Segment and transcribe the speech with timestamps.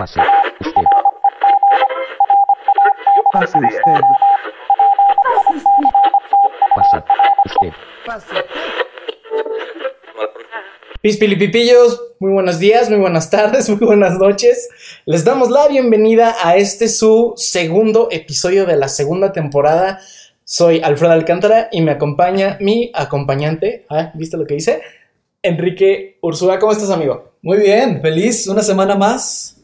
[0.00, 0.18] Pase
[0.60, 0.82] usted.
[3.34, 4.00] Pase usted.
[6.74, 6.96] Pase
[7.44, 8.44] usted.
[11.02, 14.70] Pispilipipillos, muy buenos días, muy buenas tardes, muy buenas noches.
[15.04, 20.00] Les damos la bienvenida a este su segundo episodio de la segunda temporada.
[20.44, 23.84] Soy Alfredo Alcántara y me acompaña mi acompañante.
[23.90, 24.80] Ah, ¿Viste lo que hice?
[25.42, 27.34] Enrique Ursula, ¿cómo estás, amigo?
[27.42, 29.59] Muy bien, feliz una semana más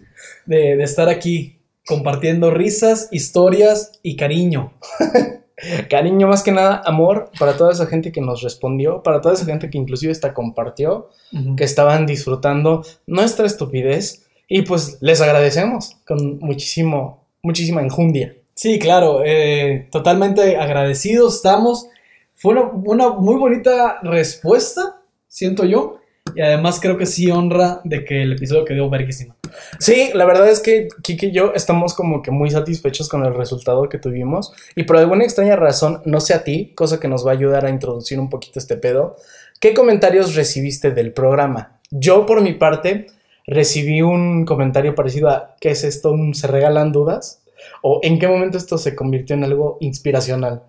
[0.46, 4.72] de, de estar aquí compartiendo risas, historias y cariño.
[5.88, 9.46] Cariño, más que nada, amor para toda esa gente que nos respondió, para toda esa
[9.46, 11.08] gente que inclusive hasta compartió,
[11.56, 18.36] que estaban disfrutando nuestra estupidez y pues les agradecemos con muchísimo, muchísima enjundia.
[18.52, 21.88] Sí, claro, eh, totalmente agradecidos estamos.
[22.34, 26.00] Fue una, una muy bonita respuesta, siento yo.
[26.34, 29.36] Y además creo que sí honra de que el episodio quedó verguísima.
[29.78, 33.34] Sí, la verdad es que Kike y yo estamos como que muy satisfechos con el
[33.34, 37.26] resultado que tuvimos y por alguna extraña razón, no sé a ti, cosa que nos
[37.26, 39.16] va a ayudar a introducir un poquito este pedo,
[39.60, 41.78] ¿qué comentarios recibiste del programa?
[41.90, 43.06] Yo por mi parte
[43.46, 46.12] recibí un comentario parecido a ¿qué es esto?
[46.12, 47.42] ¿Un ¿Se regalan dudas?
[47.82, 50.62] ¿O en qué momento esto se convirtió en algo inspiracional?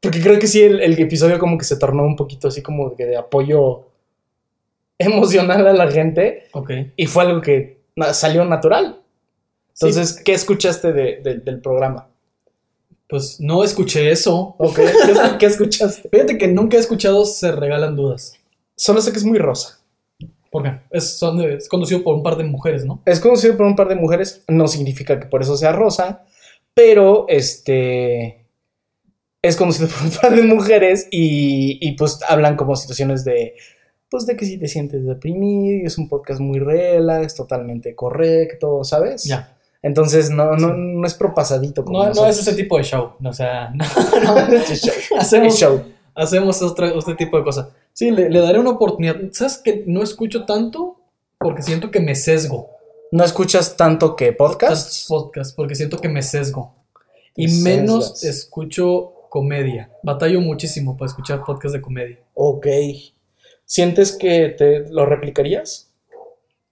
[0.00, 3.16] Porque creo que sí, el, episodio como que se tornó un poquito así como de
[3.16, 3.85] apoyo
[5.06, 6.70] emocional a la gente Ok.
[6.96, 7.80] y fue algo que
[8.12, 9.00] salió natural.
[9.74, 12.08] Entonces, ¿qué escuchaste de- de- del programa?
[13.08, 14.56] Pues no escuché eso.
[14.58, 16.08] Ok, ¿Qué, qué escuchaste?
[16.12, 18.34] Fíjate que nunca he escuchado Se Regalan Dudas.
[18.74, 19.78] Solo sé que es muy rosa.
[20.50, 20.80] ¿Por qué?
[20.90, 23.02] Es, son es conducido por un par de mujeres, ¿no?
[23.04, 26.24] Es conocido por un par de mujeres, no significa que por eso sea rosa,
[26.74, 28.46] pero este
[29.42, 33.54] es conocido por un par de mujeres y, y, pues hablan como situaciones de
[34.10, 38.84] pues de que si te sientes deprimido y es un podcast muy relax, totalmente correcto,
[38.84, 39.24] ¿sabes?
[39.24, 39.56] Ya.
[39.82, 43.12] Entonces no, no, no es propasadito como No, no es ese tipo de show.
[43.24, 43.84] O sea, no,
[44.52, 44.94] Es show.
[45.18, 45.82] hacemos, show.
[46.14, 47.68] hacemos este tipo de cosas.
[47.92, 49.16] Sí, le, le daré una oportunidad.
[49.32, 51.00] ¿Sabes que no escucho tanto?
[51.38, 52.70] Porque siento que me sesgo.
[53.12, 55.08] ¿No escuchas tanto que Tantos podcast?
[55.08, 56.74] podcasts, porque siento que me sesgo.
[57.36, 59.90] Y menos escucho comedia.
[60.02, 62.18] Batallo muchísimo para escuchar podcasts de comedia.
[62.34, 62.66] Ok.
[63.66, 65.92] ¿Sientes que te lo replicarías?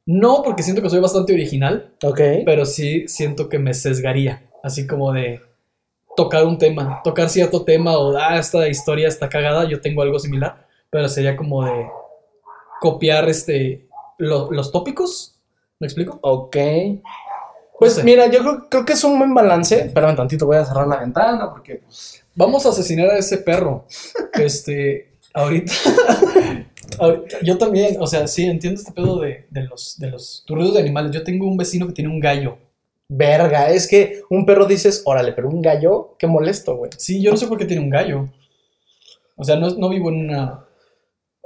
[0.06, 2.20] No, porque siento que soy bastante original, Ok.
[2.46, 4.42] pero sí siento que me sesgaría.
[4.62, 5.40] Así como de
[6.16, 10.18] tocar un tema, tocar cierto tema o, ah, esta historia está cagada, yo tengo algo
[10.18, 11.86] similar, pero sería como de
[12.80, 13.86] copiar este,
[14.18, 15.36] lo- los tópicos.
[15.80, 16.18] ¿Me explico?
[16.22, 16.56] Ok.
[17.78, 18.04] Pues No sé.
[18.04, 19.86] mira, yo creo, creo que es un buen balance.
[19.86, 21.76] Espérame tantito, voy a cerrar la ventana porque...
[21.84, 23.84] pues, Vamos a asesinar a ese perro.
[24.34, 25.72] Este, ahorita,
[26.98, 30.74] ahorita- yo también, o sea, sí, entiendo este pedo de, de los, de los ruidos
[30.74, 31.10] de animales.
[31.12, 32.58] Yo tengo un vecino que tiene un gallo.
[33.08, 36.90] Verga, es que un perro dices, órale, pero un gallo, qué molesto, güey.
[36.96, 38.28] Sí, yo no sé por qué tiene un gallo.
[39.36, 40.64] O sea, no, no vivo en una,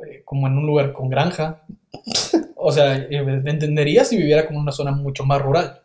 [0.06, 1.62] eh, como en un lugar con granja.
[2.56, 5.82] O sea, eh, entendería si viviera como en una zona mucho más rural.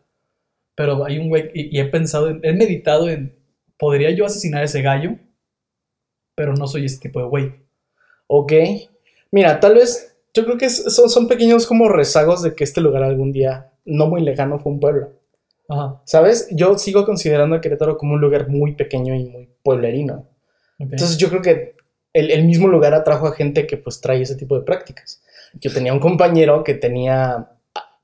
[0.75, 3.35] Pero hay un güey, y, y he pensado, en- he meditado en,
[3.77, 5.15] ¿podría yo asesinar a ese gallo?
[6.35, 7.53] Pero no soy ese tipo de güey.
[8.27, 8.53] Ok.
[9.33, 13.01] Mira, tal vez, yo creo que son, son pequeños como rezagos de que este lugar
[13.01, 15.09] algún día, no muy lejano, fue un pueblo.
[15.67, 16.01] Ajá.
[16.05, 16.47] ¿Sabes?
[16.51, 20.27] Yo sigo considerando a Querétaro como un lugar muy pequeño y muy pueblerino.
[20.77, 21.75] Entonces yo creo que
[22.13, 25.23] el, el mismo lugar atrajo a gente que pues trae ese tipo de prácticas.
[25.59, 27.49] Yo tenía un compañero que tenía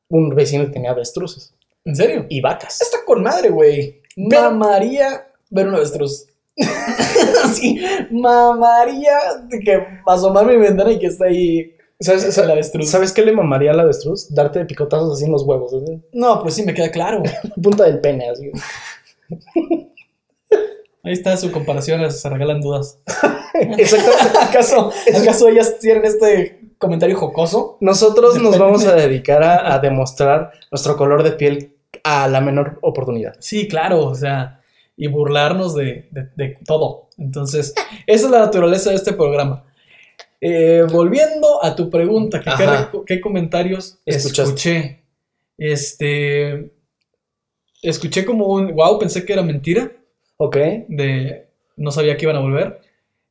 [0.08, 1.54] un vecino que tenía avestruces
[1.86, 2.26] ¿En serio?
[2.28, 2.82] y vacas.
[2.82, 4.02] Está con madre, güey.
[4.30, 6.26] Pero- Mamaría ver un avestruz.
[7.54, 7.80] sí,
[8.12, 12.90] mamaría de que asomar mi ventana y que está ahí ¿Sabes, el sabes, avestruz.
[12.90, 14.34] ¿sabes qué le mamaría al avestruz?
[14.34, 17.22] Darte de picotazos así en los huevos, así, No, pues sí, me queda claro.
[17.62, 18.50] punta del pene, así.
[21.02, 23.00] Ahí está su comparación, se regalan dudas.
[23.78, 24.38] Exactamente.
[24.42, 27.78] ¿Acaso, ¿Acaso ellas tienen este comentario jocoso?
[27.80, 32.80] Nosotros nos vamos a dedicar a, a demostrar nuestro color de piel a la menor
[32.82, 33.36] oportunidad.
[33.40, 34.59] Sí, claro, o sea,
[35.00, 37.10] y burlarnos de, de- de todo.
[37.18, 37.74] Entonces,
[38.06, 39.66] esa es la naturaleza de este programa.
[40.42, 42.42] Eh, volviendo a tu pregunta,
[43.08, 44.44] ¿qué, comentarios Escuchaste.
[44.44, 45.04] escuché?
[45.58, 46.72] Este,
[47.82, 49.92] escuché como un, wow, pensé que era mentira,
[50.38, 50.56] ¿Ok?
[50.88, 52.82] de, no sabía que iban a volver.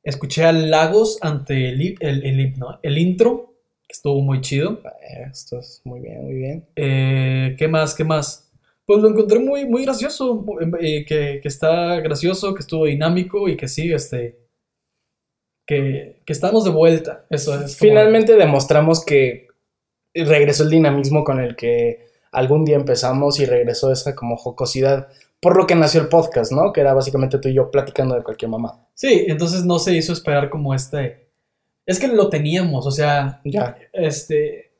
[0.02, 3.54] Escuché a Lagos ante el, el, el himno, el intro,
[3.86, 4.80] que estuvo muy chido.
[5.30, 6.64] Esto es muy bien, muy bien.
[6.76, 7.94] Eh, ¿qué más?
[7.94, 8.47] ¿Qué más?
[8.88, 10.46] Pues lo encontré muy, muy gracioso,
[10.80, 14.38] eh, que, que está gracioso, que estuvo dinámico y que sí, este,
[15.66, 17.26] que, que estamos de vuelta.
[17.28, 17.76] Eso es.
[17.76, 19.48] como- Finalmente demostramos que
[20.14, 25.08] regresó el dinamismo con el que algún día empezamos y regresó esa como jocosidad,
[25.38, 26.72] por lo que nació el podcast, ¿no?
[26.72, 28.86] Que era básicamente tú y yo platicando de cualquier mamá.
[28.94, 31.28] Sí, entonces no se hizo esperar como este.
[31.84, 33.76] Es que lo teníamos, o sea, Ya.
[33.92, 34.70] este.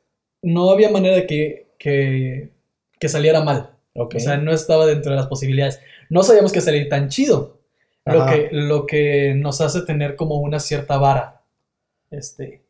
[0.41, 2.49] No había manera de que, que,
[2.99, 3.75] que saliera mal.
[4.03, 5.79] O sea, no estaba dentro de las posibilidades.
[6.09, 7.59] No sabíamos que salir tan chido.
[8.05, 11.41] Lo que, lo que nos hace tener como una cierta vara.
[12.09, 12.63] Este.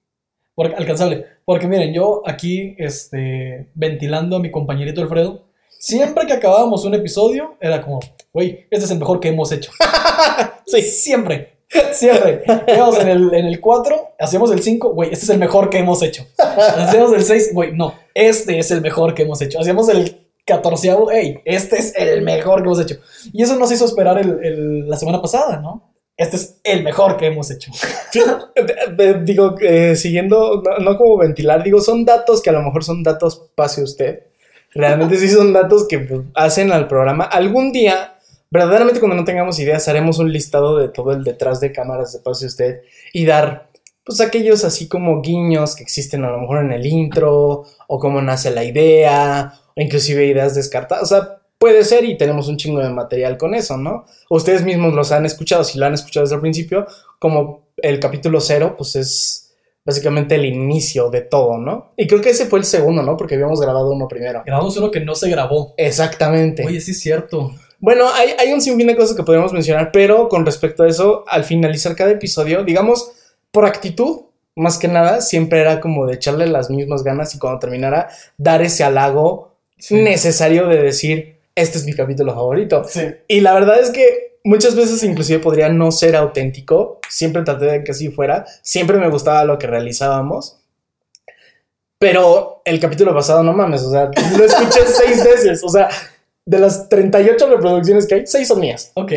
[0.53, 1.25] Porque, alcanzable.
[1.45, 5.45] Porque miren, yo aquí, este, ventilando a mi compañerito Alfredo,
[5.79, 8.01] siempre que acabábamos un episodio, era como,
[8.33, 9.71] güey, este es el mejor que hemos hecho.
[10.65, 11.59] sí, siempre.
[11.93, 12.43] Siempre.
[12.67, 15.77] Íbamos en el, en el 4, hacíamos el 5, güey, este es el mejor que
[15.77, 16.25] hemos hecho.
[16.37, 19.59] Hacíamos el 6, güey, no, este es el mejor que hemos hecho.
[19.59, 22.95] Hacíamos el 14, hey, este es el mejor que hemos hecho.
[23.31, 25.93] Y eso nos hizo esperar el- el- la semana pasada, ¿no?
[26.17, 27.71] Este es el mejor que hemos hecho.
[29.23, 33.03] Digo, eh, siguiendo, no, no como ventilar, digo, son datos que a lo mejor son
[33.03, 34.23] datos pase usted.
[34.73, 37.23] Realmente sí son datos que pues, hacen al programa.
[37.23, 38.17] Algún día,
[38.51, 42.19] verdaderamente cuando no tengamos ideas, haremos un listado de todo el detrás de cámaras de
[42.19, 42.81] pase usted
[43.13, 43.69] y dar,
[44.03, 48.21] pues, aquellos así como guiños que existen a lo mejor en el intro, o cómo
[48.21, 49.53] nace la idea,
[49.83, 51.03] inclusive ideas descartadas.
[51.03, 54.05] O sea, puede ser y tenemos un chingo de material con eso, ¿no?
[54.29, 56.87] Ustedes mismos los han escuchado, si lo han escuchado desde el principio,
[57.19, 59.53] como el capítulo cero, pues es
[59.85, 61.93] básicamente el inicio de todo, ¿no?
[61.97, 63.17] Y creo que ese fue el segundo, ¿no?
[63.17, 64.43] Porque habíamos grabado uno primero.
[64.45, 65.73] Grabamos uno que no se grabó.
[65.77, 66.65] Exactamente.
[66.65, 67.51] Oye, sí es cierto.
[67.79, 71.23] Bueno, hay, hay un sinfín de cosas que podemos mencionar, pero con respecto a eso,
[71.27, 73.11] al finalizar cada episodio, digamos,
[73.51, 77.59] por actitud, más que nada, siempre era como de echarle las mismas ganas y cuando
[77.59, 79.48] terminara, dar ese halago
[79.79, 79.95] Sí.
[79.95, 82.83] necesario de decir, este es mi capítulo favorito.
[82.87, 83.01] Sí.
[83.27, 86.99] Y la verdad es que muchas veces inclusive podría no ser auténtico.
[87.09, 88.45] Siempre traté de que así fuera.
[88.61, 90.59] Siempre me gustaba lo que realizábamos.
[91.97, 95.61] Pero el capítulo pasado, no mames, o sea, lo escuché seis veces.
[95.63, 95.89] O sea,
[96.45, 98.91] de las 38 reproducciones que hay, seis son mías.
[98.95, 99.11] Ok.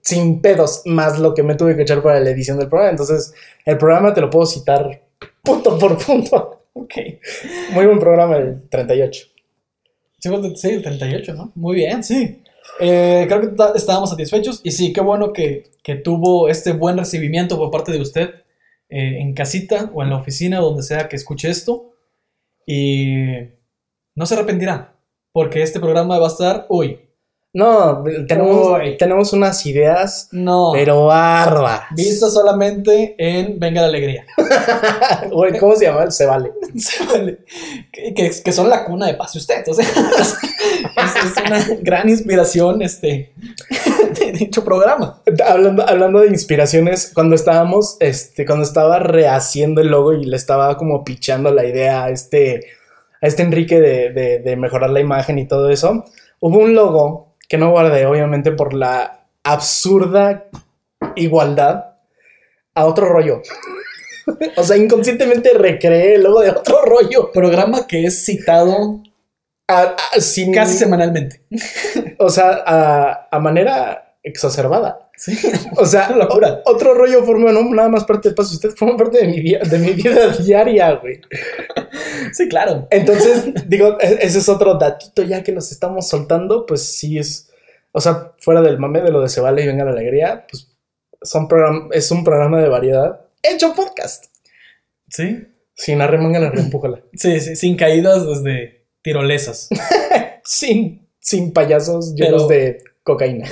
[0.00, 2.90] Sin pedos, más lo que me tuve que echar para la edición del programa.
[2.90, 3.34] Entonces,
[3.64, 5.02] el programa te lo puedo citar
[5.42, 6.62] punto por punto.
[6.74, 6.94] Ok.
[7.72, 9.26] Muy buen programa el 38.
[10.18, 11.52] Sí, el- sí, el 38, ¿no?
[11.54, 12.42] Muy bien, sí.
[12.80, 17.56] Eh, creo que estábamos satisfechos y sí, qué bueno que, que tuvo este buen recibimiento
[17.56, 18.30] por parte de usted
[18.90, 21.92] eh, en casita o en la oficina, donde sea que escuche esto.
[22.66, 23.16] Y
[24.14, 24.96] no se arrepentirá,
[25.32, 27.00] porque este programa va a estar, uy,
[27.50, 28.98] No, tenemos, Uy.
[28.98, 31.86] tenemos unas ideas, no, pero bárbaras.
[31.96, 34.26] vista solamente en Venga la Alegría.
[35.32, 36.10] Güey, ¿Cómo se llama?
[36.10, 36.52] Se vale.
[36.76, 37.38] Se vale.
[38.14, 39.64] que, son la cuna de paz usted.
[39.66, 39.84] O sea,
[40.22, 40.36] es,
[41.24, 43.32] es una gran inspiración este,
[44.20, 45.22] de dicho programa.
[45.44, 50.76] Hablando, hablando de inspiraciones, cuando estábamos, este, cuando estaba rehaciendo el logo y le estaba
[50.76, 52.60] como pichando la idea a este,
[53.22, 56.04] a este Enrique de, de- de mejorar la imagen y todo eso,
[56.40, 60.44] hubo un logo que no guardé, obviamente, por la absurda
[61.16, 61.94] igualdad
[62.74, 63.40] a otro rollo.
[64.56, 67.32] o sea, inconscientemente recreé el logo de otro rollo.
[67.32, 69.00] Programa que es citado
[69.68, 71.42] A- a- sin- casi semanalmente.
[72.18, 75.10] O sea, a, a manera exacerbada.
[75.16, 75.36] Sí.
[75.76, 76.62] O sea, locura.
[76.64, 78.54] o- otro rollo forma no nada más parte del paso.
[78.54, 81.20] Usted forma parte de mi, vida, de mi vida diaria, güey.
[82.32, 82.86] Sí, claro.
[82.90, 86.66] Entonces, digo, e- ese es otro datito ya que nos estamos soltando.
[86.66, 87.50] Pues sí es,
[87.92, 90.68] o sea, fuera del mame de lo de Se Vale y Venga la Alegría, pues
[91.22, 94.26] son program- es un programa de variedad hecho podcast.
[95.08, 95.46] Sí.
[95.74, 97.00] Sin arremanga reempújala.
[97.14, 99.68] Sí, sí, sin caídas desde tirolesas.
[100.44, 103.46] Sin, sin payasos llenos Pero- de cocaína.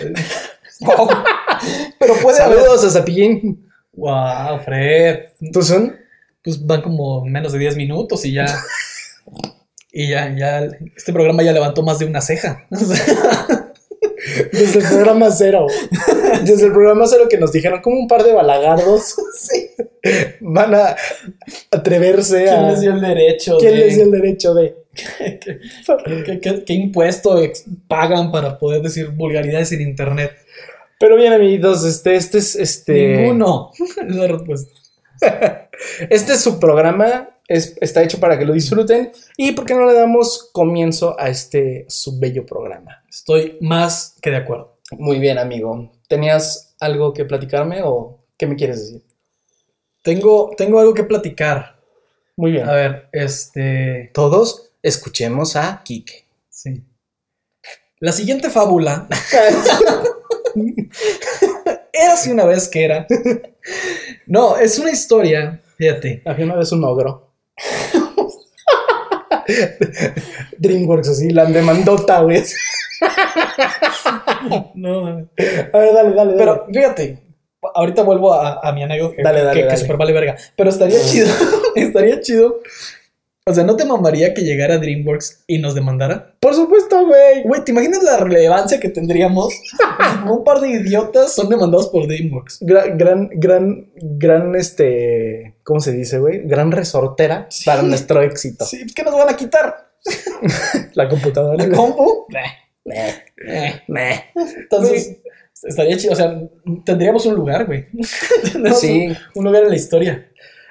[0.80, 1.08] Wow.
[1.98, 2.58] Pero puede haber.
[2.58, 3.68] Saludos a Zapillín.
[3.92, 5.20] Wow, Fred.
[5.52, 5.96] ¿Tú son?
[6.42, 8.46] Pues van como menos de 10 minutos y ya.
[9.92, 10.68] Y ya, ya.
[10.94, 12.66] Este programa ya levantó más de una ceja.
[14.52, 15.66] Desde el programa cero.
[16.42, 19.70] Desde el programa cero que nos dijeron como un par de balagardos sí.
[20.40, 20.96] van a
[21.70, 22.70] atreverse ¿Quién a...
[22.70, 23.56] les dio el derecho?
[23.58, 24.76] ¿Quién de- les dio el derecho de...?
[25.18, 25.38] ¿Qué,
[26.24, 27.38] qué- qué- qué impuesto
[27.88, 30.32] pagan para poder decir vulgaridades en internet?
[30.98, 33.16] Pero bien, amiguitos, este, este es este.
[33.18, 33.70] Ninguno.
[34.08, 34.72] La respuesta.
[36.10, 37.28] Este es su programa.
[37.48, 39.12] es- está hecho para que lo disfruten.
[39.36, 43.04] ¿Y por qué no le damos comienzo a este su bello programa?
[43.10, 44.78] Estoy más que de acuerdo.
[44.92, 45.92] Muy bien, amigo.
[46.08, 49.02] ¿Tenías algo que platicarme o qué me quieres decir?
[50.02, 51.78] Tengo, tengo algo que platicar.
[52.36, 52.68] Muy bien.
[52.68, 54.10] A ver, este.
[54.14, 56.24] Todos escuchemos a Kike.
[56.48, 56.82] Sí.
[58.00, 59.06] La siguiente fábula.
[61.92, 63.06] Érase una vez que era.
[64.26, 65.60] No, es una historia.
[65.76, 66.22] Fíjate.
[66.24, 67.30] Había una vez un ogro.
[70.58, 72.42] DreamWorks, así, la demandota, güey.
[74.74, 76.34] No, A ver, dale, dale, dale.
[76.36, 77.18] Pero fíjate,
[77.74, 79.78] ahorita vuelvo a, a mi anécdota que, Dale, dale, que, que dale.
[79.78, 80.36] super vale verga.
[80.56, 81.28] Pero estaría chido,
[81.74, 82.60] estaría chido.
[83.48, 86.34] O sea, ¿no te mamaría que llegara DreamWorks y nos demandara?
[86.40, 87.44] Por supuesto, güey.
[87.44, 89.54] Güey, ¿te imaginas la relevancia que tendríamos?
[90.22, 92.58] Como un par de idiotas son demandados por DreamWorks.
[92.62, 96.40] Gran, gran, gran, gran, este, ¿cómo se dice, güey?
[96.44, 97.66] Gran resortera Sí.
[97.66, 98.64] para nuestro éxito.
[98.64, 99.92] Sí, ¿qué nos van a quitar?
[100.94, 101.64] La computadora.
[101.64, 102.26] ¿La compu?
[102.84, 104.24] Meh, meh.
[104.58, 105.18] Entonces,
[105.62, 106.14] estaría chido.
[106.14, 106.36] O sea,
[106.84, 107.86] tendríamos un lugar, güey.
[108.52, 109.08] Tendríamos Sí.
[109.36, 110.30] un lugar en la historia.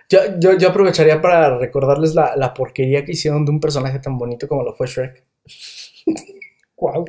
[0.09, 4.17] Yo, yo, yo aprovecharía para recordarles la, la porquería que hicieron de un personaje tan
[4.17, 5.23] bonito como lo fue Shrek.
[6.77, 7.05] Wow.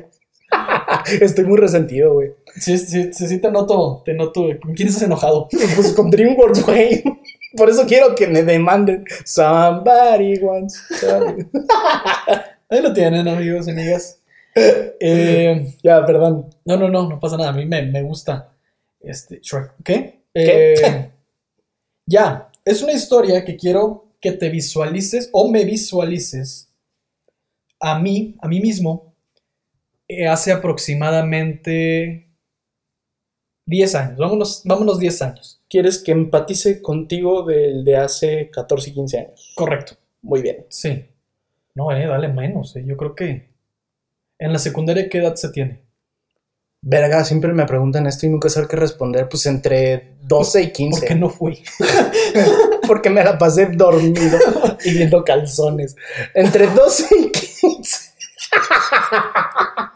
[1.21, 2.31] Estoy muy resentido, güey.
[2.55, 4.45] Sí, sí, sí, sí, te noto, te noto.
[4.61, 5.49] ¿Con quién estás enojado?
[5.75, 7.03] Pues con DreamWorks, güey.
[7.55, 9.03] Por eso quiero que me demanden.
[9.25, 10.81] Somebody wants.
[11.01, 11.47] somebody-
[12.69, 14.21] Ahí lo tienen, amigos, amigas.
[14.55, 16.49] Eh, ya, perdón.
[16.65, 17.49] no, no, no, no pasa nada.
[17.49, 18.53] A mí me, me gusta
[19.01, 19.73] este Shrek.
[19.83, 20.21] ¿Qué?
[20.33, 20.73] ¿Qué?
[20.73, 21.11] Eh,
[22.05, 26.69] ya, es una historia que quiero que te visualices o me visualices
[27.79, 29.13] a mí, a mí mismo,
[30.07, 32.29] eh, hace aproximadamente
[33.65, 34.17] 10 años.
[34.17, 35.61] Vámonos, vámonos 10 años.
[35.69, 39.53] ¿Quieres que empatice contigo del de hace 14 y 15 años?
[39.55, 39.95] Correcto.
[40.21, 40.65] Muy bien.
[40.69, 41.05] Sí.
[41.75, 42.75] No, eh, dale menos.
[42.75, 42.83] eh.
[42.85, 43.49] Yo creo que
[44.39, 45.81] en la secundaria, ¿qué edad se tiene?
[46.81, 49.27] Verga, siempre me preguntan esto y nunca sé qué responder.
[49.27, 50.99] Pues entre 12 y 15.
[50.99, 51.63] ¿Por qué no fui?
[52.87, 54.37] Porque me la pasé dormido
[54.85, 55.95] y viendo calzones.
[56.33, 57.97] Entre 12 y 15.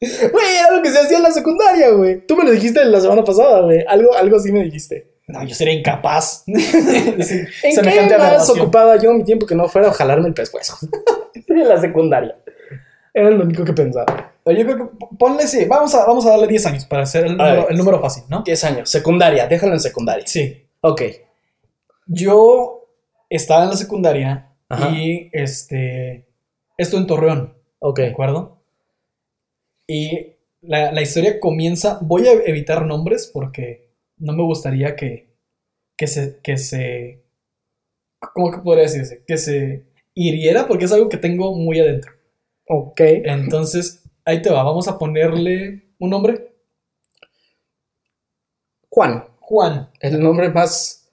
[0.00, 2.26] Güey, era lo que se hacía en la secundaria, güey.
[2.26, 3.84] Tú me lo dijiste la semana pasada, güey.
[3.88, 5.14] Algo, algo así me dijiste.
[5.26, 6.44] No, yo sería incapaz.
[6.46, 6.56] ¿En
[7.16, 10.76] qué Semejante más ocupada yo mi tiempo que no fuera a jalarme el pescuezo?
[11.48, 12.36] en la secundaria.
[13.14, 14.33] Era lo único que pensaba.
[14.46, 17.36] Yo creo que ponle sí, vamos a, vamos a darle 10 años para hacer el
[17.36, 17.66] número, ver.
[17.70, 18.42] el número fácil, ¿no?
[18.42, 18.90] 10 años.
[18.90, 20.26] Secundaria, déjalo en secundaria.
[20.26, 20.66] Sí.
[20.82, 21.02] Ok.
[22.06, 22.86] Yo
[23.30, 24.90] estaba en la secundaria Ajá.
[24.90, 26.26] y este.
[26.76, 28.00] Esto en Torreón, Ok.
[28.00, 28.60] ¿de acuerdo?
[29.86, 31.98] Y la, la historia comienza.
[32.02, 35.30] Voy a evitar nombres porque no me gustaría que,
[35.96, 36.38] que se.
[36.42, 37.22] que se.
[38.34, 39.22] ¿Cómo que podría decirse?
[39.26, 39.84] Que se
[40.14, 42.12] hiriera porque es algo que tengo muy adentro.
[42.68, 43.00] Ok.
[43.00, 44.62] Entonces, ahí te va.
[44.62, 46.54] Vamos a ponerle un nombre.
[48.88, 49.24] Juan.
[49.40, 49.90] Juan.
[50.00, 51.10] El nombre más,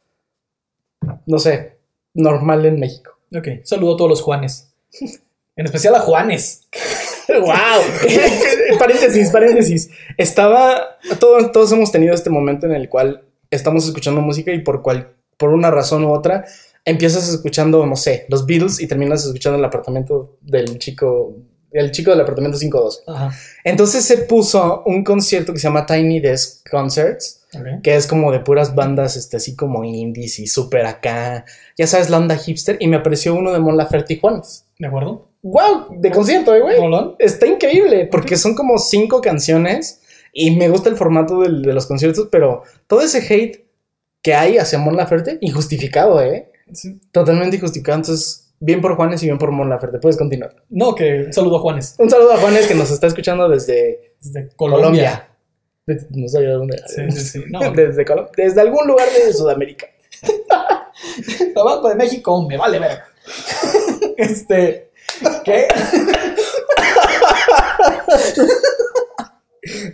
[1.25, 1.77] no sé,
[2.13, 3.17] normal en México.
[3.35, 4.73] Ok, saludo a todos los Juanes.
[5.55, 6.67] En especial a Juanes.
[7.27, 7.47] ¡Wow!
[8.79, 9.89] paréntesis, paréntesis.
[10.17, 10.97] Estaba.
[11.19, 15.13] Todos, todos hemos tenido este momento en el cual estamos escuchando música y por, cual,
[15.37, 16.45] por una razón u otra
[16.85, 21.35] empiezas escuchando, no sé, los Beatles y terminas escuchando el apartamento del chico.
[21.71, 23.03] El chico del apartamento 512.
[23.07, 23.31] Ajá.
[23.63, 27.41] Entonces se puso un concierto que se llama Tiny Desk Concerts,
[27.83, 31.45] que es como de puras bandas, este, así como indies y súper acá.
[31.77, 32.77] Ya sabes, la onda hipster.
[32.79, 34.65] Y me apareció uno de Mon Laferte y Juanes.
[34.79, 35.27] ¿De acuerdo?
[35.43, 35.97] ¡Wow!
[35.99, 36.77] De concierto, eh, güey.
[36.77, 37.15] Rolón.
[37.19, 40.01] Está increíble porque son como cinco canciones
[40.33, 43.65] y me gusta el formato del- de los conciertos, pero todo ese hate
[44.21, 46.51] que hay hacia Mon Laferte, injustificado, ¿eh?
[46.73, 46.99] Sí.
[47.11, 47.97] Totalmente injustificado.
[47.97, 49.97] Entonces, bien por Juanes y bien por Mon Laferte.
[49.99, 50.55] Puedes continuar.
[50.69, 51.95] No, que un saludo a Juanes.
[51.99, 55.27] Un saludo a Juanes que nos está escuchando desde Desde Colombia.
[55.85, 56.07] Colombia.
[56.11, 56.77] No sabía dónde.
[56.87, 57.43] Sí, sí, sí.
[57.49, 59.87] No, Desde, Colom- desde algún lugar de Sudamérica.
[61.55, 62.99] Tabaco de México, me vale ver.
[64.17, 64.91] Este.
[65.43, 65.67] ¿Qué?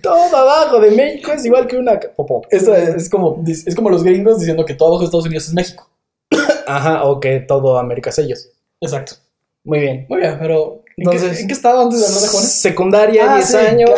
[0.01, 2.41] Todo abajo de México es igual que una popó.
[2.49, 5.47] Esto es, es como, es como los gringos diciendo que todo abajo de Estados Unidos
[5.47, 5.89] es México.
[6.67, 8.49] Ajá, o que todo América es ellos.
[8.81, 9.15] Exacto.
[9.63, 10.05] Muy bien.
[10.09, 10.83] Muy bien, pero.
[10.97, 12.51] ¿en, Entonces- qué, en qué estaba antes de hablar de Juanes?
[12.53, 13.89] Secundaria, Ah, 10 sí, años.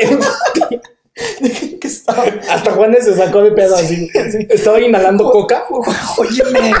[1.40, 2.24] ¿En qué estaba?
[2.50, 4.08] Hasta Juanes se sacó de pedo así.
[4.48, 5.64] Estaba inhalando coca.
[6.18, 6.72] Óyeme.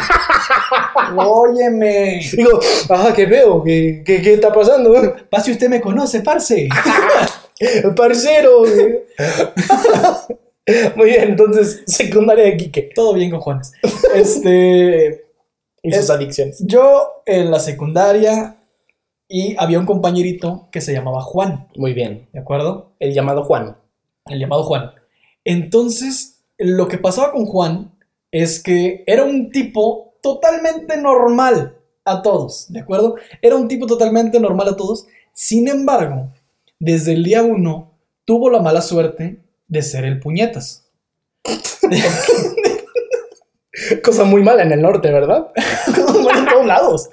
[1.16, 2.20] Óyeme.
[2.32, 3.62] Digo, ajá, ¿qué veo?
[3.62, 5.16] ¿Qué, qué, qué está pasando?
[5.30, 6.68] Pase, usted me conoce, parce.
[7.96, 8.62] Parcero.
[10.96, 12.90] Muy bien, entonces, secundaria de Quique.
[12.94, 13.72] Todo bien con Juanes.
[14.14, 15.24] Este.
[15.82, 16.62] Y sus Es- adicciones.
[16.66, 18.56] Yo en la secundaria
[19.28, 22.28] y había un compañerito que se llamaba Juan, Muy bien.
[22.32, 22.92] ¿de acuerdo?
[22.98, 23.76] El llamado Juan.
[24.26, 24.92] El llamado Juan.
[25.44, 27.92] Entonces, lo que pasaba con Juan
[28.30, 33.16] es que era un tipo totalmente normal a todos, ¿de acuerdo?
[33.40, 35.06] Era un tipo totalmente normal a todos.
[35.32, 36.32] Sin embargo,
[36.78, 37.92] desde el día uno
[38.24, 40.88] tuvo la mala suerte de ser el puñetas.
[44.04, 45.48] Cosa muy mala en el norte, ¿verdad?
[46.22, 47.10] bueno, en todos lados.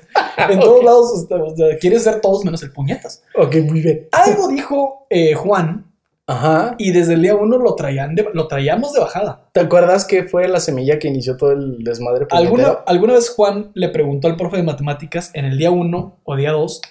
[0.49, 3.23] En todos lados o sea, o sea, quiere ser todos menos el puñetas.
[3.35, 4.07] Ok, muy bien.
[4.11, 5.85] Algo dijo eh, Juan
[6.27, 6.75] Ajá.
[6.77, 9.49] y desde el día uno lo, traían de- lo traíamos de bajada.
[9.53, 12.27] ¿Te acuerdas que fue la semilla que inició todo el desmadre?
[12.31, 16.35] ¿Alguna, alguna vez Juan le preguntó al profe de matemáticas en el día uno o
[16.35, 16.81] día dos,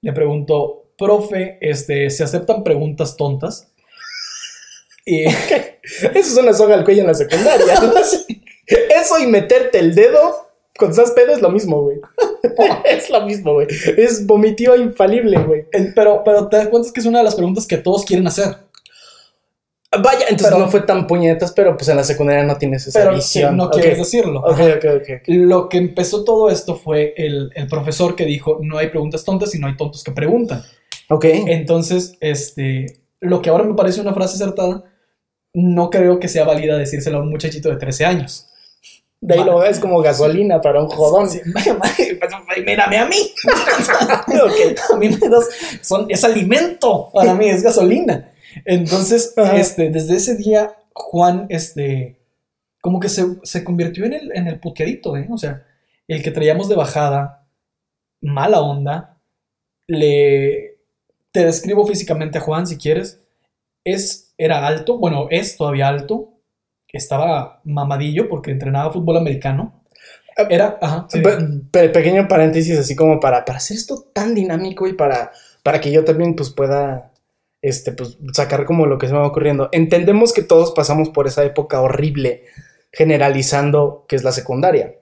[0.00, 3.68] le preguntó, profe, este, ¿se aceptan preguntas tontas?
[5.06, 7.74] Y Eso es una soga al cuello en la secundaria.
[8.66, 11.98] Eso y meterte el dedo cuando estás pedo es lo mismo, güey.
[12.84, 13.66] es lo mismo, güey.
[13.96, 15.66] Es vomitiva infalible, güey.
[15.94, 18.56] pero, pero te das cuenta que es una de las preguntas que todos quieren hacer.
[19.96, 22.98] Vaya, entonces Pero- no fue tan puñetas, pero pues en la secundaria no tienes esa
[22.98, 23.56] Pero visión.
[23.56, 24.40] no quieres decirlo.
[24.40, 24.64] Ok, Ajá.
[24.64, 25.02] ok, ok.
[25.20, 25.22] ok.
[25.28, 29.54] Lo que empezó todo esto fue el, el profesor que dijo, no hay preguntas tontas
[29.54, 30.64] y no hay tontos que preguntan.
[31.10, 31.26] Ok.
[31.26, 32.86] Entonces, este,
[33.20, 34.82] lo que ahora me parece una frase acertada,
[35.52, 38.48] no creo que sea válida decírselo a un muchachito de 13 años.
[39.24, 41.30] De ahí lo es como gasolina para un jodón.
[41.30, 41.40] Sí,
[42.62, 43.16] mírame a mí.
[44.92, 45.48] A mí me das,
[45.80, 48.30] son, es alimento para mí, es gasolina.
[48.66, 49.56] Entonces, Ajá.
[49.56, 52.18] este, desde ese día, Juan, este,
[52.82, 55.26] como que se, se convirtió en el, en el puteadito, ¿eh?
[55.30, 55.64] O sea,
[56.06, 57.46] el que traíamos de bajada,
[58.20, 59.22] mala onda,
[59.86, 60.76] le,
[61.32, 63.22] te describo físicamente a Juan si quieres,
[63.84, 66.33] es, era alto, bueno, es todavía alto,
[66.98, 69.82] estaba mamadillo porque entrenaba fútbol americano.
[70.50, 71.20] Era, ajá, sí.
[71.20, 71.38] Pe-
[71.70, 75.30] pe- pequeño paréntesis, así como para, para hacer esto tan dinámico y para,
[75.62, 77.12] para que yo también pues pueda
[77.62, 79.68] este, pues, sacar como lo que se me va ocurriendo.
[79.72, 82.42] Entendemos que todos pasamos por esa época horrible,
[82.92, 84.94] generalizando que es la secundaria.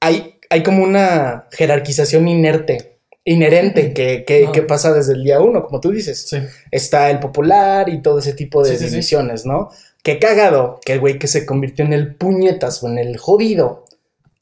[0.00, 4.52] Hay, hay como una jerarquización inerte, inherente que, que, Ah.
[4.52, 6.28] que pasa desde el día uno, como tú dices.
[6.28, 6.38] Sí.
[6.70, 8.86] Está el popular y todo ese tipo de sí.
[8.88, 9.68] divisiones, ¿no?
[10.08, 13.84] Qué cagado que el güey que se convirtió en el puñetas o en el jodido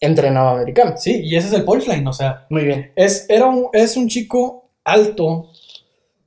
[0.01, 0.95] entrenaba americano.
[0.97, 2.93] Sí, y ese es el punchline, o sea, Muy bien.
[2.95, 5.51] es, era un, es un chico alto,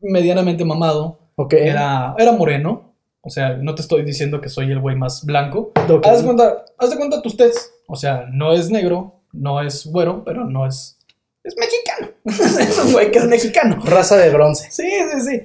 [0.01, 1.53] medianamente mamado, Ok.
[1.53, 5.71] era, era moreno, o sea, no te estoy diciendo que soy el güey más blanco.
[6.04, 9.86] Haz de cuenta, haz de cuenta tus test, o sea, no es negro, no es
[9.86, 10.97] güero, pero no es...
[11.45, 12.10] Es mexicano.
[12.60, 13.80] es un güey que es mexicano.
[13.86, 14.67] Raza de bronce.
[14.69, 15.41] Sí, sí, sí.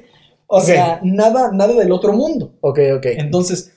[0.49, 2.55] O sea, nada, nada del otro mundo.
[2.61, 3.07] Ok, ok.
[3.07, 3.74] Entonces,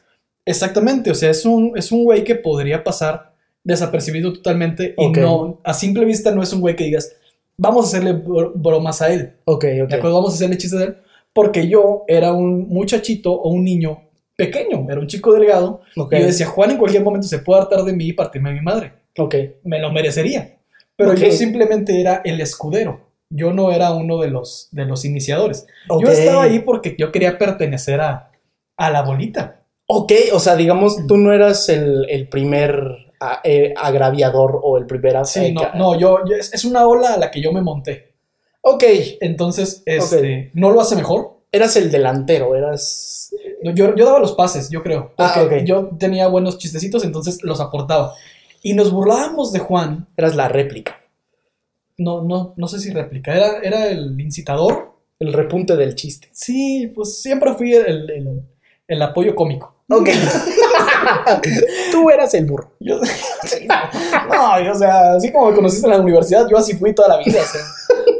[0.48, 3.34] exactamente, o sea, es un, es un güey que podría pasar
[3.64, 7.16] desapercibido totalmente y no, a simple vista no es un güey que digas,
[7.58, 9.90] vamos a hacerle bro- bromas a él, Ok, ok.
[9.90, 10.16] ¿de acuerdo?
[10.16, 10.98] Vamos a hacerle chistes a él,
[11.34, 14.02] porque yo era un muchachito o un niño
[14.36, 16.14] pequeño, era un chico delgado, Ok.
[16.14, 18.54] y yo decía, Juan en cualquier momento se puede hartar de mí y partirme a
[18.54, 19.36] mi madre, Ok.
[19.64, 20.58] me lo merecería,
[20.96, 23.06] pero yo simplemente era el escudero.
[23.30, 25.68] Yo no era uno de los, de los iniciadores.
[25.90, 26.06] Ok.
[26.06, 28.32] Yo estaba ahí porque yo quería pertenecer a,
[28.78, 29.57] a la bolita.
[29.90, 34.86] Ok, o sea, digamos, tú no eras el, el primer a- eh, agraviador o el
[34.86, 35.26] primer...
[35.26, 38.14] Sí, eh, no, no, yo, yo- es, una ola a la que yo me monté.
[38.62, 38.84] Ok,
[39.22, 41.38] Entonces, este, no lo hace mejor.
[41.54, 43.34] eras el delantero, eras...
[43.64, 45.14] No, Yo, yo daba los pases, yo creo.
[45.18, 48.14] Ah, yo tenía buenos chistecitos, entonces los aportaba.
[48.62, 50.08] Y nos burlábamos de Juan.
[50.18, 51.00] Eras la réplica,
[51.98, 53.34] No, no, no sé si réplica.
[53.34, 54.92] Era, era el incitador.
[55.20, 56.28] el repunte del chiste.
[56.34, 58.42] Sí, pues siempre fui el, el-
[58.88, 59.74] el apoyo cómico.
[59.90, 60.10] Ok.
[61.92, 62.74] tú eras el burro.
[62.80, 63.00] Yo,
[64.30, 67.18] no, o sea, así como me conociste en la universidad, yo así fui toda la
[67.24, 67.40] vida.
[67.42, 67.62] o sea,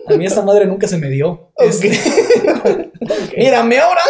[0.08, 1.52] a mí esa madre nunca se me dio.
[1.58, 1.92] Este,
[3.38, 4.02] mírame ahora,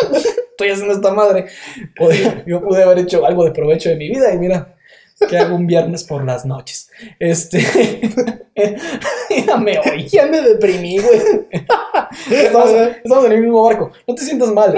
[0.51, 1.47] estoy haciendo esta madre.
[2.45, 4.76] Yo pude haber hecho algo de provecho de mi vida y mira,
[5.25, 6.89] que hago un viernes por las noches.
[7.19, 7.59] Este,
[9.29, 10.07] mírame hoy.
[10.07, 11.19] Ya me deprimí, güey.
[12.31, 12.71] Estamos,
[13.03, 13.91] estamos en el mismo barco.
[14.07, 14.75] No te sientas mal.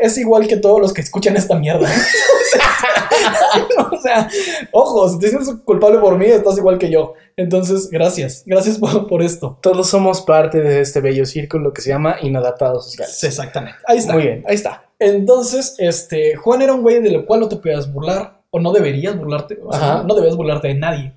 [0.00, 1.88] Es igual que todos los que escuchan esta mierda.
[3.92, 4.28] o sea,
[4.72, 7.14] ojo, si te sientes culpable por mí, estás igual que yo.
[7.36, 8.42] Entonces, gracias.
[8.46, 9.58] Gracias por, por esto.
[9.60, 13.22] Todos somos parte de este bello círculo que se llama Inadaptados Sociales.
[13.22, 13.78] Exactamente.
[13.86, 14.14] Ahí está.
[14.14, 14.84] Muy bien, ahí está.
[14.98, 18.72] Entonces, este, Juan era un güey de lo cual no te podías burlar, o no
[18.72, 21.12] deberías burlarte, o sea, no debías burlarte de nadie.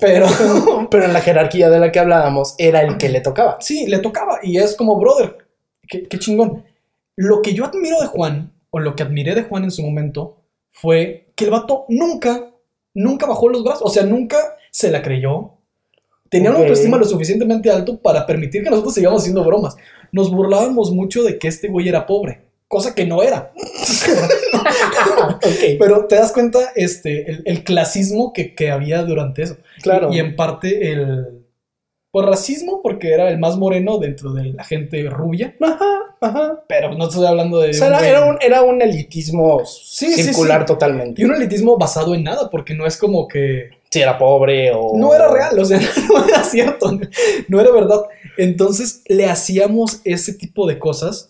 [0.00, 0.26] Pero
[0.90, 3.58] Pero en la jerarquía de la que hablábamos, era el que le tocaba.
[3.60, 5.38] sí, le tocaba, y es como, brother,
[5.88, 6.64] qué, qué chingón.
[7.16, 10.36] Lo que yo admiro de Juan, o lo que admiré de Juan en su momento,
[10.72, 12.50] fue que el vato nunca,
[12.94, 14.36] nunca bajó los brazos, o sea, nunca
[14.70, 15.52] se la creyó.
[16.28, 19.76] Tenía una autoestima lo suficientemente alto para permitir que nosotros sigamos haciendo bromas.
[20.12, 23.52] Nos burlábamos mucho de que este güey era pobre, cosa que no era.
[25.26, 29.56] ok, Pero te das cuenta este, el, el clasismo que, que había durante eso.
[29.82, 30.12] claro.
[30.12, 31.44] Y, y en parte el
[32.12, 35.56] pues, racismo, porque era el más moreno dentro de la gente rubia.
[35.60, 36.64] Ajá, ajá.
[36.68, 37.70] Pero no estoy hablando de.
[37.70, 40.66] O sea, era, era un, era un elitismo Sí, sí, circular sí.
[40.66, 41.20] totalmente.
[41.20, 44.92] Y un elitismo basado en nada, porque no es como que si era pobre o...
[44.96, 46.96] No era real, o sea, no era cierto,
[47.48, 48.02] no era verdad.
[48.36, 51.29] Entonces le hacíamos ese tipo de cosas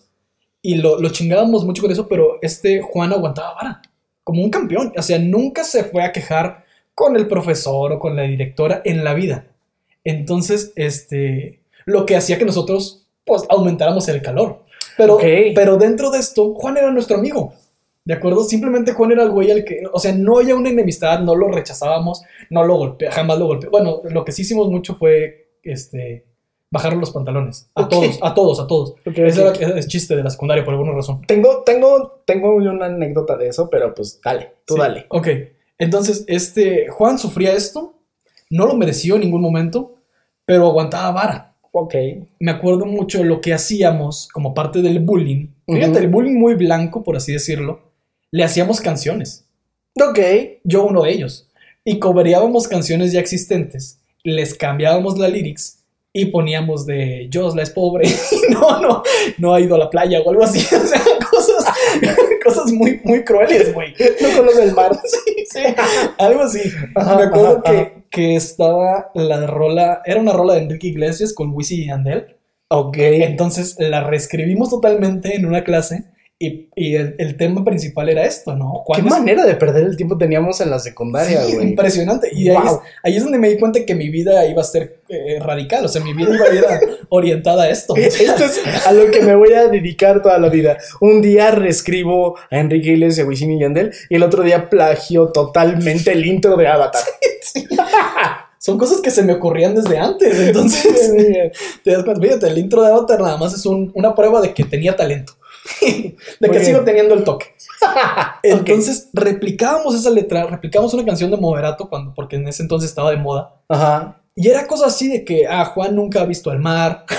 [0.61, 3.81] y lo, lo chingábamos mucho con eso, pero este Juan aguantaba vara,
[4.23, 4.93] como un campeón.
[4.95, 9.03] O sea, nunca se fue a quejar con el profesor o con la directora en
[9.03, 9.47] la vida.
[10.03, 14.63] Entonces, este, lo que hacía que nosotros, pues, aumentáramos el calor.
[14.97, 15.17] Pero,
[15.55, 17.53] pero dentro de esto, Juan era nuestro amigo.
[18.03, 18.43] ¿De acuerdo?
[18.43, 21.49] Simplemente Juan era el güey al que, o sea, no había una enemistad, no lo
[21.49, 23.71] rechazábamos, no lo golpeamos, jamás lo golpeamos.
[23.71, 26.25] Bueno, lo que sí hicimos mucho fue, este,
[26.71, 27.69] bajar los pantalones.
[27.75, 28.91] A todos, a todos, a todos.
[29.05, 29.57] Ok, Ese ok.
[29.61, 31.21] era el chiste de la secundaria por alguna razón.
[31.27, 34.79] Tengo, tengo, tengo una anécdota de eso, pero pues dale, tú Sí.
[34.79, 35.05] dale.
[35.09, 35.27] Ok,
[35.77, 37.93] entonces, este, Juan sufría esto,
[38.49, 39.95] no lo mereció en ningún momento,
[40.45, 41.55] pero aguantaba vara.
[41.73, 41.95] Ok.
[42.39, 45.47] Me acuerdo mucho lo que hacíamos como parte del bullying.
[45.67, 47.79] Fíjate, el bullying muy blanco, por así decirlo.
[48.29, 49.45] Le hacíamos canciones.
[50.01, 50.19] Ok.
[50.65, 51.47] Yo uno de ellos.
[51.85, 55.80] Y cobereábamos canciones ya existentes, les cambiábamos la lyrics
[56.13, 59.03] y poníamos de Josla es pobre, y no, no,
[59.37, 60.59] no ha ido a la playa o algo así.
[60.75, 61.73] O sea, cosas,
[62.43, 63.93] cosas muy, muy crueles, güey.
[64.21, 64.91] No conoce el mar.
[65.05, 65.59] Sí, sí,
[66.17, 66.61] algo así.
[66.95, 67.91] Ajá, Me acuerdo ajá, que, ajá.
[68.09, 72.37] que estaba la rola, era una rola de Enrique Iglesias con Wisin y Yandel.
[72.69, 72.97] Ok.
[72.97, 76.05] Entonces la reescribimos totalmente en una clase
[76.45, 78.79] y, y el, el tema principal era esto, ¿no?
[78.79, 81.67] ¿Qué ¿Cuándo es- manera de perder el tiempo teníamos en la secundaria, Sí, güey?
[81.69, 82.29] impresionante.
[82.33, 82.71] Y ahí, es,
[83.03, 85.87] ahí es donde me di cuenta que mi vida iba a ser eh, radical, o
[85.87, 87.95] sea, mi vida iba a ir a- orientada a esto.
[87.97, 90.77] Esto es a lo que me voy a dedicar toda la vida.
[90.99, 96.11] Un día reescribo a Enrique Iglesias, Wisin y Yandel, y el otro día plagio totalmente
[96.11, 97.03] el intro de Avatar.
[98.57, 101.11] Son cosas que se me ocurrían desde antes, entonces
[101.83, 104.53] te das cuenta, fíjate, el intro de Avatar nada más es un- una prueba de
[104.53, 105.33] que tenía talento,
[105.81, 106.65] de Muy que bien.
[106.65, 107.55] sigo teniendo el toque.
[108.43, 113.11] Entonces replicábamos esa letra, replicábamos una canción de Moderato cuando, porque en ese entonces estaba
[113.11, 113.55] de moda.
[113.69, 114.21] Ajá.
[114.35, 117.05] Y era cosa así de que, ah, Juan nunca ha visto el mar.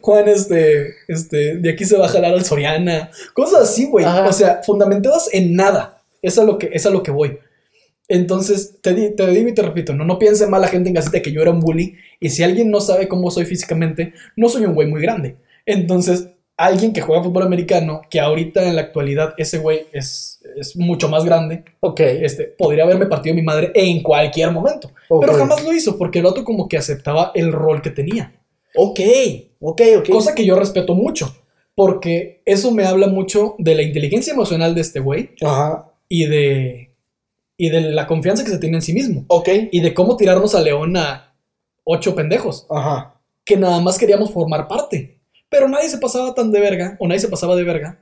[0.00, 3.10] Juan, este, este, de aquí se va a jalar al Soriana.
[3.34, 4.04] Cosas así, güey.
[4.04, 6.02] O sea, fundamentadas en nada.
[6.22, 7.38] Es a lo que, es a lo que voy.
[8.10, 11.22] Entonces, te, te digo y te repito, no, no piense mal la gente en casita
[11.22, 11.94] que yo era un bully.
[12.18, 15.36] Y si alguien no sabe cómo soy físicamente, no soy un güey muy grande.
[15.64, 20.76] Entonces, alguien que juega fútbol americano, que ahorita en la actualidad ese güey es, es
[20.76, 22.00] mucho más grande, Ok.
[22.00, 24.90] este, podría haberme partido mi madre en cualquier momento.
[25.20, 28.32] Pero jamás lo hizo porque el otro como que aceptaba el rol que tenía.
[28.74, 29.00] Ok.
[29.60, 30.08] Ok, ok.
[30.10, 31.32] Cosa que yo respeto mucho.
[31.76, 35.86] Porque eso me habla mucho de la inteligencia emocional de este güey Ajá.
[36.08, 36.89] y de,
[37.60, 39.26] y de la confianza que se tiene en sí mismo.
[39.28, 39.48] Ok.
[39.70, 41.34] Y de cómo tirarnos a León a
[41.84, 43.20] ocho pendejos Ajá.
[43.44, 45.20] que nada más queríamos formar parte.
[45.50, 47.98] Pero nadie se pasaba tan de verga, o nadie se pasaba de verga,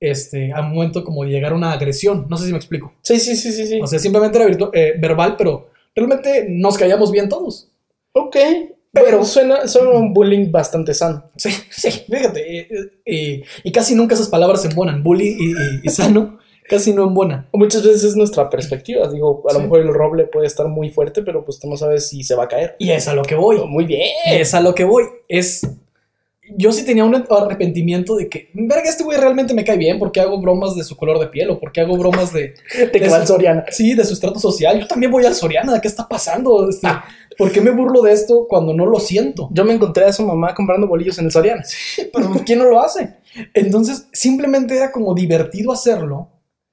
[0.00, 2.26] este, a un momento como de llegar a una agresión.
[2.28, 2.92] No sé si me explico.
[3.00, 3.80] Sí, sí, sí, sí, sí.
[3.80, 7.70] O sea, simplemente era eh, verbal, pero realmente nos callamos bien todos.
[8.12, 8.36] ok.
[8.92, 11.30] Pero suena, suena un bullying bastante sano.
[11.36, 12.58] Sí, sí, fíjate.
[12.58, 12.68] eh,
[13.06, 15.02] eh, y casi nunca esas palabras se embonan.
[15.02, 15.38] Bully
[15.84, 16.38] y sano
[16.70, 17.48] casi no embonan.
[17.52, 19.08] Muchas veces es nuestra perspectiva.
[19.08, 19.64] Digo, a lo Sí.
[19.64, 22.44] mejor el roble puede estar muy fuerte, pero pues tú no sabes si se va
[22.44, 22.76] a caer.
[22.78, 23.58] Y es a lo que voy.
[23.66, 24.08] Muy bien.
[24.26, 25.04] Es a lo que voy.
[25.28, 25.66] Es.
[26.56, 30.20] Yo sí tenía un arrepentimiento de que, verga, este güey realmente me cae bien porque
[30.20, 33.22] hago bromas de su color de piel o porque hago bromas de, Te queda el
[33.22, 33.34] Eso.
[33.34, 33.64] Soriana.
[33.70, 34.80] sí, de su estrato social.
[34.80, 36.68] Yo también voy al Soriana, ¿qué está pasando?
[36.68, 37.04] Este, Ah.
[37.38, 39.48] ¿Por qué me burlo de esto cuando no lo siento?
[39.52, 41.62] Yo me encontré a su mamá comprando bolillos en el Soriana.
[42.12, 43.14] Pero ¿quién no lo hace?
[43.54, 46.28] Entonces, simplemente era como divertido hacerlo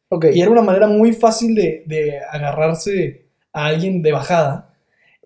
[0.10, 0.26] Ok.
[0.34, 4.74] Y era una manera muy fácil de, de agarrarse a alguien de bajada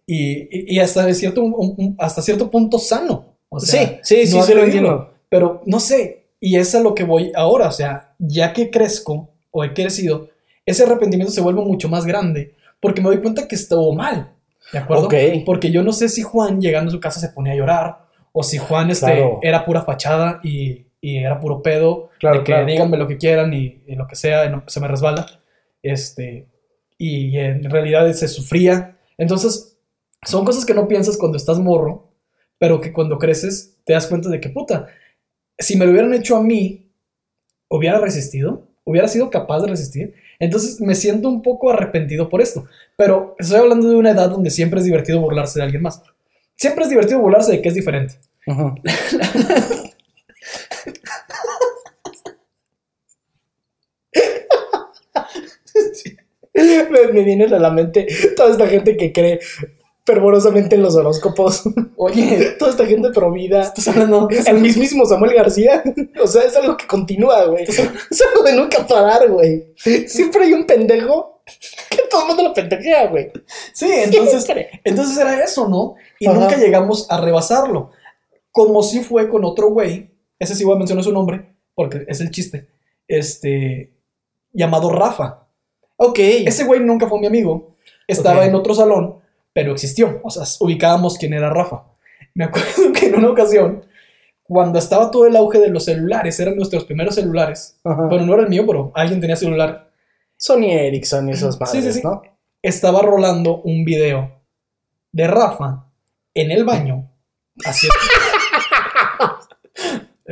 [0.07, 0.41] y,
[0.73, 3.35] y- y hasta, cierto, un- un- hasta cierto punto sano.
[3.49, 4.89] O sea, sí, sí, sí, no sí lo agredirlo.
[4.89, 5.13] entiendo.
[5.29, 7.67] Pero no sé, y es a lo que voy ahora.
[7.67, 10.29] O sea, ya que crezco o he crecido,
[10.65, 14.31] ese arrepentimiento se vuelve mucho más grande porque me doy cuenta que estuvo mal.
[14.71, 15.05] ¿De acuerdo?
[15.05, 15.13] Ok.
[15.45, 17.97] Porque yo no sé si Juan llegando a su casa se ponía a llorar
[18.31, 19.39] o si Juan este, Claro.
[19.41, 22.65] era pura fachada y, y era puro pedo Claro, de que claro.
[22.67, 25.25] díganme lo que quieran y, y lo que sea, no, se me resbala.
[25.81, 26.47] Este,
[26.97, 28.95] y en realidad se sufría.
[29.17, 29.77] Entonces,
[30.23, 32.11] son cosas que no piensas cuando estás morro,
[32.59, 34.87] pero que cuando creces te das cuenta de que, puta,
[35.57, 36.91] si me lo hubieran hecho a mí,
[37.69, 40.13] hubiera resistido, hubiera sido capaz de resistir.
[40.39, 42.65] Entonces me siento un poco arrepentido por esto.
[42.95, 46.03] Pero estoy hablando de una edad donde siempre es divertido burlarse de alguien más.
[46.55, 48.15] Siempre es divertido burlarse de que es diferente.
[56.53, 59.39] me, me viene a la mente toda esta gente que cree
[60.05, 61.63] fervorosamente en los horóscopos.
[61.95, 63.61] Oye, Toda esta gente pro vida.
[63.61, 64.27] estás hablando.
[64.45, 65.83] El mismísimo Samuel García.
[66.21, 67.63] O sea, es algo que continúa, güey.
[67.63, 69.73] Es algo de nunca parar, güey.
[70.07, 71.43] Siempre hay un pendejo
[71.89, 73.31] que todo el mundo lo pendejea, güey.
[73.73, 74.81] Sí, entonces, Siempre.
[74.83, 75.95] entonces era eso, ¿no?
[76.19, 76.37] Y Ajá.
[76.39, 77.91] nunca llegamos a rebasarlo.
[78.51, 80.09] Como si fue con otro güey,
[80.41, 82.67] ese sí voy a mencionar su nombre, porque es el chiste,
[83.07, 83.93] este,
[84.51, 85.47] llamado Rafa.
[85.97, 86.17] Ok.
[86.17, 87.75] Ese güey nunca fue mi amigo,
[88.07, 89.19] estaba en otro salón,
[89.53, 91.83] pero existió, o sea, ubicábamos quién era Rafa.
[92.33, 93.85] Me acuerdo que en una ocasión,
[94.41, 98.07] cuando estaba todo el auge de los celulares, eran nuestros primeros celulares, Ajá.
[98.07, 99.91] bueno, no era el mío, pero alguien tenía celular,
[100.37, 102.01] Sony Ericsson y esas Sí, madres, sí, sí.
[102.03, 102.23] ¿no?
[102.63, 104.41] estaba rolando un video
[105.11, 105.85] de Rafa
[106.33, 107.11] en el baño
[107.63, 107.95] haciendo...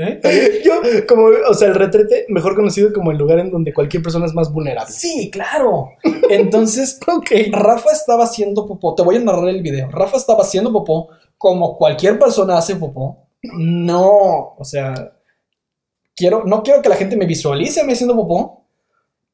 [0.02, 0.62] ¿Eh?
[0.64, 0.74] Yo,
[1.08, 4.34] como, o sea, el retrete, mejor conocido como el lugar en donde cualquier persona es
[4.34, 4.92] más vulnerable.
[4.92, 5.90] Sí, claro.
[6.30, 7.00] Entonces.
[7.52, 8.96] Rafa estaba haciendo popó.
[8.96, 9.90] Te voy a narrar el video.
[9.92, 13.18] Rafa estaba haciendo popó como cualquier persona hace popó.
[13.44, 15.14] No, o sea,
[16.16, 18.64] quiero, no quiero que la gente me visualice a mí haciendo popó,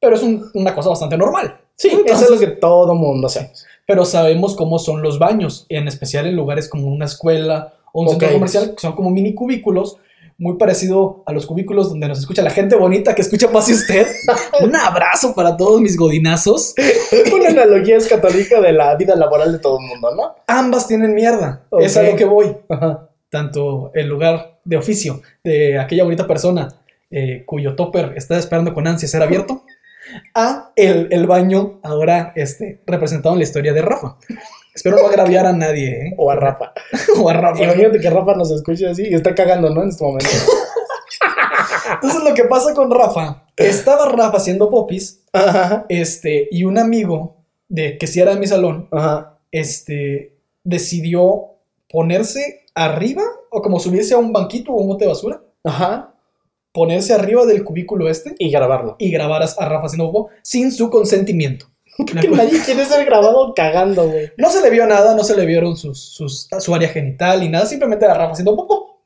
[0.00, 1.60] pero es un- una cosa bastante normal.
[1.76, 3.52] Sí, Entonces- eso es lo que todo mundo hace.
[3.86, 8.08] Pero sabemos cómo son los baños, en especial en lugares como una escuela o un
[8.08, 9.98] centro comercial, que son como mini cubículos,
[10.38, 13.72] muy parecido a los cubículos donde nos escucha la gente bonita que escucha más y
[13.72, 14.06] usted.
[14.62, 16.74] un abrazo para todos mis godinazos.
[17.34, 20.34] Una analogía escatólica de la vida laboral de todo el mundo, ¿no?
[20.46, 21.66] Ambas tienen mierda.
[21.78, 22.56] Es a lo que voy.
[22.68, 23.08] Ajá.
[23.30, 26.68] Tanto el lugar de oficio de aquella bonita persona
[27.10, 29.62] eh, cuyo topper está esperando con ansia ser abierto,
[30.34, 34.16] a el, el baño ahora este, representado en la historia de Rafa.
[34.76, 36.14] Espero no agraviar a nadie, ¿eh?
[36.18, 36.72] O a Rafa.
[37.20, 37.64] o a Rafa.
[37.64, 39.82] Imagínate que Rafa nos escuche así y está cagando, ¿no?
[39.82, 40.28] En este momento.
[41.94, 45.86] Entonces lo que pasa con Rafa, estaba Rafa haciendo popis, Ajá.
[45.88, 47.36] este, y un amigo
[47.68, 49.38] de que si era de mi salón, Ajá.
[49.50, 51.54] este, decidió
[51.88, 56.14] ponerse arriba o como subirse a un banquito o un bote de basura, Ajá.
[56.72, 58.96] ponerse arriba del cubículo este Y grabarlo.
[58.98, 61.66] y grabar a, Rafa haciendo popó sin su consentimiento.
[62.12, 64.30] ¿De Que nadie quiere ser grabado cagando, güey.
[64.36, 67.48] No se le vio nada, no se le vieron sus, sus- su área genital ni
[67.48, 69.02] nada, simplemente era Rafa haciendo popó.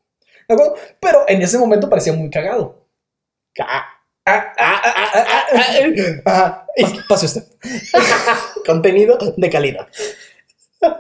[0.49, 0.75] ¿De acuerdo?
[1.01, 2.87] Pero en ese momento parecía muy cagado.
[7.09, 7.45] Pase usted.
[8.67, 9.89] Contenido de calidad.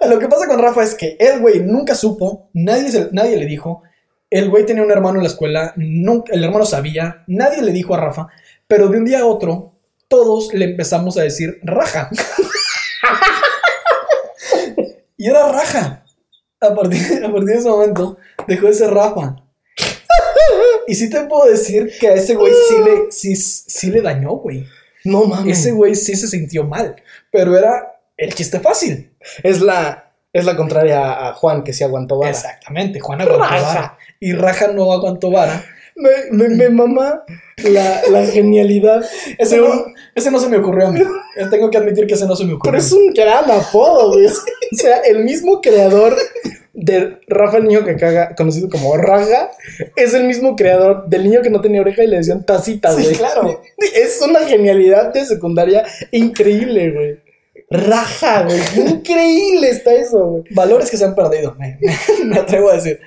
[0.08, 3.46] Lo que pasa con Rafa es que el güey nunca supo, nadie, se- nadie le
[3.46, 3.82] dijo.
[4.28, 7.94] El güey tenía un hermano en la escuela, nunca, el hermano sabía, nadie le dijo
[7.94, 8.28] a Rafa,
[8.68, 9.69] pero de un día a otro,
[10.10, 12.10] todos le empezamos a decir raja.
[15.16, 16.04] y era raja.
[16.60, 19.36] A partir, a partir de ese momento, dejó de ser Rafa.
[20.86, 24.32] Y sí te puedo decir que a ese güey sí le, sí, sí le dañó,
[24.32, 24.66] güey.
[25.04, 25.58] No mames.
[25.58, 26.96] Ese güey sí se sintió mal,
[27.30, 29.16] pero era el chiste fácil.
[29.42, 32.32] Es la, es la contraria a Juan, que sí aguantó vara.
[32.32, 33.62] Exactamente, Juan aguantó Raja.
[33.62, 33.98] vara.
[34.18, 35.64] Y Raja no aguantó vara.
[36.00, 37.24] Me, me, me mama
[37.64, 39.04] la, la genialidad.
[39.38, 41.00] Ese no, un- ese no se me ocurrió a mí.
[41.50, 42.72] Tengo que admitir que ese no se me ocurrió.
[42.72, 44.26] Pero es un gran apodo, güey.
[44.26, 44.30] O
[44.76, 46.16] sea, el mismo creador
[46.72, 49.50] de Rafa el niño que caga, conocido como Raja,
[49.96, 53.02] es el mismo creador del niño que no tenía oreja y le decían tacita, Sí,
[53.02, 53.14] güey.
[53.16, 53.60] claro.
[53.94, 57.18] Es una genialidad de secundaria increíble, güey.
[57.68, 58.58] Raja, güey.
[58.88, 60.44] Increíble está eso, güey.
[60.50, 61.78] Valores que se han perdido, me,
[62.24, 63.00] me atrevo a decir.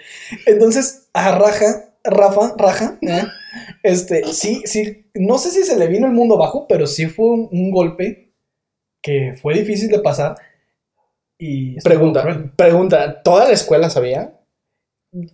[0.45, 3.24] Entonces, a Raja, Rafa, Raja, ¿eh?
[3.84, 7.26] este, sí, sí, no sé si se le vino el mundo abajo, pero sí fue
[7.28, 8.34] un, un golpe
[9.02, 10.36] que fue difícil de pasar.
[11.38, 13.22] Y Pregunta, pregunta.
[13.22, 14.39] ¿Toda la escuela sabía?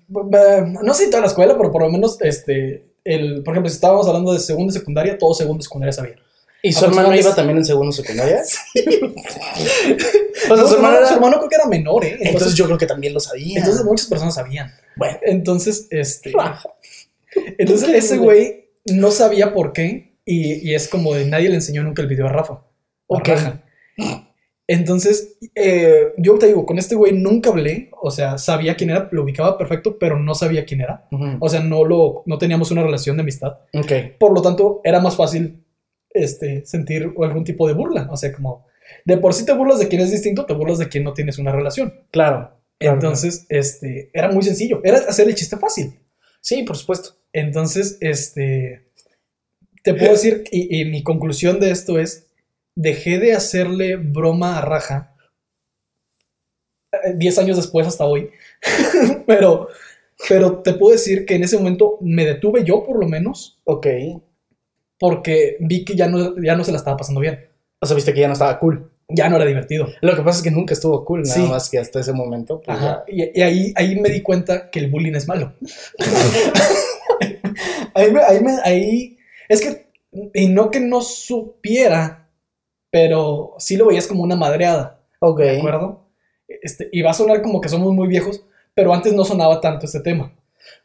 [0.07, 3.75] No sé si toda la escuela, pero por lo menos, este, el, por ejemplo, si
[3.75, 6.15] estábamos hablando de segundo y secundaria, todo segundo y secundaria sabía.
[6.61, 8.41] ¿Y su hermano no, iba también en segundo secundaria?
[10.51, 12.09] O sea, su hermano era- su hermano creo que era menor, ¿eh?
[12.13, 13.59] Entonces, Entonces yo creo que también lo sabía.
[13.59, 14.71] entonces muchas personas sabían.
[14.99, 16.69] Bueno, Entonces, este, Raja.
[17.57, 21.83] entonces ese güey no sabía por qué y, y es como de nadie le enseñó
[21.83, 22.61] nunca el video a Rafa.
[23.07, 23.27] o a Ok.
[23.29, 23.63] Raja.
[24.69, 29.09] Entonces, eh, yo te digo, con este güey nunca hablé, o sea, sabía quién era,
[29.11, 31.07] lo ubicaba perfecto, pero no sabía quién era.
[31.39, 33.57] O sea, no lo, no teníamos una relación de amistad.
[33.73, 33.91] Ok.
[34.19, 35.63] Por lo tanto, era más fácil
[36.11, 38.09] este, sentir algún tipo de burla.
[38.11, 38.67] O sea, como
[39.05, 41.39] de por sí te burlas de quien es distinto, te burlas de quien no tienes
[41.39, 41.91] una relación.
[42.11, 42.51] Claro.
[42.79, 44.81] Entonces, este, era muy sencillo.
[44.83, 45.99] Era hacer el chiste fácil.
[46.41, 47.15] Sí, por supuesto.
[47.33, 48.87] Entonces, este,
[49.83, 52.27] te puedo decir, y, y mi conclusión de esto es,
[52.75, 55.15] dejé de hacerle broma a Raja
[56.91, 58.29] eh, 10 años después hasta hoy,
[59.27, 59.69] pero,
[60.27, 63.87] pero te puedo decir que en ese momento me detuve yo por lo menos Ok.
[64.99, 67.47] porque vi que ya no, ya no se la estaba pasando bien.
[67.81, 68.88] O sea, viste que ya no estaba cool.
[69.09, 69.87] Ya no era divertido.
[70.01, 71.41] Lo que pasa es que nunca estuvo cool, nada Sí.
[71.41, 72.61] más que hasta ese momento.
[72.61, 73.03] pues, Ajá.
[73.07, 75.53] Y, y ahí, ahí me di cuenta que el bullying es malo.
[77.93, 79.17] ahí, me- ahí me- ahí-
[79.47, 79.87] es que,
[80.33, 82.27] y no que no supiera,
[82.91, 84.99] pero sí lo veías como una madreada.
[85.19, 85.39] Ok.
[85.39, 86.05] ¿de acuerdo?
[86.47, 88.43] Este, y va a sonar como que somos muy viejos,
[88.73, 90.33] pero antes no sonaba tanto este tema.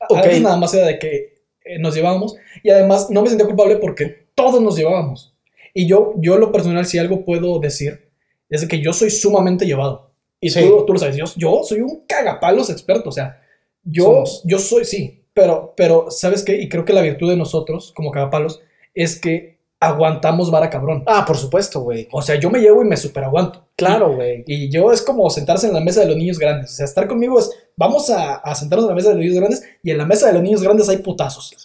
[0.08, 0.18] Ok.
[0.18, 1.34] Antes nada más era de que
[1.64, 5.34] eh, nos llevábamos, y además no me sentía culpable porque todos nos llevábamos.
[5.72, 8.03] Y yo, yo lo personal, si algo puedo decir,
[8.48, 10.10] es de que yo soy sumamente llevado.
[10.40, 10.60] Y Sí.
[10.60, 13.40] tú, tú lo sabes, yo, yo soy un cagapalos experto, o sea,
[13.82, 14.42] yo, Somos.
[14.44, 16.60] yo soy, sí, pero, pero, ¿sabes qué?
[16.60, 18.60] Y creo que la virtud de nosotros, como cagapalos,
[18.94, 21.02] es que aguantamos vara cabrón.
[21.06, 22.08] Ah, por supuesto, güey.
[22.12, 23.66] O sea, yo me llevo y me super aguanto.
[23.76, 24.42] Claro, güey.
[24.46, 26.72] Y yo es como sentarse en la mesa de los niños grandes.
[26.72, 29.36] O sea, estar conmigo es, vamos a, a sentarnos en la mesa de los niños
[29.38, 31.54] grandes y en la mesa de los niños grandes hay putazos.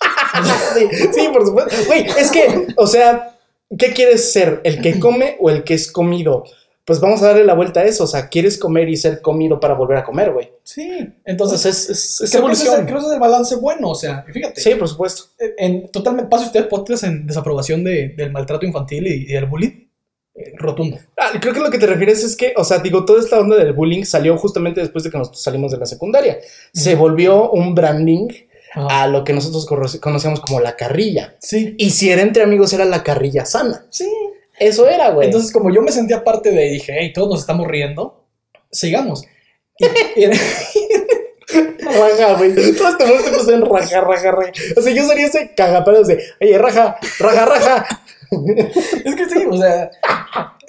[0.74, 1.74] Sí, sí, por supuesto.
[1.88, 3.36] Güey, es que, o sea,
[3.78, 4.62] ¿qué quieres ser?
[4.64, 6.44] ¿El que come o el que es comido?
[6.90, 8.04] Pues vamos a darle la vuelta a eso.
[8.06, 10.50] O sea, ¿quieres comer y ser comido para volver a comer, güey?
[10.64, 10.90] Sí.
[11.24, 12.86] Entonces Entonces, es, es, es creo que es evolución.
[12.88, 13.90] creo que es el balance bueno.
[13.92, 14.60] O sea, fíjate.
[14.60, 15.24] Sí, por supuesto.
[15.58, 19.86] En, totalmente, pase usted podcast en desaprobación de- del maltrato infantil y, y del bullying.
[20.36, 20.98] Eh, rotundo.
[21.18, 23.56] Ah, creo que lo que te refieres es que, o sea, digo, toda esta onda
[23.58, 26.40] del bullying salió justamente después de que nos salimos de la secundaria.
[26.74, 28.30] Se volvió un branding
[28.74, 31.36] a lo que nosotros cono- conocíamos como la carrilla.
[31.40, 31.76] Sí.
[31.78, 33.86] Y si era entre amigos, era la carrilla sana.
[33.90, 34.08] Sí.
[34.60, 35.28] Eso era, güey.
[35.28, 38.28] Entonces, como yo me sentía parte de, dije, hey, todos nos estamos riendo,
[38.72, 39.26] sigamos.
[39.78, 40.30] Y- y-
[41.84, 42.54] Raja, güey.
[42.78, 42.98] Todos
[43.46, 44.52] te en raja, raja, raja.
[44.78, 47.86] O sea, yo sería ese cagapalos de, oye, raja, raja, raja.
[49.06, 49.90] es que sí, o sea,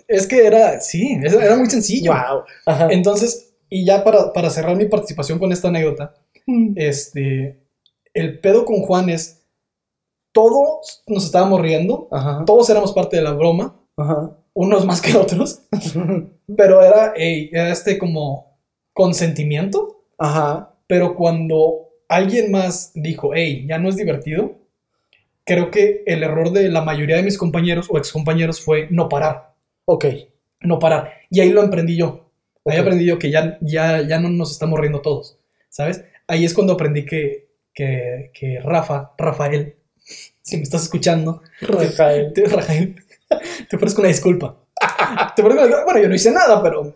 [0.09, 2.13] es que era, sí, era muy sencillo.
[2.13, 2.45] Wow.
[2.67, 2.89] Ajá.
[2.91, 6.15] Entonces, y ya para, para cerrar mi participación con esta anécdota,
[6.77, 7.61] este,
[8.15, 9.43] el pedo con Juan es,
[10.33, 12.45] todos nos estábamos riendo, Ajá.
[12.47, 14.37] todos éramos parte de la broma, Ajá.
[14.55, 15.63] unos más que otros,
[16.57, 18.59] pero era, ey, era este como
[18.93, 20.75] consentimiento, Ajá.
[20.87, 24.57] pero cuando alguien más dijo, hey, ya no es divertido,
[25.45, 29.55] creo que el error de la mayoría de mis compañeros o excompañeros fue no parar,
[29.87, 30.05] Ok.
[30.61, 31.13] no parar.
[31.31, 32.31] Y ahí lo emprendí yo.
[32.67, 32.83] Ahí Ok.
[32.83, 36.05] aprendí yo que ya, ya, ya no nos estamos riendo todos, ¿sabes?
[36.27, 39.77] Ahí es cuando aprendí que, que, que Rafa, Rafael,
[40.43, 42.33] si me estás escuchando, Rafael.
[42.51, 42.97] Rafael,
[43.69, 44.57] te ofrezco una disculpa.
[45.37, 46.95] Te ofrezco una- bueno, yo no hice nada, pero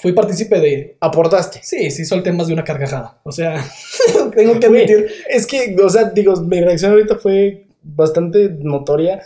[0.00, 0.96] fui partícipe de...
[1.00, 1.60] Aportaste.
[1.62, 3.18] Sí, sí, solté más de una carcajada.
[3.24, 3.64] O sea,
[4.34, 5.06] tengo que admitir...
[5.28, 9.22] Es que, o sea, digo, mi reacción ahorita fue bastante notoria.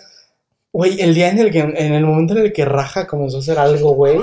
[0.73, 3.41] Güey, el día en el que, en el momento en el que Raja comenzó a
[3.41, 4.19] hacer algo, güey.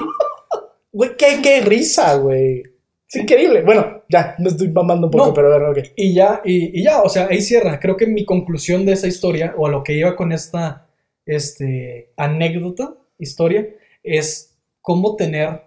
[0.93, 2.63] Güey, qué, qué risa, güey.
[3.09, 3.63] Es increíble.
[3.63, 5.33] Bueno, ya, me estoy mamando un poco, No.
[5.33, 5.79] pero bueno, ok.
[5.95, 7.79] Y ya, y, y ya, o sea, ahí cierra.
[7.79, 10.86] Creo que mi conclusión de esa historia, o a lo que iba con esta
[11.27, 13.67] este, anécdota, historia,
[14.01, 15.61] es cómo tener,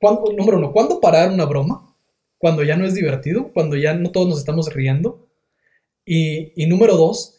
[0.00, 1.94] cuándo, número uno, cuándo parar una broma,
[2.38, 5.28] cuando ya no es divertido, cuando ya no todos nos estamos riendo.
[6.06, 7.36] Y, y número dos,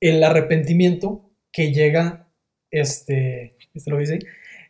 [0.00, 2.28] el arrepentimiento que llega,
[2.70, 4.14] este, ¿este lo dice?
[4.14, 4.20] ahí?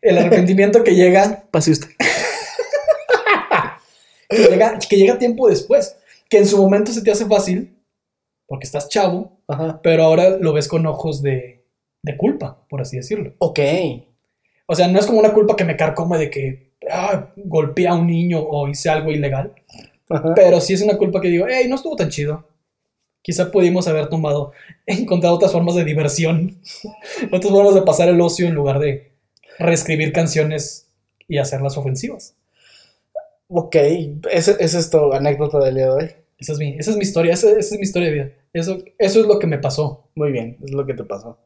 [0.00, 1.88] El arrepentimiento que llega Pase usted.
[4.28, 5.96] que llega, que llega tiempo después,
[6.30, 7.76] que en su momento se te hace fácil,
[8.46, 9.80] porque estás chavo, Ajá.
[9.82, 11.55] pero ahora lo ves con ojos de,
[12.06, 13.34] de culpa, por así decirlo.
[13.38, 13.58] Ok.
[14.66, 17.94] O sea, no es como una culpa que me carcome de que ah, golpeé a
[17.94, 19.52] un niño o hice algo ilegal,
[20.08, 20.32] Ajá.
[20.34, 22.48] pero sí es una culpa que digo, hey, no estuvo tan chido.
[23.22, 24.52] Quizá pudimos haber tomado,
[24.86, 26.60] encontrado otras formas de diversión,
[27.32, 29.10] otras formas de pasar el ocio en lugar de
[29.58, 30.88] reescribir canciones
[31.26, 32.36] y hacerlas ofensivas.
[33.48, 33.74] Ok.
[34.30, 36.10] Esa esa es tu anécdota del día de hoy.
[36.38, 38.30] Esa es mi, esa es mi historia, esa, esa es mi historia de vida.
[38.52, 40.08] Eso, eso es lo que me pasó.
[40.14, 41.38] Muy bien, es lo que te pasó.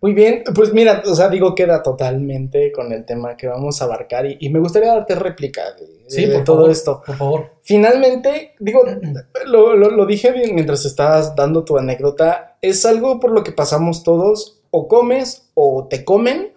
[0.00, 3.86] Muy bien, pues mira, o sea, digo, queda totalmente con el tema que vamos a
[3.86, 7.02] abarcar y, y me gustaría darte réplica de, de- Sí, de por todo favor, esto.
[7.04, 7.46] Por favor.
[7.62, 8.82] Finalmente, digo,
[9.46, 13.52] lo, lo- lo dije bien mientras estabas dando tu anécdota, es algo por lo que
[13.52, 16.52] pasamos todos, o comes, o te comen,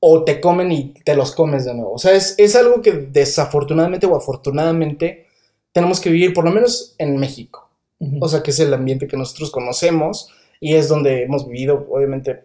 [0.00, 1.92] o te comen y te los comes de nuevo.
[1.92, 5.26] O sea, es, es algo que desafortunadamente o afortunadamente
[5.72, 7.68] tenemos que vivir, por lo menos en México.
[8.20, 12.44] O sea, que es el ambiente que nosotros conocemos y es donde hemos vivido, obviamente,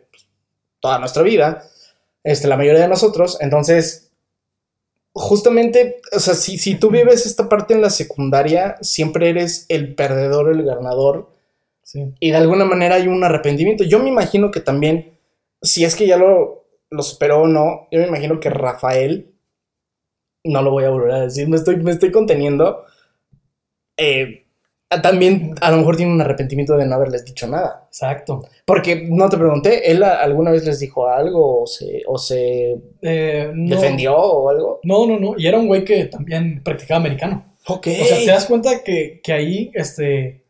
[0.86, 1.63] toda nuestra vida,
[2.24, 3.40] este, la mayoría de nosotros.
[3.42, 4.12] Entonces,
[5.13, 9.96] justamente, o sea, si, si tú vives esta parte en la secundaria, siempre eres el
[9.96, 11.33] perdedor, el ganador,
[11.81, 12.04] Sí.
[12.19, 13.83] y de alguna manera hay un arrepentimiento.
[13.83, 15.19] Yo me imagino que también,
[15.62, 19.31] si es que ya lo, lo superó o no, yo me imagino que Rafael,
[20.44, 22.86] no lo voy a volver a decir, me estoy, me estoy conteniendo,
[23.98, 24.44] eh,
[25.02, 27.85] también a lo mejor tiene un arrepentimiento de no haberles dicho nada.
[27.87, 28.48] Exacto.
[28.65, 33.52] Porque no te pregunté, ¿él alguna vez les dijo algo o se, o se Eh,
[33.54, 34.79] no, defendió o algo?
[34.83, 35.35] No, no, no.
[35.37, 37.46] Y era un güey que también practicaba americano.
[37.67, 37.87] Ok.
[38.02, 40.43] O sea, te das cuenta que, que ahí este,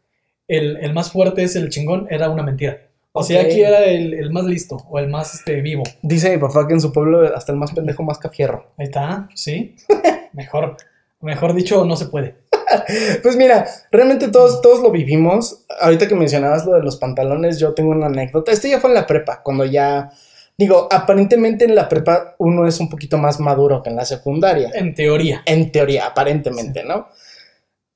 [0.48, 2.82] el, el más fuerte es el chingón, era una mentira.
[3.18, 5.84] O sea, aquí era el, el más listo o el más este, vivo.
[6.02, 8.74] Dice mi papá que en su pueblo hasta el más pendejo más cafierro.
[8.78, 9.76] Ahí está, sí.
[10.34, 10.76] Mejor,
[11.22, 12.36] mejor dicho, no se puede.
[13.24, 15.66] Pues mira, realmente todos, todos lo vivimos.
[15.80, 18.52] Ahorita que mencionabas lo de los pantalones, yo tengo una anécdota.
[18.52, 20.12] Este ya fue en la prepa, cuando ya...
[20.58, 24.72] Digo, aparentemente en la prepa uno es un poquito más maduro que en la secundaria.
[24.74, 25.44] En teoría.
[25.46, 27.10] En teoría, aparentemente, ¿no?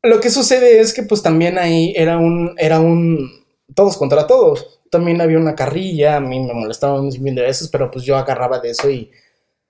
[0.02, 4.82] Lo que sucede es que pues también ahí era un, era un, todos contra todos.
[4.90, 8.18] También había una carrilla, a mí me molestaban un sinfín de veces, pero pues yo
[8.18, 9.10] agarraba de eso y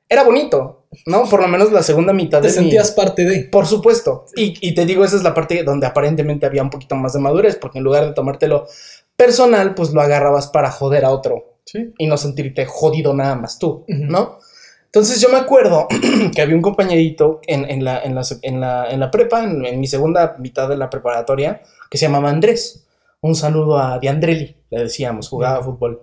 [0.08, 1.24] era bonito, ¿no?
[1.30, 3.44] Por lo menos la segunda mitad Te de mi- sentías parte de.
[3.46, 4.26] Por supuesto.
[4.36, 7.20] Y, y te digo, esa es la parte donde aparentemente había un poquito más de
[7.20, 8.68] madurez, porque en lugar de tomártelo
[9.16, 11.94] personal, pues lo agarrabas para joder a otro Sí.
[12.00, 13.86] y no sentirte jodido nada más tú.
[13.88, 14.40] ¿no?
[14.86, 15.88] Entonces yo me acuerdo
[16.34, 19.80] que había un compañerito en, en la, en, la, en, la, en la prepa, en,
[19.80, 21.62] mi segunda mitad de la preparatoria,
[21.92, 22.86] que se llamaba Andrés.
[23.22, 26.02] Un saludo a Diandrelli, le decíamos, jugaba fútbol.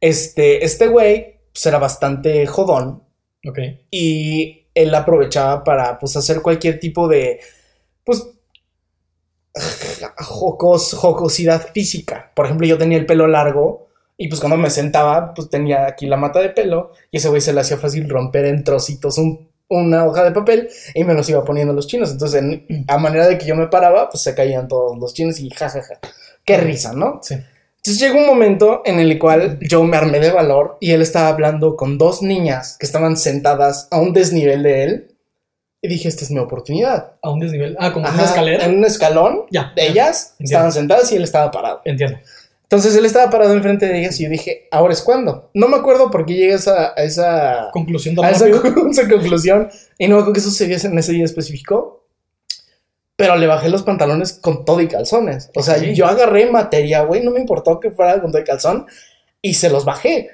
[0.00, 3.02] Este, este güey pues, era bastante jodón
[3.48, 3.58] Ok.
[3.90, 7.40] y él aprovechaba para pues hacer cualquier tipo de
[8.04, 8.26] pues
[10.18, 12.32] jocos, jocosidad física.
[12.34, 16.06] Por ejemplo, yo tenía el pelo largo y pues cuando me sentaba pues tenía aquí
[16.06, 19.48] la mata de pelo y ese güey se le hacía fácil romper en trocitos un-
[19.68, 22.10] una hoja de papel y me los iba poniendo los chinos.
[22.12, 25.40] Entonces, en- a manera de que yo me paraba, pues se caían todos los chinos
[25.40, 25.98] y jajaja.
[26.44, 27.20] Qué risa, ¿no?
[27.22, 27.36] Sí.
[27.86, 31.28] Entonces llegó un momento en el cual yo me armé de valor y él estaba
[31.28, 35.16] hablando con dos niñas que estaban sentadas a un desnivel de él.
[35.82, 37.12] Y dije, esta es mi oportunidad.
[37.20, 37.76] A un desnivel.
[37.78, 38.64] Ah, como Ajá, una escalera.
[38.64, 39.72] En un escalón Ya.
[39.76, 39.90] de ya.
[39.90, 40.44] ellas Entiendo.
[40.46, 41.82] estaban sentadas y él estaba parado.
[41.84, 42.18] Entiendo.
[42.62, 45.50] Entonces él estaba parado enfrente de ellas y yo dije, ¿ahora es cuándo?
[45.52, 48.46] No me acuerdo por qué llegué a esa, Conclusión tan a esa
[49.10, 49.68] conclusión
[49.98, 52.03] y no me acuerdo qué sucedió en ese día específico.
[53.16, 55.50] Pero le bajé los pantalones con todo y calzones.
[55.54, 58.86] O sea, yo agarré materia, güey, no me importó que fuera con todo y calzón
[59.40, 60.30] y se los bajé.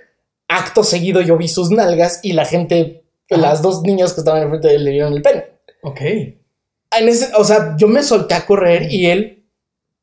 [0.49, 3.41] Acto seguido yo vi sus nalgas y la gente, Ajá.
[3.41, 5.45] las dos niñas que estaban enfrente de él le vieron el pene.
[5.83, 6.01] Ok.
[6.01, 9.45] En ese, o sea, yo me solté a correr y él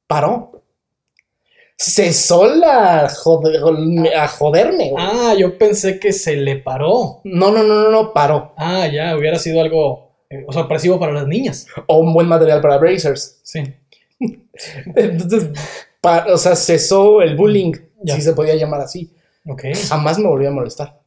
[0.06, 0.64] paró.
[1.80, 4.90] Cesó la a joderme.
[4.92, 4.96] güey.
[5.06, 7.22] Ah, yo pensé que se le paró.
[7.24, 8.54] No, no, no, no, no, paró.
[8.58, 11.68] Ah, ya, hubiera sido algo eh, sorpresivo para las niñas.
[11.88, 13.40] O un buen material para Brazers.
[13.44, 13.64] Sí.
[14.96, 15.50] Entonces,
[16.04, 17.74] o sea, cesó el bullying,
[18.04, 18.16] Ya.
[18.16, 19.14] si se podía llamar así.
[19.48, 19.64] Ok.
[19.90, 21.00] Jamás me volvió a molestar.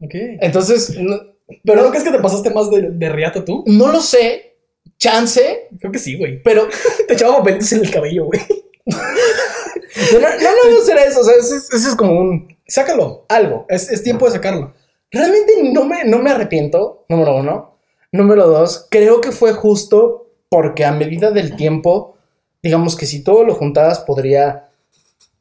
[0.00, 0.14] Ok.
[0.40, 1.16] Entonces, no,
[1.64, 3.64] ¿Pero no crees que te pasaste más de, de riata tú?
[3.66, 4.56] no lo sé,
[4.98, 6.42] chance, Creo que sí, güey.
[6.42, 6.66] pero
[7.06, 8.40] Te echaba papelitos en el cabello, güey.
[8.86, 11.20] no, no, no, será eso.
[11.20, 13.26] O sea, ese es como un Sácalo.
[13.28, 13.66] algo.
[13.68, 14.72] Es, es tiempo de sacarlo.
[15.10, 17.73] Realmente no me, no me arrepiento, número uno.
[18.14, 22.16] Número dos, creo que fue justo porque a medida del tiempo,
[22.62, 24.68] digamos que si todo lo juntabas podría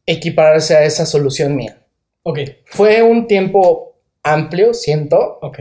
[0.08, 1.84] equipararse a esa solución mía.
[2.24, 2.40] Ok.
[2.66, 3.94] Fue un tiempo
[4.24, 5.38] amplio, siento.
[5.44, 5.60] Ok.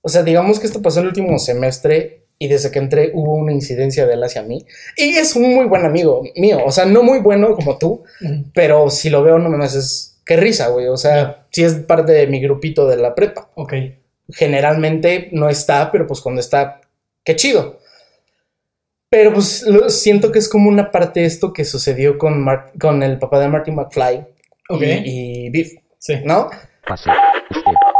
[0.00, 3.52] O sea, digamos que esto pasó el último semestre y desde que entré hubo una
[3.52, 4.66] incidencia de él hacia mí.
[4.96, 6.58] Y es un muy buen amigo mío.
[6.66, 8.02] O sea, no muy bueno como tú,
[8.52, 10.18] pero si lo veo no me haces...
[10.26, 10.88] Qué risa, güey.
[10.88, 13.74] O sea, sí es parte de mi grupito de la prepa Ok.
[14.32, 16.80] Generalmente no está, pero pues cuando está,
[17.24, 17.78] qué chido.
[19.08, 22.72] Pero pues lo- siento que es como una parte de esto que sucedió con, Mar-
[22.80, 24.24] con el papá de Marty McFly
[24.70, 24.82] Ok.
[24.82, 26.14] y, y Biff, Sí.
[26.24, 26.50] ¿no?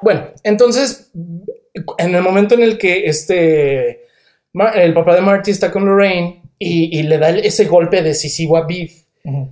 [0.03, 1.11] Bueno, entonces,
[1.99, 4.07] en el momento en el que este,
[4.53, 8.57] Mar- el papá de Marty está con Lorraine y, y le da ese golpe decisivo
[8.57, 9.51] a Biff, Ujú.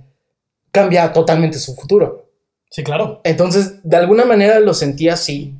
[0.71, 2.27] cambia totalmente su futuro.
[2.69, 3.21] Sí, claro.
[3.23, 5.53] Entonces, de alguna manera lo sentí así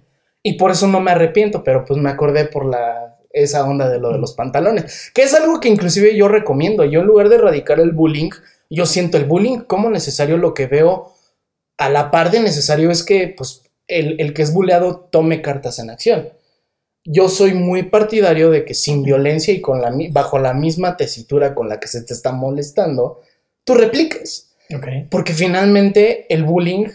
[0.43, 3.99] y por eso no me arrepiento, pero pues me acordé por la esa onda de
[3.99, 6.83] lo de los pantalones, que es algo que inclusive yo recomiendo.
[6.83, 8.29] Yo en lugar de erradicar el bullying,
[8.69, 11.13] yo siento el bullying como necesario, lo que veo
[11.77, 15.79] a la par de necesario es que pues el, el que es bulleado tome cartas
[15.79, 16.29] en acción.
[17.03, 21.55] Yo soy muy partidario de que sin violencia y con la, bajo la misma tesitura
[21.55, 23.21] con la que se te está molestando,
[23.63, 24.51] tú repliques.
[24.75, 24.87] Ok.
[25.09, 26.85] Porque finalmente el bullying,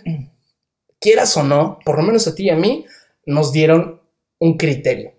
[1.01, 2.87] quieras o no, por lo menos a ti y a mí,
[3.27, 4.01] nos dieron
[4.39, 5.13] un criterio.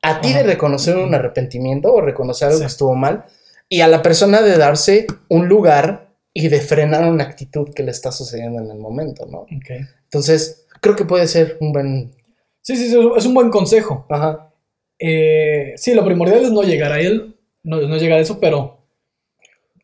[0.00, 2.64] A ti de reconocer un arrepentimiento o reconocer algo Sí.
[2.64, 3.24] que estuvo mal,
[3.68, 7.90] y a la persona de darse un lugar y de frenar una actitud que le
[7.90, 9.40] está sucediendo en el momento, ¿no?
[9.40, 9.70] Ok.
[10.04, 12.12] Entonces, creo que puede ser un buen...
[12.62, 14.06] Sí, sí, sí, es un buen consejo.
[14.08, 14.52] Ajá.
[14.98, 18.78] Eh, sí, lo primordial es no llegar a él, no, no llegar a eso, pero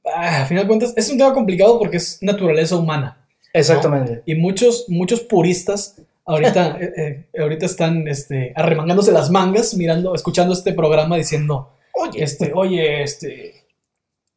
[0.05, 3.27] ah, a final de cuentas, es un tema complicado porque es naturaleza humana.
[3.53, 4.23] Exactamente.
[4.27, 5.97] Y muchos, muchos puristas
[6.29, 6.93] ahorita, eh,
[7.33, 13.03] eh, ahorita están este, arremangándose las mangas, mirando, escuchando este programa diciendo, Oye, este, oye,
[13.03, 13.65] este,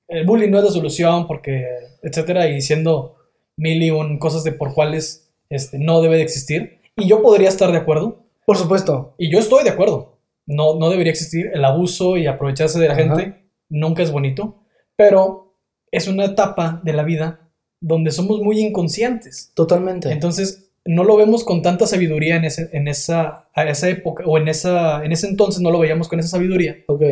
[0.07, 1.67] el bullying no es la solución porque,
[2.01, 3.17] etcétera, y diciendo
[3.57, 6.79] mil y un cosas de por cuáles este, no debe de existir.
[6.95, 9.13] Y yo podría estar de acuerdo, por supuesto.
[9.17, 10.17] y yo estoy de acuerdo.
[10.47, 13.03] No, no debería existir el abuso y aprovecharse de la Ajá.
[13.03, 13.45] gente.
[13.69, 14.63] Nunca es bonito.
[14.95, 15.55] Pero
[15.91, 19.51] es una etapa de la vida donde somos muy inconscientes.
[19.53, 20.11] Totalmente.
[20.11, 24.37] Entonces, no lo vemos con tanta sabiduría en, ese, en esa, a esa época, o
[24.37, 26.77] en, esa, en ese entonces no lo veíamos con esa sabiduría.
[26.87, 27.03] ok.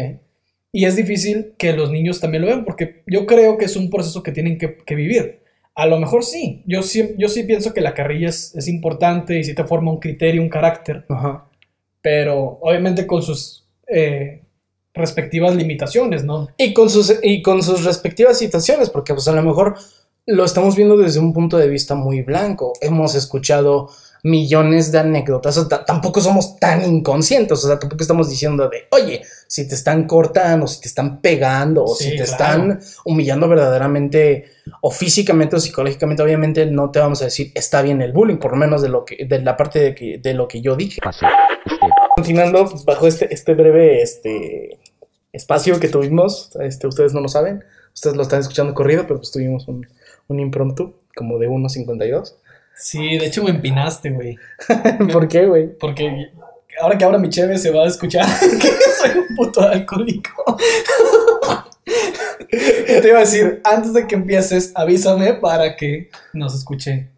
[0.72, 3.90] Y es difícil que los niños también lo vean, porque yo creo que es un
[3.90, 5.40] proceso que tienen que, que vivir.
[5.74, 9.40] A lo mejor sí, yo sí, yo sí pienso que la carrilla es, es importante
[9.40, 11.46] y sí te forma un criterio, un carácter, Ajá.
[12.02, 14.44] pero obviamente con sus eh,
[14.94, 16.50] respectivas limitaciones, ¿no?
[16.58, 19.76] Y con sus, y con sus respectivas situaciones, porque pues a lo mejor
[20.30, 22.74] lo estamos viendo desde un punto de vista muy blanco.
[22.82, 23.90] Hemos escuchado
[24.22, 28.80] millones de anécdotas, o sea, tampoco somos tan inconscientes, o sea, tampoco estamos diciendo de,
[28.92, 32.32] oye, si te están cortando, si te están pegando, o Sí, si te claro.
[32.74, 34.46] están humillando verdaderamente,
[34.82, 38.52] o físicamente o psicológicamente, obviamente no te vamos a decir, está bien el bullying, por
[38.52, 41.00] lo menos de, lo que, de la parte de, que- de lo que yo dije.
[41.08, 41.28] Usted.
[42.18, 44.80] Continuando bajo este, este breve este,
[45.32, 47.64] espacio que tuvimos, este, ustedes no lo saben,
[47.94, 49.88] ustedes lo están escuchando corrido, pero pues tuvimos un,
[50.30, 52.36] un impromptu como de 1.52.
[52.76, 54.38] Sí, de hecho me empinaste, güey.
[55.12, 55.68] ¿Por qué, güey?
[55.78, 56.32] Porque
[56.82, 60.58] ahora que abra mi cheve se va a escuchar que soy un puto alcohólico.
[62.50, 67.10] Te iba a decir, antes de que empieces, avísame para que nos escuche.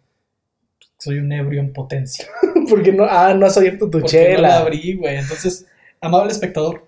[0.98, 2.26] Soy un ebrio en potencia.
[2.68, 4.58] Porque no, ah, no has abierto tu Porque no la chela.
[4.58, 5.16] abrí, güey.
[5.16, 5.66] Entonces,
[6.00, 6.86] amable espectador,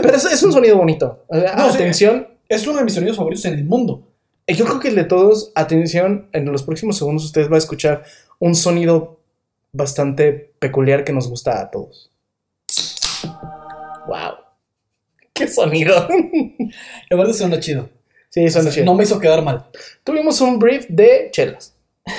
[0.00, 1.24] pero es, es un sonido bonito.
[1.30, 1.38] Sí.
[1.46, 2.28] atención.
[2.48, 4.02] es uno de mis sonidos favoritos en el mundo.
[4.46, 8.04] Yo creo que el de todos, atención, en los próximos segundos ustedes va a escuchar
[8.38, 9.20] un sonido
[9.72, 12.10] bastante peculiar que nos gusta a todos.
[14.06, 14.34] Wow.
[15.32, 16.08] Qué sonido.
[17.10, 17.88] La verdad suena chido.
[18.28, 18.86] sí, O suena sea, chido.
[18.86, 19.66] no me hizo quedar mal.
[20.04, 21.74] Tuvimos un brief de chelas.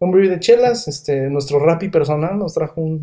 [0.00, 0.86] Un brief de chelas.
[0.86, 3.02] Este, nuestro Rappi personal nos trajo un,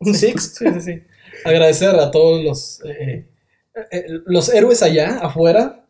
[0.00, 0.54] un Six.
[0.58, 1.02] Sí, sí, sí.
[1.46, 3.26] Agradecer a todos los, eh,
[3.90, 5.86] eh, los héroes allá, afuera,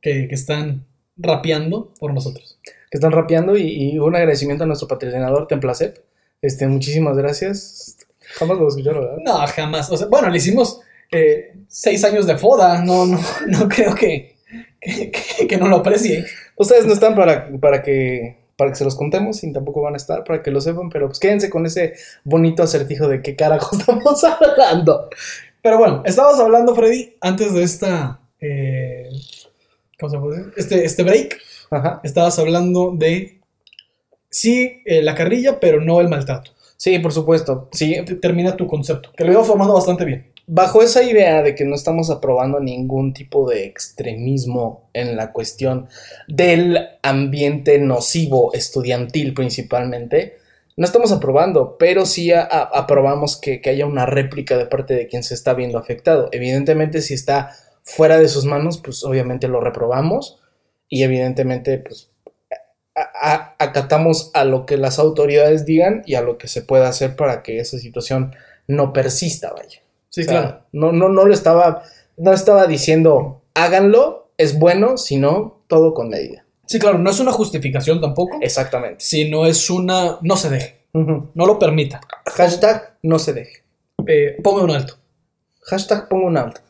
[0.00, 0.86] que, que están
[1.20, 2.58] rapeando por nosotros.
[2.64, 5.98] que están rapeando y, y un agradecimiento a nuestro patrocinador Templacep.
[6.42, 7.96] Este, muchísimas gracias.
[8.38, 9.18] Jamás lo escucharon, ¿verdad?
[9.24, 9.90] No, jamás.
[9.90, 10.80] O sea, bueno, le hicimos
[11.12, 12.82] eh, seis años de foda.
[12.82, 13.18] No, no,
[13.48, 14.36] no creo que,
[14.80, 16.24] que, que- que no lo aprecie.
[16.56, 19.96] Ustedes no están para, para que para que se los contemos y tampoco van a
[19.96, 21.94] estar para que lo sepan, pero pues quédense con ese
[22.24, 25.08] bonito acertijo de qué carajo estamos hablando.
[25.62, 28.20] Pero bueno, estabas hablando, Freddy, antes de esta.
[28.38, 29.08] eh,
[30.00, 30.52] ¿Cómo se puede decir?
[30.56, 31.38] Este, este break.
[31.70, 32.00] Ajá.
[32.02, 33.40] Estabas hablando de.
[34.28, 36.52] Sí, eh, la carrilla, pero no el maltrato.
[36.76, 37.68] Sí, por supuesto.
[37.72, 40.26] Sí, Te- Termina tu concepto, que lo iba formando bastante bien.
[40.52, 45.86] bajo esa idea de que no estamos aprobando ningún tipo de extremismo en la cuestión
[46.26, 50.38] del ambiente nocivo estudiantil principalmente,
[50.76, 54.94] no estamos aprobando, pero sí a- a- aprobamos que, que haya una réplica de parte
[54.94, 56.28] de quien se está viendo afectado.
[56.32, 57.52] Evidentemente, si está
[57.82, 60.40] fuera de sus manos, pues obviamente lo reprobamos
[60.88, 62.10] y evidentemente, pues
[62.94, 66.88] a- a- acatamos a lo que las autoridades digan y a lo que se pueda
[66.88, 68.34] hacer para que esa situación
[68.66, 69.80] no persista, vaya.
[70.10, 70.60] Sí, O sea, claro.
[70.72, 71.82] No, no, no lo estaba,
[72.16, 76.44] no estaba diciendo háganlo, es bueno, sino todo con medida.
[76.66, 79.04] Sí, claro, no es una justificación tampoco, Exactamente.
[79.04, 80.18] sino es una.
[80.22, 82.00] No se deje, no lo permita.
[82.26, 83.64] Hashtag no se deje.
[84.06, 84.94] Eh, ponga un alto.
[85.62, 86.60] Hashtag pongo un alto.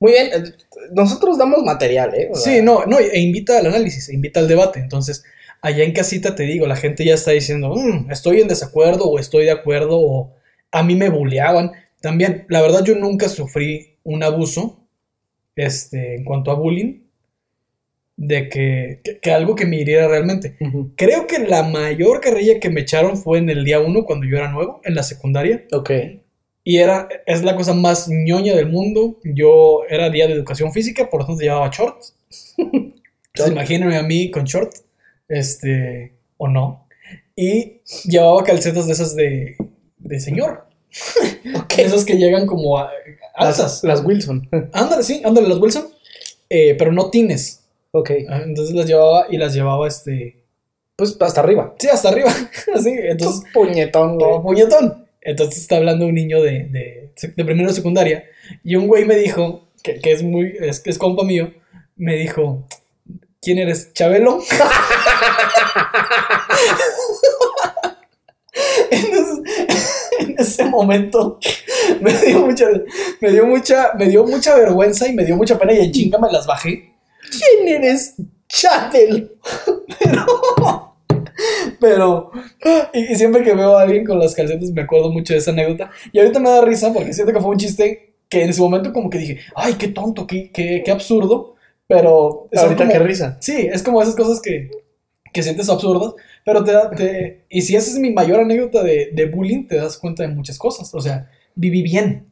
[0.00, 0.52] Muy bien, eh,
[0.92, 2.28] nosotros damos material, ¿eh?
[2.30, 4.78] O sea, Sí, no, no, e invita al análisis, e invita al debate.
[4.80, 5.24] Entonces,
[5.60, 9.18] allá en casita te digo, la gente ya está diciendo, "Mm, estoy en desacuerdo o
[9.18, 10.34] estoy de acuerdo o
[10.70, 11.72] a mí me bulleaban.
[12.00, 14.84] También, la verdad, yo nunca sufrí un abuso
[15.56, 17.00] este, en cuanto a bullying,
[18.16, 20.56] de que, que- que algo que me hiriera realmente.
[20.96, 24.36] Creo que la mayor carrilla que me echaron fue en el día uno, cuando yo
[24.36, 25.64] era nuevo, en la secundaria.
[25.72, 25.90] Ok.
[26.68, 29.16] Y era, es la cosa más ñoña del mundo.
[29.24, 32.14] Yo era día de educación física, por lo tanto llevaba shorts.
[32.58, 34.74] Entonces imagínense a mí con short,
[35.28, 36.86] este, o no.
[37.34, 39.56] Y llevaba calcetas de esas de,
[39.96, 40.66] de señor.
[41.74, 42.90] De esas que llegan como a,
[43.34, 43.82] alzas.
[43.82, 44.46] Las, las Wilson.
[44.74, 45.88] Ándale, sí, ándale, las Wilson.
[46.50, 47.64] Eh, pero no tines.
[47.92, 48.10] ok.
[48.28, 50.36] Ah, Entonces las llevaba y las llevaba, este,
[50.96, 51.74] Pues hasta arriba.
[51.78, 52.30] sí, hasta arriba.
[52.74, 54.42] Así, entonces Puñetón, güey.
[54.42, 55.07] puñetón.
[55.28, 58.24] Entonces está hablando un niño de, de, de primero de secundaria
[58.64, 61.52] y un güey me dijo, que, es muy, es, es compa mío,
[61.96, 62.66] me dijo,
[63.42, 63.92] ¿quién eres?
[63.92, 64.40] ¿Chabelo?
[70.18, 71.38] En ese momento
[72.00, 72.66] me dio mucha,
[73.20, 76.18] me dio mucha, me dio mucha vergüenza y me dio mucha pena y en chinga
[76.18, 76.94] me las bajé.
[77.30, 78.14] ¿Quién eres?
[78.48, 79.28] Chabelo.
[80.00, 80.87] Pero,
[82.92, 85.50] y, y siempre que veo a alguien con las calcetas me acuerdo mucho de esa
[85.52, 85.90] anécdota.
[86.12, 88.92] Y ahorita me da risa porque siento que fue un chiste que en ese momento
[88.92, 91.54] como que dije, ay, qué tonto, qué, qué, qué absurdo.
[91.86, 93.38] Pero Ahorita como- qué risa.
[93.40, 94.70] Sí, es como esas cosas que,
[95.32, 96.12] que sientes absurdas,
[96.44, 99.76] pero te da, te- y si esa es mi mayor anécdota de, de bullying, te
[99.76, 100.92] das cuenta de muchas cosas.
[100.94, 102.26] O sea, viví bien.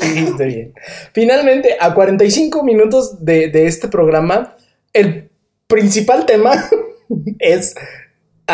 [0.00, 0.74] Dijiste bien.
[1.12, 4.56] Finalmente, a 45 minutos de, de este programa,
[4.92, 5.28] el
[5.66, 6.52] principal tema
[7.40, 7.74] es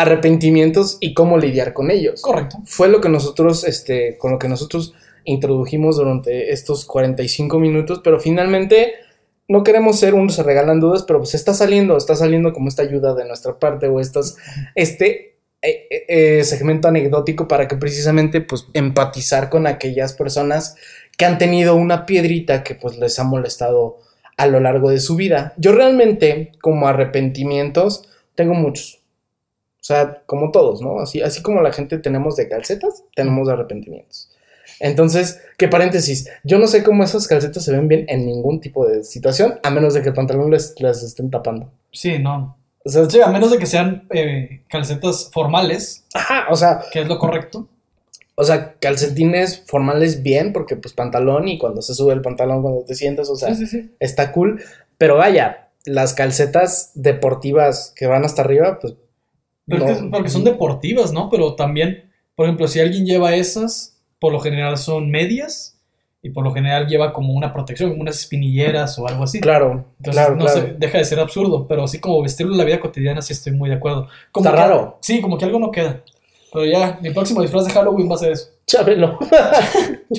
[0.01, 2.21] arrepentimientos y cómo lidiar con ellos.
[2.21, 2.57] Correcto.
[2.65, 4.93] Fue lo que nosotros, este, con lo que nosotros
[5.25, 8.93] introdujimos durante estos 45 minutos, pero finalmente
[9.47, 12.83] no queremos ser unos se regalan dudas, pero pues está saliendo, está saliendo como esta
[12.83, 14.37] ayuda de nuestra parte o estas,
[14.75, 20.75] este eh, eh, eh, segmento anecdótico para que precisamente pues empatizar con aquellas personas
[21.17, 23.97] que han tenido una piedrita que pues les ha molestado
[24.37, 25.53] a lo largo de su vida.
[25.57, 28.98] Yo realmente como arrepentimientos tengo muchos.
[29.89, 30.99] O sea, como todos, ¿no?
[30.99, 34.29] Así, así como la gente tenemos de calcetas, tenemos de arrepentimientos.
[34.79, 38.85] Entonces, qué paréntesis, yo no sé cómo esas calcetas se ven bien en ningún tipo
[38.85, 41.71] de situación, a menos de que el pantalón les, les estén tapando.
[41.91, 42.55] Sí, no.
[42.85, 47.01] O sea, Sí, a menos de que sean eh, calcetas formales, ajá, o sea, que
[47.01, 47.67] es lo correcto.
[48.35, 52.83] o sea, calcetines formales bien, porque pues pantalón y cuando se sube el pantalón cuando
[52.83, 53.91] te sientas, o sea, sí, sí, sí.
[53.99, 54.61] está cool.
[54.99, 58.93] Pero vaya, las calcetas deportivas que van hasta arriba, pues.
[59.69, 59.91] Pero no.
[59.91, 61.29] es que- porque son deportivas, ¿no?
[61.29, 65.77] Pero también, por ejemplo, si alguien lleva esas, por lo general son medias
[66.21, 69.39] y por lo general lleva como una protección, como unas espinilleras o algo así.
[69.39, 70.61] Claro, Entonces, claro, no claro.
[70.61, 73.53] sé, deja de ser absurdo, pero así como vestirlo en la vida cotidiana, sí estoy
[73.53, 74.07] muy de acuerdo.
[74.31, 74.97] Como Está que- raro.
[75.01, 76.01] Sí, como que algo no queda.
[76.51, 78.49] Pero ya, mi próximo disfraz de Halloween va a ser eso.
[78.65, 79.17] Chabelo.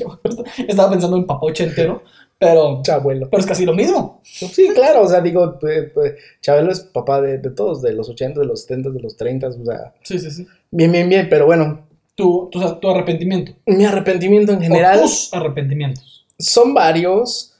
[0.66, 2.02] Estaba pensando en papoche entero,
[2.40, 3.28] pero, Chabuelo.
[3.30, 4.20] pero es casi lo mismo.
[4.24, 8.08] Sí, claro, o sea, digo, pues, pues, Chabelo es papá de, de todos, de los
[8.08, 10.46] 80, de los 70, de los 30, o sea, Sí, sí, sí.
[10.70, 13.52] bien, bien, bien, pero bueno, Tu, tu, tu arrepentimiento.
[13.66, 16.26] mi arrepentimiento en O general tus arrepentimientos.
[16.38, 17.54] son varios.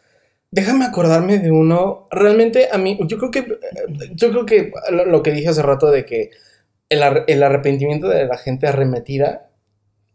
[0.50, 2.08] Déjame acordarme de uno.
[2.10, 3.46] Realmente a mí, yo creo que,
[4.14, 6.30] yo creo que lo, lo que dije hace rato de que
[6.88, 9.50] el, ar- el arrepentimiento de la gente arremetida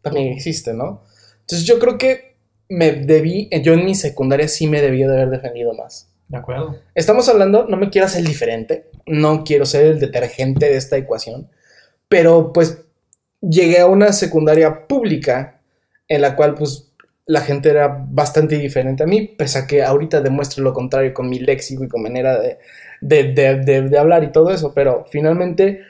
[0.02, 1.02] también existe, ¿no?
[1.40, 2.25] Entonces yo creo que
[2.68, 6.08] me debí, yo en mi secundaria sí me debí de haber defendido más.
[6.28, 6.76] De acuerdo.
[6.94, 11.48] Estamos hablando, no me quiero hacer diferente, no quiero ser el detergente de esta ecuación,
[12.08, 12.82] pero pues
[13.40, 15.60] llegué a una secundaria pública
[16.08, 16.90] en la cual pues
[17.26, 21.28] la gente era bastante diferente a mí, pese a que ahorita demuestro lo contrario con
[21.28, 22.58] mi léxico y con manera de,
[23.00, 25.80] de, de- de- de hablar y todo eso, pero finalmente,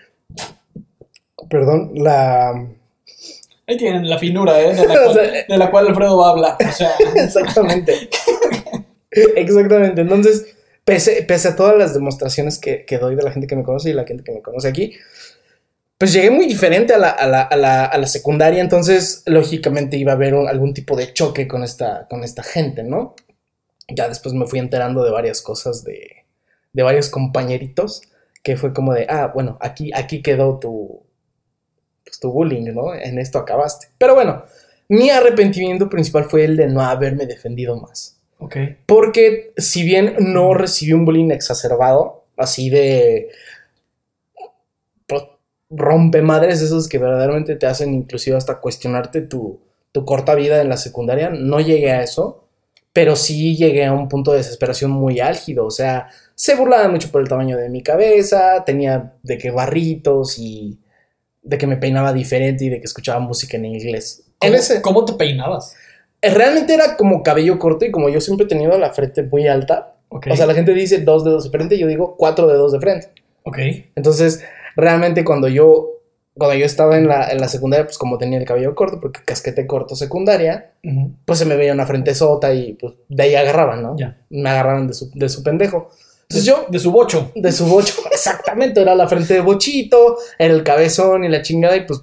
[1.48, 2.66] perdón, la...
[3.66, 4.74] Ahí tienen la finura, ¿eh?
[4.74, 6.56] De la, O cual, sea, de la cual Alfredo habla.
[6.68, 8.08] O sea, Exactamente.
[9.10, 10.00] Exactamente.
[10.02, 13.62] Entonces, pese, pese a todas las demostraciones que, que doy de la gente que me
[13.62, 14.92] conoce y la gente que me conoce aquí,
[15.98, 19.96] pues llegué muy diferente a la, a la, a la, a la secundaria, entonces lógicamente
[19.96, 23.14] iba a haber un- algún tipo de choque con esta, con esta gente, ¿no?
[23.88, 26.24] Ya después me fui enterando de varias cosas de,
[26.74, 28.02] de varios compañeritos,
[28.42, 30.85] que fue como de, ah, bueno, aquí, aquí quedó tu,
[32.06, 32.94] pues, tu bullying, ¿no?
[32.94, 33.88] En esto acabaste.
[33.98, 34.44] Pero bueno,
[34.88, 38.16] mi arrepentimiento principal fue el de no haberme defendido más.
[38.38, 38.56] ok.
[38.86, 43.28] Porque si bien no recibí un bullying exacerbado, así de
[45.06, 45.24] pues,
[45.68, 49.60] rompe madres esos que verdaderamente te hacen inclusive hasta cuestionarte tu,
[49.92, 52.44] tu corta vida en la secundaria, no llegué a eso,
[52.92, 57.10] pero sí llegué a un punto de desesperación muy álgido, o sea, se burlaban mucho
[57.10, 60.78] por el tamaño de mi cabeza, tenía de que barritos y
[61.46, 64.24] de que me peinaba diferente y de que escuchaba música en inglés.
[64.40, 65.74] En ¿Cómo, ese, cómo te peinabas?
[66.20, 69.46] eh, Realmente era como cabello corto y como yo siempre he tenido la frente muy
[69.46, 72.80] alta, o sea, la gente dice dos dedos de frente, yo digo cuatro dedos de
[72.80, 73.08] frente.
[73.44, 73.58] ok.
[73.96, 74.42] Entonces,
[74.76, 75.90] realmente cuando yo,
[76.34, 79.20] cuando yo estaba en la, en la secundaria, pues como tenía el cabello corto, porque
[79.24, 80.72] casquete corto secundaria,
[81.24, 83.96] pues se me veía una frente sota y pues de ahí agarraban, ¿no?
[83.98, 84.18] Ya.
[84.30, 85.90] Me agarraban de su, de su pendejo.
[86.28, 87.30] De, Entonces yo, de su bocho.
[87.34, 91.76] de su bocho, exactamente, era la frente de bochito, era el cabezón y la chingada
[91.76, 92.02] y pues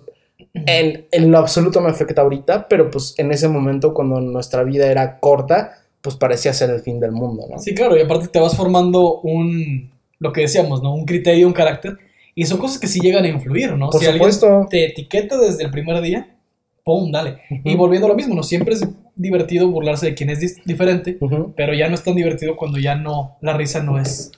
[0.54, 4.88] en, en lo absoluto me afecta ahorita, pero pues en ese momento cuando nuestra vida
[4.88, 7.60] era corta, pues parecía ser el fin del mundo, ¿no?
[7.60, 10.94] Sí, claro, y aparte te vas formando un, lo que decíamos, ¿no?
[10.94, 11.98] Un criterio, un carácter,
[12.36, 13.90] y son cosas que sí llegan a influir, ¿no?
[13.90, 14.68] Por si alguien supuesto.
[14.70, 16.36] te etiqueta desde el primer día,
[16.84, 17.12] ¡pum!
[17.12, 17.40] Dale.
[17.64, 18.44] Y volviendo a lo mismo, ¿no?
[18.44, 18.86] Siempre es
[19.16, 21.18] divertido burlarse de quien es diferente,
[21.56, 24.32] pero ya no es tan divertido cuando ya no, la risa no es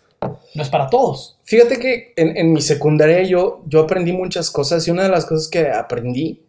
[0.53, 1.37] No es para todos.
[1.43, 5.25] Fíjate que en, en mi secundaria yo, yo aprendí muchas cosas y una de las
[5.25, 6.41] cosas que aprendí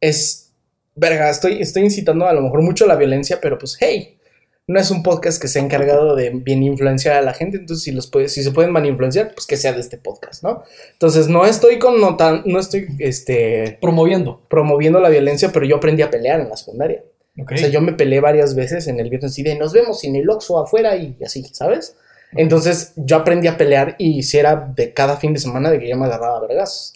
[0.00, 0.52] es,
[0.94, 4.16] verga, estoy, estoy incitando a lo mejor mucho a la violencia, pero pues, hey,
[4.70, 7.82] no es un podcast que se ha encargado de bien influenciar a la gente, entonces
[7.82, 10.62] si, los puede, si se pueden mal influenciar, pues que sea de este podcast, ¿no?
[10.92, 14.42] Entonces no estoy connotan, no estoy este, Promoviendo.
[14.48, 17.02] promoviendo la violencia, pero yo aprendí a pelear en la secundaria.
[17.40, 17.52] Ok.
[17.54, 20.16] O sea, yo me peleé varias veces en el viernes y de nos vemos en
[20.16, 21.96] el Oxxo afuera y así, ¿sabes?
[22.32, 25.88] Entonces yo aprendí a pelear y si era de cada fin de semana de que
[25.88, 26.94] yo me agarraba a vergas.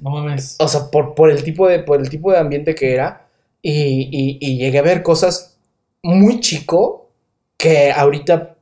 [0.00, 0.56] No mames.
[0.58, 3.26] O sea, por, por, el, tipo de, por el tipo de ambiente que era.
[3.60, 5.56] Y, y- y llegué a ver cosas
[6.02, 7.10] muy chico
[7.56, 8.56] que ahorita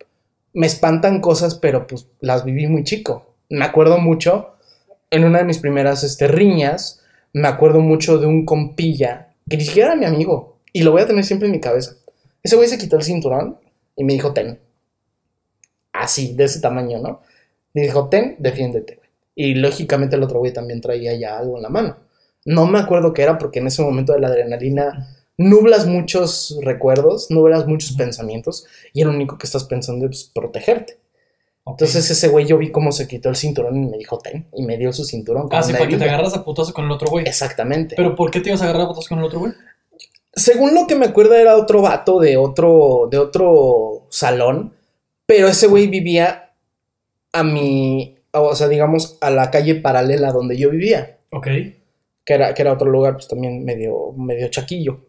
[0.53, 3.35] me espantan cosas, pero pues las viví muy chico.
[3.49, 4.57] Me acuerdo mucho,
[5.11, 7.01] en una de mis primeras este, riñas,
[7.33, 10.50] me acuerdo mucho de un compilla que ni siquiera era mi amigo.
[10.73, 11.97] Y lo voy a tener siempre en mi cabeza.
[12.43, 13.59] Ese güey se quitó el cinturón
[13.97, 14.59] y me dijo, ten.
[15.93, 17.21] Así, de ese tamaño, ¿no?
[17.75, 19.09] Me dijo, ten, defiéndete, güey.
[19.35, 21.97] Y lógicamente el otro güey también traía ya algo en la mano.
[22.45, 27.31] No me acuerdo qué era porque en ese momento de la adrenalina nublas muchos recuerdos,
[27.31, 30.99] nublas muchos pensamientos y lo único que estás pensando es protegerte.
[31.67, 34.65] Entonces ese güey yo vi cómo se quitó el cinturón y me dijo, ten, y
[34.65, 35.49] me dio su cinturón.
[35.51, 37.27] Ah, sí, para que te agarras a putazo con el otro güey.
[37.27, 37.95] Exactamente.
[37.97, 39.53] Pero ¿por qué te ibas a agarrar a putazo con el otro güey?
[40.35, 44.75] Según lo que me acuerdo era otro vato de otro, de otro salón,
[45.27, 46.53] pero ese güey vivía
[47.33, 51.47] a mi, o sea, digamos, a la calle paralela donde yo vivía, Ok.
[52.25, 55.01] que era, que era otro lugar pues también medio, medio chaquillo.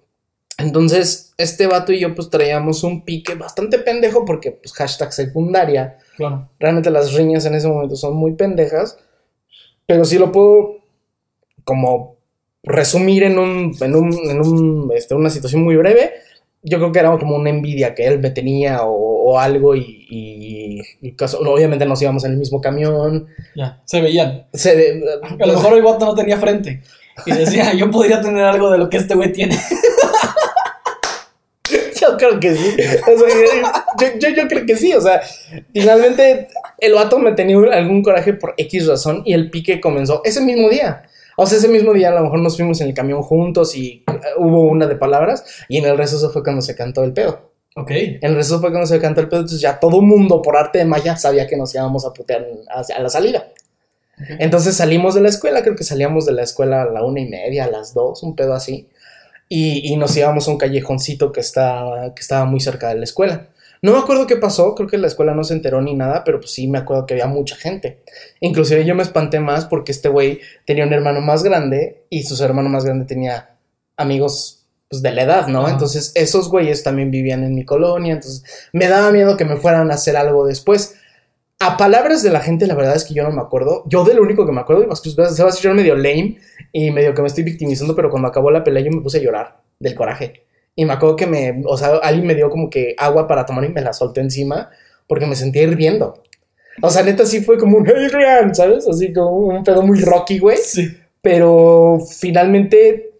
[0.57, 5.97] Entonces, este vato y yo pues traíamos un pique bastante pendejo porque pues hashtag secundaria,
[6.17, 6.49] Claro.
[6.59, 8.97] realmente las riñas en ese momento son muy pendejas,
[9.87, 10.77] pero sí lo puedo
[11.63, 12.17] como
[12.63, 16.11] resumir en un, en un, en un, este, una situación muy breve.
[16.63, 18.91] Yo creo que era como una envidia que él me tenía o,
[19.31, 23.27] o algo y, y- y caso- obviamente nos íbamos en el mismo camión.
[23.55, 23.81] Ya.
[23.85, 24.45] Se veían.
[24.53, 25.01] Se,
[25.39, 26.81] A lo mejor el vato no tenía frente.
[27.25, 29.57] Y decía, yo podría tener algo de lo que este güey tiene.
[31.99, 32.75] Yo creo que sí.
[33.13, 33.27] O sea,
[33.99, 34.91] yo, yo, yo creo que sí.
[34.93, 35.21] O sea,
[35.71, 36.47] finalmente
[36.79, 40.67] el vato me tenía algún coraje por X razón y el pique comenzó ese mismo
[40.69, 41.03] día.
[41.41, 44.03] O sea, ese mismo día a lo mejor nos fuimos en el camión juntos y
[44.07, 47.49] eh, hubo una de palabras y en el receso fue cuando se cantó el pedo.
[47.75, 47.89] Ok.
[47.89, 50.77] En el receso fue cuando se cantó el pedo, entonces ya todo mundo por arte
[50.77, 53.47] de magia sabía que nos íbamos a putear a la salida.
[54.37, 57.27] Entonces salimos de la escuela, creo que salíamos de la escuela a la una y
[57.27, 58.87] media, a las dos, un pedo así.
[59.49, 63.03] Y, y nos íbamos a un callejoncito que, está, que estaba muy cerca de la
[63.03, 63.47] escuela.
[63.83, 66.39] No me acuerdo qué pasó, creo que la escuela no se enteró ni nada, pero
[66.39, 68.03] pues sí me acuerdo que había mucha gente.
[68.39, 72.41] Inclusive yo me espanté más porque este güey tenía un hermano más grande y su
[72.43, 73.57] hermano más grande tenía
[73.97, 75.61] amigos pues, de la edad, ¿no?
[75.61, 75.71] Ajá.
[75.71, 79.89] Entonces esos güeyes también vivían en mi colonia, entonces me daba miedo que me fueran
[79.89, 80.95] a hacer algo después.
[81.57, 83.83] A palabras de la gente, la verdad es que yo no me acuerdo.
[83.87, 86.37] Yo de lo único que me acuerdo, y más que se va a medio lame
[86.71, 89.21] y medio que me estoy victimizando, pero cuando acabó la pelea yo me puse a
[89.21, 90.45] llorar del coraje.
[90.75, 93.65] Y me acuerdo que me, o sea, alguien me dio como que agua para tomar
[93.65, 94.69] y me la solté encima
[95.07, 96.21] porque me sentía hirviendo.
[96.81, 98.87] O sea, neta sí fue como un Adrian, ¿sabes?
[98.87, 100.57] Así como un pedo muy rocky, güey.
[100.57, 100.97] Sí.
[101.21, 103.11] Pero finalmente,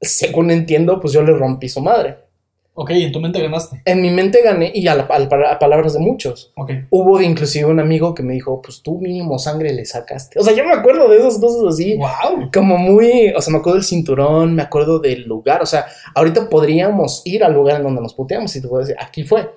[0.00, 2.16] según entiendo, pues yo le rompí su madre.
[2.78, 3.80] Ok, en tu mente ganaste.
[3.86, 6.52] En mi mente gané y a, la- a la- a palabras de muchos.
[6.56, 6.70] Ok.
[6.90, 10.38] Hubo inclusive un amigo que me dijo, pues tú mínimo sangre le sacaste.
[10.38, 11.96] O sea, yo me acuerdo de esas cosas así.
[11.96, 12.50] Wow.
[12.52, 15.62] Como muy, o sea, me acuerdo del cinturón, me acuerdo del lugar.
[15.62, 18.96] O sea, ahorita podríamos ir al lugar en donde nos puteamos y te puedo decir,
[19.00, 19.50] aquí fue.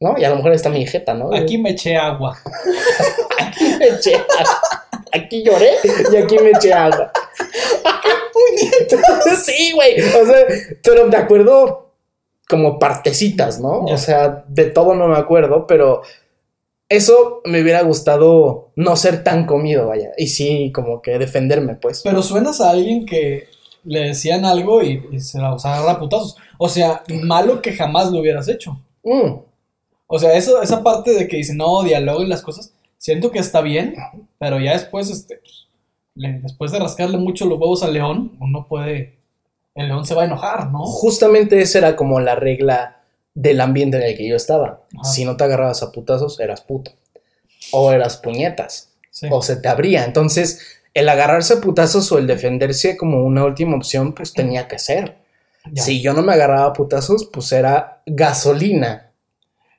[0.00, 0.16] ¿No?
[0.18, 1.32] Y a lo mejor está mi jeta, ¿no?
[1.32, 2.36] Aquí me eché agua.
[3.38, 4.60] Aquí me eché agua.
[5.12, 5.72] Aquí lloré
[6.10, 7.12] y aquí me eché agua.
[9.44, 10.00] sí, güey.
[10.00, 10.46] O sea,
[10.82, 11.91] pero me acuerdo
[12.52, 13.80] como partecitas, ¿no?
[13.86, 16.02] O sea, de todo no me acuerdo, pero
[16.88, 20.10] eso me hubiera gustado no ser tan comido, vaya.
[20.18, 22.02] Y sí, como que defenderme, pues.
[22.04, 23.48] Pero suenas a alguien que
[23.84, 26.36] le decían algo y, y se la a putazos.
[26.58, 28.78] O sea, malo que jamás lo hubieras hecho.
[29.02, 29.38] Mm,
[30.06, 33.38] O sea, eso, esa parte de que dice no, diálogo y las cosas, siento que
[33.38, 33.94] está bien,
[34.38, 35.66] pero ya después, este, pues,
[36.14, 39.14] le- después de rascarle mucho los huevos al león, uno puede,
[39.74, 40.80] el león se va a enojar, ¿no?
[40.84, 43.00] Justamente esa era como la regla
[43.34, 44.82] del ambiente en el que yo estaba.
[44.94, 45.04] Ajá.
[45.04, 46.92] Si no te agarrabas a putazos, eras puto.
[47.72, 48.88] O eras puñetas.
[49.14, 49.28] Sí.
[49.30, 50.04] o se te abría.
[50.06, 54.78] Entonces, el agarrarse a putazos o el defenderse como una última opción, pues tenía que
[54.78, 55.16] ser.
[55.70, 55.82] Ya.
[55.82, 59.10] Si yo no me agarraba a putazos, pues era gasolina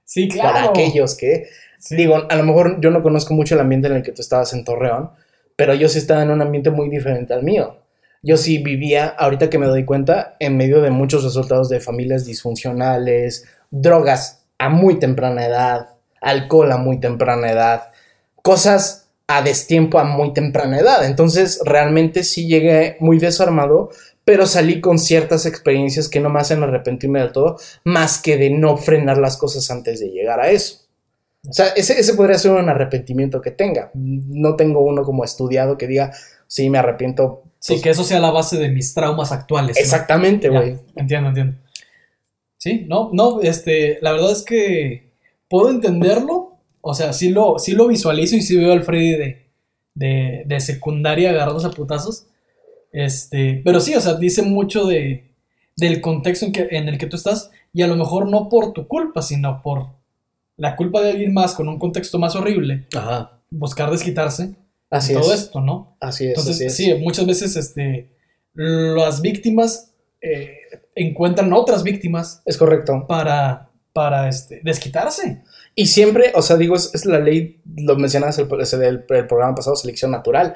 [0.05, 0.53] Sí, claro.
[0.53, 1.47] para aquellos que,
[1.79, 1.95] Sí.
[1.95, 4.53] digo, a lo mejor yo no conozco mucho el ambiente en el que tú estabas
[4.53, 5.09] en Torreón,
[5.55, 7.77] pero yo sí estaba en un ambiente muy diferente al mío.
[8.23, 12.25] Yo sí vivía, ahorita que me doy cuenta, en medio de muchos resultados de familias
[12.25, 15.89] disfuncionales, drogas a muy temprana edad,
[16.21, 17.91] alcohol a muy temprana edad,
[18.41, 21.05] cosas a destiempo a muy temprana edad.
[21.05, 23.89] Entonces, realmente sí llegué muy desarmado,
[24.25, 28.49] pero salí con ciertas experiencias que no me hacen arrepentirme del todo, más que de
[28.49, 30.83] no frenar las cosas antes de llegar a eso.
[31.47, 33.91] O sea, ese, podría ser un arrepentimiento que tenga.
[33.93, 36.13] No tengo uno como estudiado que diga,
[36.47, 37.43] sí, me arrepiento.
[37.63, 39.77] Sí, pues, que eso sea la base de mis traumas actuales.
[39.77, 40.75] Exactamente, güey.
[40.97, 41.57] Entiendo, entiendo.
[42.57, 45.13] Sí, no, no, este, la verdad es que
[45.47, 46.57] puedo entenderlo.
[46.81, 49.45] O sea, sí lo, sí lo visualizo y sí veo al Freddy de,
[49.93, 52.25] de, de secundaria agarrándose a putazos.
[52.91, 55.31] Este, pero sí, o sea, dice mucho de,
[55.77, 58.73] del contexto en, que, en el que tú estás y a lo mejor no por
[58.73, 59.87] tu culpa, sino por
[60.57, 63.39] la culpa de alguien más con un contexto más horrible, Ajá.
[63.49, 64.53] buscar desquitarse
[64.97, 65.41] Así todo es.
[65.41, 65.97] esto, ¿no?
[65.99, 66.29] Así es.
[66.31, 66.75] Entonces, así es.
[66.75, 68.09] sí, muchas veces este,
[68.53, 69.91] las víctimas
[70.21, 70.57] eh,
[70.95, 73.05] encuentran otras víctimas Es correcto.
[73.07, 75.41] para, para este, desquitarse.
[75.75, 78.47] Y siempre, o sea, digo, es, es la ley, lo mencionabas el,
[79.09, 80.55] el programa pasado, selección natural.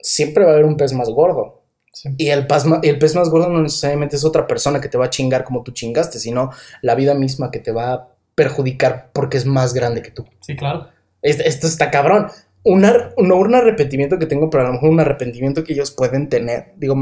[0.00, 1.62] Siempre va a haber un pez más gordo.
[1.92, 2.10] Sí.
[2.18, 5.06] Y el pez, el pez más gordo no necesariamente es otra persona que te va
[5.06, 6.50] a chingar como tú chingaste, sino
[6.82, 10.26] la vida misma que te va a perjudicar porque es más grande que tú.
[10.40, 10.88] Sí, claro.
[11.22, 12.26] Es- Esto está cabrón.
[12.68, 16.28] Una- no un arrepentimiento que tengo, pero a lo mejor un arrepentimiento que ellos pueden
[16.28, 16.72] tener.
[16.76, 16.96] Digo,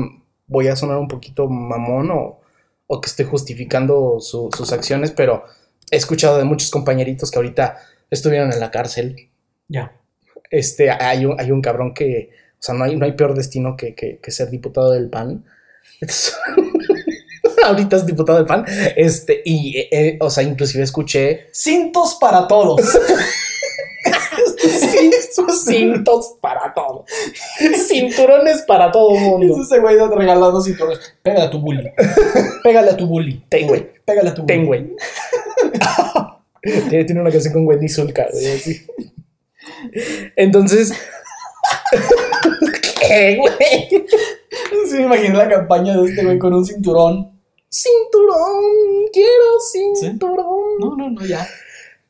[0.46, 2.40] voy a sonar un poquito mamón o,
[2.86, 5.44] o que estoy justificando su- sus acciones, pero
[5.90, 7.78] he escuchado de muchos compañeritos que ahorita
[8.10, 9.30] estuvieron en la cárcel.
[9.68, 9.92] Ya.
[10.50, 13.74] Este, hay un, hay un cabrón que, o sea, no hay, no hay peor destino
[13.76, 15.44] que, que- que ser diputado del PAN.
[16.00, 16.36] Entonces,
[17.66, 18.66] ahorita es diputado del PAN.
[18.96, 22.82] Este, y, eh, eh, o sea, inclusive escuché Cintos para todos.
[24.74, 27.04] Cintos, cintos para todo.
[27.88, 29.62] Cinturones para todo Es mundo.
[29.62, 31.14] ese güey regalando cinturones.
[31.22, 31.90] Pégale a tu bully.
[32.62, 33.44] Pégale a tu bully.
[33.48, 33.90] Ten, güey.
[34.04, 34.54] Pégale a tu bully.
[34.54, 34.96] Ten, güey.
[36.88, 38.86] tiene, tiene una canción con Wendy Zulka, güey, así.
[40.36, 40.92] Entonces.
[43.00, 44.06] ¿Qué, güey?
[44.88, 47.32] Sí, me imaginé la campaña de este güey con un cinturón.
[47.68, 48.62] Cinturón,
[49.12, 50.78] quiero cinturón.
[50.78, 51.46] No, no, no, ya.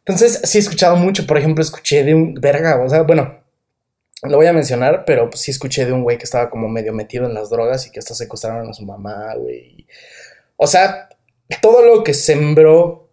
[0.07, 1.27] Entonces, sí he escuchado mucho.
[1.27, 3.41] Por ejemplo, escuché de un verga, o sea, bueno,
[4.23, 6.93] lo voy a mencionar, pero pues sí escuché de un güey que estaba como medio
[6.93, 9.87] metido en las drogas y que hasta secuestraron a su mamá, güey.
[10.57, 11.09] O sea,
[11.61, 13.11] todo lo que sembró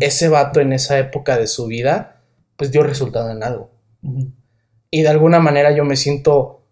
[0.00, 2.22] ese vato en esa época de su vida,
[2.56, 3.70] pues dio resultado en algo.
[4.90, 6.66] Y de alguna manera yo me siento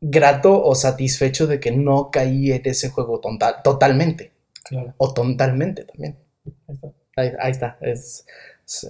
[0.00, 4.32] grato o satisfecho de que no caí en ese juego tonta- totalmente.
[4.64, 4.94] Claro.
[4.98, 6.18] O totalmente también.
[6.46, 6.88] Ahí está.
[7.16, 7.78] Ahí, ahí está.
[7.80, 8.24] Es,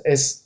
[0.05, 0.45] es,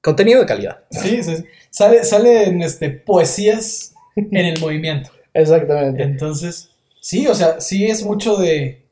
[0.00, 0.84] contenido de calidad.
[0.90, 1.44] Sí, sí, sí.
[1.70, 5.10] Sale, salen este, poesías en el movimiento.
[5.34, 6.02] Exactamente.
[6.02, 8.82] Entonces, sí, o sea, sí es mucho de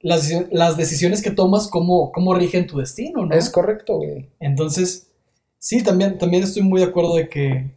[0.00, 3.34] las, las decisiones que tomas, cómo, cómo rigen tu destino, ¿no?
[3.34, 4.28] Es correcto, güey.
[4.40, 5.08] Entonces,
[5.58, 7.70] sí, también, también estoy muy de acuerdo de que,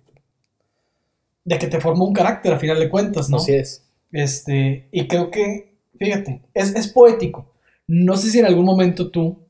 [1.44, 3.38] de que te formó un carácter a final de cuentas, ¿no?
[3.38, 3.84] Así es.
[4.12, 7.52] Este, y creo que, fíjate, es, es poético.
[7.88, 9.45] No sé si en algún momento tú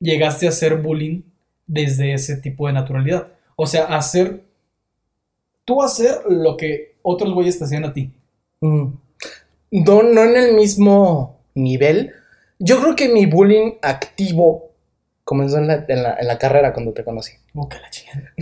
[0.00, 1.22] llegaste a hacer bullying
[1.66, 3.28] desde ese tipo de naturalidad.
[3.56, 4.42] O sea, hacer,
[5.64, 8.10] tú hacer lo que otros güeyes te hacían a ti.
[8.60, 8.86] Mm.
[9.72, 12.12] No, no en el mismo nivel.
[12.58, 14.70] Yo creo que mi bullying activo
[15.24, 17.32] comenzó en la, en la- en la carrera cuando te conocí.
[17.54, 18.32] Oh, que la chingada.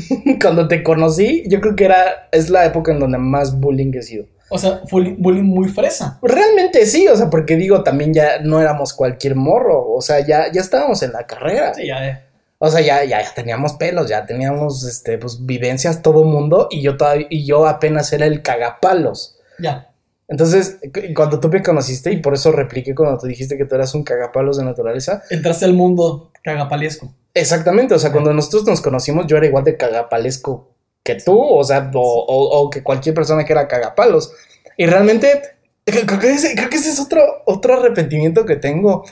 [0.40, 4.02] cuando te conocí, yo creo que era, es la época en donde más bullying he
[4.02, 4.26] sido.
[4.50, 6.18] O sea, fue bullying muy fresa.
[6.22, 10.50] Realmente sí, o sea, porque digo, también ya no éramos cualquier morro, o sea, ya,
[10.52, 11.74] ya estábamos en la carrera.
[11.74, 12.24] Sí, ya, ya.
[12.60, 16.82] O sea, ya, ya, ya teníamos pelos, ya teníamos este, pues, vivencias todo mundo y
[16.82, 19.36] yo, todavía, y yo apenas era el cagapalos.
[19.60, 19.90] Ya.
[20.26, 23.76] Entonces, cu- cuando tú me conociste, y por eso repliqué cuando tú dijiste que tú
[23.76, 27.14] eras un cagapalos de naturaleza, Entraste al mundo cagapaliesco.
[27.34, 30.68] exactamente, o sea, cuando nosotros nos conocimos, yo era igual de cagapalesco
[31.08, 34.32] que tú, o sea, o, o- o que cualquier persona que era cagapalos.
[34.76, 35.40] Y realmente,
[35.84, 39.04] creo que ese, creo que ese es otro, otro arrepentimiento que tengo.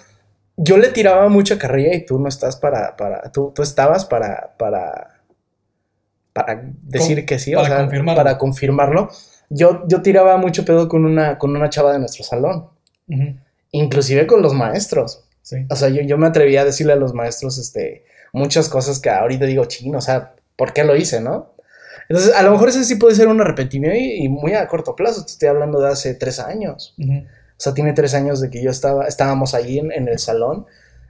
[0.59, 4.55] Yo le tiraba mucha carrilla y tú no estás para, para, tú, tú estabas para,
[4.59, 5.21] para,
[6.33, 8.17] para decir Con- que sí, para o sea, confirmarlo.
[8.23, 9.09] para confirmarlo.
[9.49, 12.69] Yo, yo tiraba mucho pedo con una, con una chava de nuestro salón,
[13.09, 13.37] Ujú.
[13.71, 15.25] inclusive con los maestros.
[15.43, 15.57] Sí.
[15.71, 19.11] O sea, yo, yo me atreví a decirle a los maestros este, muchas cosas que
[19.11, 21.53] ahorita digo, chino, o sea, ¿por qué lo hice, no?
[22.09, 24.95] Entonces, a lo mejor ese sí puede ser un arrepentimiento y, y muy a corto
[24.97, 25.25] plazo.
[25.25, 26.95] Te estoy hablando de hace tres años.
[26.99, 30.67] O sea, tiene tres años de que yo estaba, estábamos ahí en, en el salón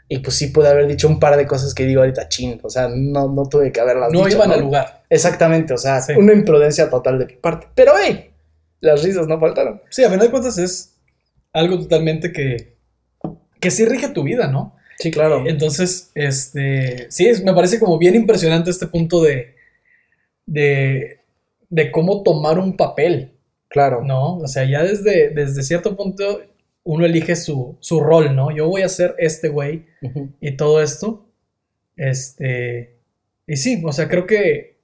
[0.08, 2.60] y pues sí pude haber dicho un par de cosas que digo ahorita, chin.
[2.62, 4.54] O sea, no, no tuve que haberlas No dicho, iban ¿no?
[4.54, 5.02] al lugar.
[5.10, 6.12] Exactamente, o sea, Sí.
[6.16, 7.66] una imprudencia total de mi parte.
[7.74, 8.30] Pero, hey,
[8.80, 9.82] las risas no faltaron.
[9.90, 10.94] Sí, a final de cuentas es
[11.52, 12.76] algo totalmente que,
[13.58, 14.76] que sí rige tu vida, ¿no?
[15.00, 15.42] Sí, claro.
[15.46, 19.55] Entonces, este, sí, me parece como bien impresionante este punto de,
[20.46, 21.20] de,
[21.68, 23.32] de cómo tomar un papel,
[23.68, 24.02] Claro.
[24.02, 24.38] ¿no?
[24.38, 26.40] O sea, ya desde, desde cierto punto
[26.84, 28.50] uno elige su, su rol, ¿no?
[28.52, 29.86] Yo voy a ser este güey
[30.40, 31.26] y todo esto.
[31.96, 32.96] Este.
[33.46, 34.78] Y sí, o sea, creo que.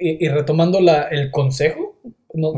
[0.00, 1.98] Y, y retomando la, el consejo,
[2.32, 2.52] no,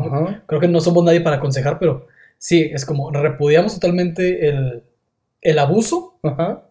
[0.47, 2.07] creo que no somos nadie para aconsejar, pero
[2.39, 4.85] sí, es como repudiamos totalmente el,
[5.41, 6.69] el abuso, Ajá.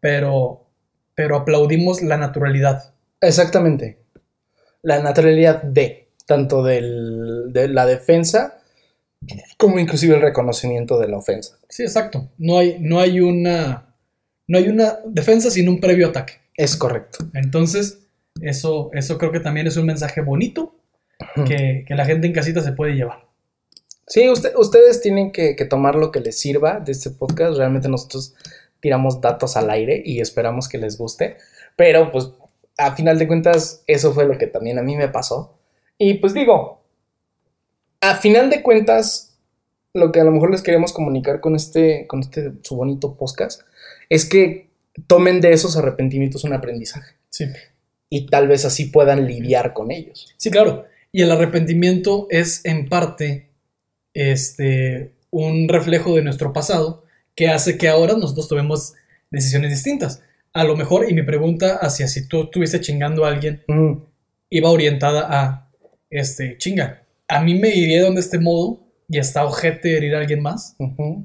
[0.00, 0.66] pero,
[1.14, 2.92] pero aplaudimos la naturalidad.
[3.20, 3.98] Exactamente.
[4.86, 8.58] La naturalidad de, tanto del- de la defensa
[9.56, 11.58] como inclusive el reconocimiento de la ofensa.
[11.68, 12.28] Sí, exacto.
[12.38, 13.94] No hay, no hay una.
[14.46, 16.34] No hay una defensa sin un previo ataque.
[16.56, 17.18] Es correcto.
[17.34, 18.06] Entonces,
[18.40, 20.76] eso, eso creo que también es un mensaje bonito
[21.46, 23.26] que, que la gente en casita se puede llevar.
[24.06, 27.56] Sí, usted- ustedes tienen que, que tomar lo que les sirva de este podcast.
[27.58, 28.34] Realmente nosotros
[28.78, 31.38] tiramos datos al aire y esperamos que les guste.
[31.74, 32.30] Pero pues
[32.76, 35.58] a final de cuentas eso fue lo que también a mí me pasó.
[35.98, 36.82] Y pues digo,
[38.00, 39.36] a final de cuentas
[39.94, 43.62] lo que a lo mejor les queremos comunicar con este, con este su bonito podcast
[44.10, 44.68] es que
[45.06, 47.46] tomen de esos arrepentimientos un aprendizaje Sí.
[48.10, 50.32] y tal vez así puedan lidiar con ellos.
[50.36, 50.84] Sí, claro.
[51.12, 53.48] Y el arrepentimiento es en parte
[54.14, 57.04] este, un reflejo de nuestro pasado
[57.34, 58.94] que hace que ahora nosotros tomemos
[59.30, 60.22] decisiones distintas.
[60.56, 63.92] A lo mejor, y mi pregunta hacia si tú estuviste chingando a alguien, Mm,
[64.50, 65.68] iba orientada a,
[66.08, 70.40] este, chinga, a mí me iría de este modo y está ojete herir a alguien
[70.40, 70.76] más,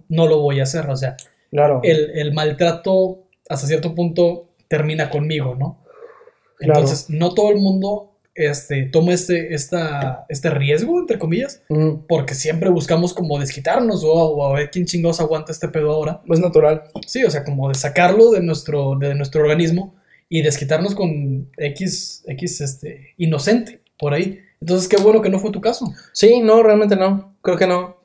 [0.10, 0.90] no lo voy a hacer.
[0.90, 1.16] O sea,
[1.50, 1.80] Claro.
[1.84, 5.84] el, el maltrato hasta cierto punto termina conmigo, ¿no?
[6.58, 6.80] Claro.
[6.82, 8.11] Entonces, no todo el mundo
[8.50, 11.62] este, toma este, esta, este riesgo, entre comillas,
[12.08, 16.22] porque siempre buscamos como desquitarnos o, o a ver quién chingados aguanta este pedo ahora.
[16.30, 16.84] es natural.
[17.08, 19.96] Sí, o sea, como de sacarlo de nuestro, de nuestro organismo
[20.30, 24.39] y desquitarnos con X, X este, inocente por ahí.
[24.62, 25.86] Entonces, qué bueno que no fue tu caso.
[26.14, 27.36] Sí, no, realmente no.
[27.42, 27.98] Creo que no.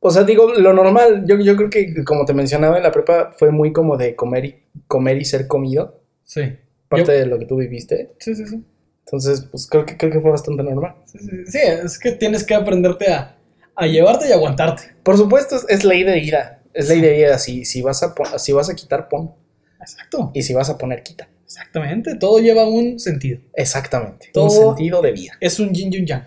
[0.00, 3.32] O sea, digo, lo normal, yo, yo creo que como te mencionaba en la prepa,
[3.38, 6.00] fue muy como de comer y comer y ser comido.
[6.24, 6.42] Sí.
[6.88, 8.10] Parte Yo- de lo que tú viviste.
[8.18, 8.64] Sí, sí, sí.
[9.04, 10.94] Entonces, pues creo que, creo que fue bastante normal.
[11.06, 13.36] Sí, sí, sí, es que tienes que aprenderte a,
[13.74, 14.94] a llevarte y aguantarte.
[15.02, 16.62] Por supuesto, es, es ley de vida.
[16.72, 17.38] Es ley de vida.
[17.38, 19.32] Si, si, vas a si vas a quitar, pon.
[19.80, 20.30] Exacto.
[20.34, 21.28] Y si vas a poner, quita.
[21.44, 22.14] Exactamente.
[22.14, 23.40] Todo lleva un sentido.
[23.54, 24.30] Exactamente.
[24.32, 25.32] Todo- Un sentido de vida.
[25.40, 26.24] Es un yin y un yang.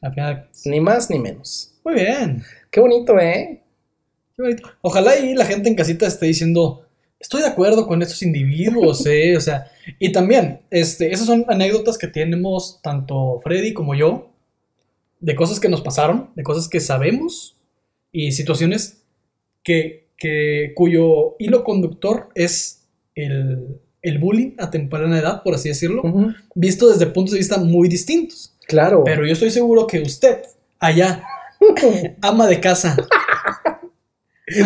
[0.00, 1.74] Al final, Ni más ni menos.
[1.84, 2.42] muy bien.
[2.70, 3.62] Qué bonito, ¿eh?
[4.36, 4.70] Qué bonito.
[4.80, 6.86] Ojalá y la gente en casita esté diciendo,
[7.20, 9.36] estoy de acuerdo con estos individuos, ¿eh?
[9.36, 14.30] O sea, y también, este, esas son anécdotas que tenemos tanto Freddy como yo,
[15.20, 17.56] de cosas que nos pasaron, de cosas que sabemos
[18.10, 19.02] y situaciones
[19.62, 26.02] que, que cuyo hilo conductor es el, el bullying a temprana edad, por así decirlo,
[26.54, 28.54] visto desde puntos de vista muy distintos.
[28.66, 29.04] Claro.
[29.04, 30.42] Pero yo estoy seguro que usted,
[30.78, 31.22] allá,
[32.22, 32.96] ama de casa,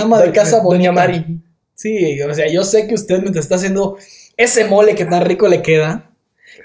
[0.01, 0.77] ama de casa bonita.
[0.77, 1.41] Doña Mari.
[1.75, 3.99] Sí, o sea, yo sé que usted mientras está haciendo
[4.37, 6.11] ese mole que tan rico le queda,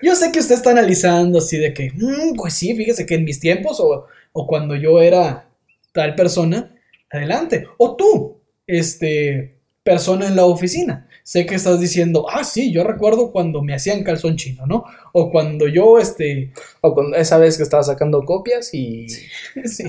[0.04, 3.26] yo sé que usted está analizando así de que, "Mm, pues sí, fíjese que en
[3.26, 5.50] mis tiempos o, o cuando yo era
[5.94, 6.76] tal persona,
[7.12, 7.68] adelante.
[7.78, 8.38] O tú,
[8.68, 11.09] este, persona en la oficina.
[11.30, 14.86] Sé que estás diciendo, ah, sí, yo recuerdo cuando me hacían calzón chino, ¿no?
[15.14, 16.52] O cuando yo, este,
[16.82, 19.06] O con esa vez que estaba sacando copias y.
[19.66, 19.84] Sí.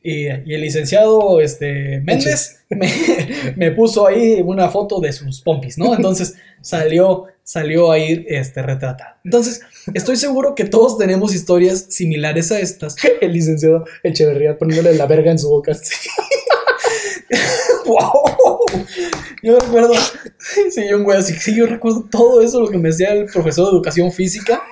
[0.00, 2.88] Y, y el licenciado este, Méndez me,
[3.56, 5.92] me puso ahí una foto de sus pompis, ¿no?
[5.92, 9.16] Entonces salió, salió ahí este, retratado.
[9.24, 9.62] Entonces,
[9.92, 12.94] estoy seguro que todos tenemos historias similares a estas.
[13.20, 15.72] El licenciado Echeverría poniéndole la verga en su boca.
[17.86, 18.60] ¡Wow!
[19.42, 19.94] Yo recuerdo,
[20.70, 23.66] sí, un güey así, sí, yo recuerdo todo eso, lo que me decía el profesor
[23.66, 24.62] de educación física.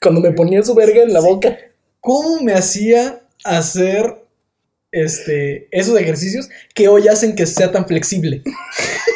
[0.00, 1.56] Cuando me ponía su verga en la boca.
[2.00, 4.22] ¿Cómo me hacía hacer
[4.92, 8.42] este, esos ejercicios que hoy hacen que sea tan flexible?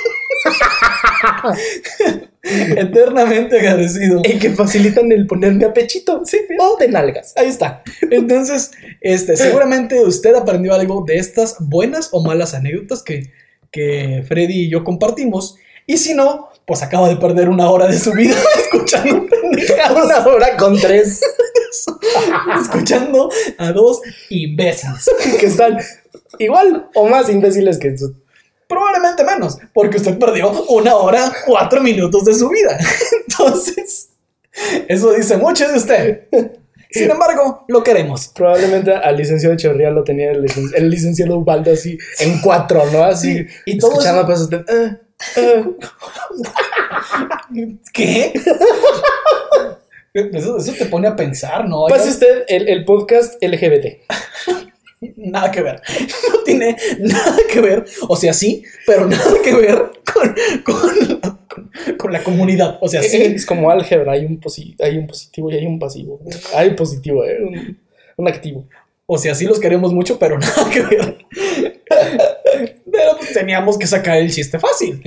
[2.43, 4.23] Eternamente agradecido.
[4.25, 6.23] Y que facilitan el ponerme a pechito.
[6.25, 7.35] Sí, o de nalgas.
[7.37, 7.83] Ahí está.
[8.11, 13.31] Entonces, este, seguramente usted aprendió algo de estas buenas o malas anécdotas que,
[13.71, 15.57] que Freddy y yo compartimos.
[15.87, 20.27] Y si no, pues acaba de perder una hora de su vida escuchando pendejadas, Una
[20.27, 21.21] hora con tres.
[22.63, 24.01] escuchando a dos
[24.31, 25.07] imbéciles.
[25.39, 25.79] que están
[26.39, 28.15] igual o más imbéciles que su-
[28.71, 32.79] Probablemente menos, porque usted perdió una hora, cuatro minutos de su vida.
[33.29, 34.09] Entonces,
[34.89, 36.21] eso dice mucho de usted.
[36.91, 38.29] Sin embargo, lo queremos.
[38.29, 43.05] Probablemente al licenciado Echeverría lo tenía el, licen- el licenciado Ubaldo así en cuatro, ¿no?
[43.05, 43.39] Así.
[43.39, 44.65] Sí, y todo escuchando eso- pues usted.
[44.69, 44.97] "Ah,
[45.37, 45.63] ah".
[47.93, 48.33] ¿Qué?
[50.13, 51.87] Eso, eso te pone a pensar, ¿no?
[51.89, 54.03] Pase usted el, el podcast LGBT.
[55.17, 55.81] Nada que ver.
[56.33, 57.85] No tiene nada que ver.
[58.09, 60.35] O sea, sí, pero nada que ver con,
[60.65, 62.79] con, con- con la comunidad.
[62.81, 63.17] O sea, sí.
[63.23, 66.21] Es como álgebra, hay un, posi- hay un positivo y hay un pasivo.
[66.55, 67.39] Hay positivo, ¿eh?
[67.43, 67.79] un,
[68.17, 68.67] un activo.
[69.07, 71.19] O sea, sí los queremos mucho, pero nada que ver.
[72.91, 75.03] Pero pues, teníamos que sacar el chiste fácil.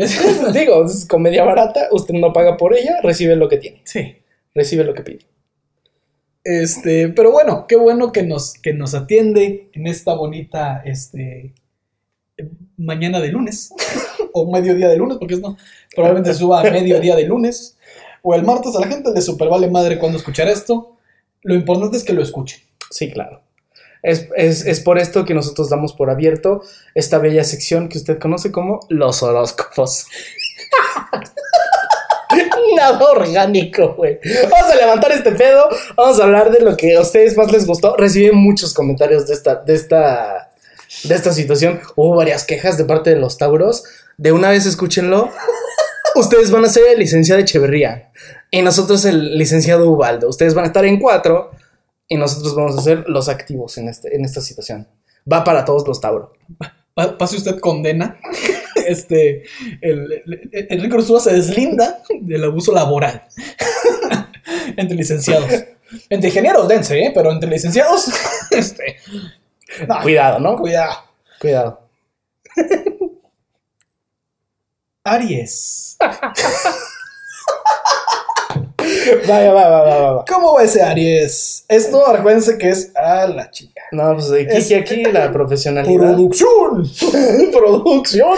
[0.54, 4.16] Digo, es comedia barata, usted no paga por ella, recibe lo que tiene, Sí.
[4.54, 5.20] recibe lo que pide.
[6.44, 11.54] Este, pero bueno, qué bueno que nos, que nos atiende en esta bonita este,
[12.78, 13.72] mañana de lunes.
[14.34, 15.58] o mediodía de lunes, porque es no.
[15.96, 17.78] Probablemente suba a mediodía de lunes.
[18.22, 20.98] O el martes a la gente de super vale madre cuando escuchar esto.
[21.44, 22.60] Lo importante es que lo escuchen.
[22.90, 23.42] Sí, claro.
[24.02, 26.62] Es, es- es por esto que nosotros damos por abierto
[26.96, 30.08] esta bella sección que usted conoce como los horóscopos.
[32.76, 34.20] Nada orgánico, güey.
[34.50, 35.68] Vamos a levantar este pedo.
[35.96, 37.96] Vamos a hablar de lo que a ustedes más les gustó.
[37.96, 40.52] Recibí muchos comentarios de esta, de esta,
[41.04, 41.80] de esta situación.
[41.96, 43.84] Hubo varias quejas de parte de los Tauros.
[44.18, 45.30] De una vez escúchenlo.
[46.16, 48.12] Ustedes van a ser el licenciado Echeverría.
[48.52, 50.30] Y nosotros el licenciado Ubaldo.
[50.30, 51.52] Ustedes van a estar en cuatro.
[52.08, 54.88] Y nosotros vamos a ser los activos en, este, en esta situación.
[55.32, 56.34] Va para todos los Tauro.
[56.94, 58.20] Pa- pase usted condena.
[58.88, 59.44] Este,
[59.82, 63.24] el, el, Enrique Ursúa se deslinda del abuso laboral
[64.78, 65.50] entre licenciados.
[66.10, 67.12] Entre ingenieros, dense, ¿eh?
[67.14, 68.12] pero entre licenciados,
[68.52, 68.98] este,
[69.88, 70.58] no, Cuidado, ¿no?
[70.58, 71.04] cuidado.
[71.40, 71.88] Cuidado.
[75.04, 75.98] Aries.
[79.28, 80.26] Vaya, va, va, va.
[80.26, 81.66] ¿Cómo va ese Aries?
[81.68, 83.82] Esto, acuérdense que es a la chica.
[83.92, 86.16] No, pues aquí, Es- aquí la profesionalidad.
[86.16, 86.84] Producción.
[87.52, 88.38] Producción.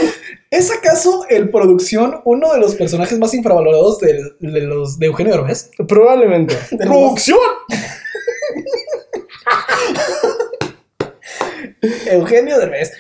[0.52, 5.34] ¿Es acaso el producción uno de los personajes más infravalorados del- de, los de Eugenio
[5.34, 5.70] Derbez?
[5.88, 6.56] Probablemente.
[6.72, 7.40] De Producción.
[12.08, 12.92] Eugenio Derbez.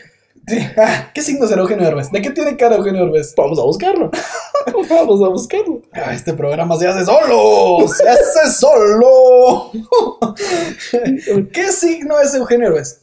[0.48, 0.58] Sí.
[0.78, 2.12] Ah, ¿Qué signo será Eugenio Derbez?
[2.12, 3.34] ¿De qué tiene cara Eugenio Derbez?
[3.36, 4.12] Vamos a buscarlo.
[4.89, 5.82] Vamos a buscarlo.
[5.91, 7.88] Ah, este programa se hace solo.
[7.88, 9.72] Se hace solo.
[11.52, 13.02] ¿Qué signo es Eugenio Derbez?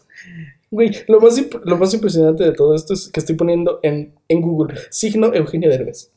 [0.71, 4.41] Güey, lo más, lo más impresionante de todo esto es que estoy poniendo en, en
[4.41, 6.11] Google signo Eugenio Derbez.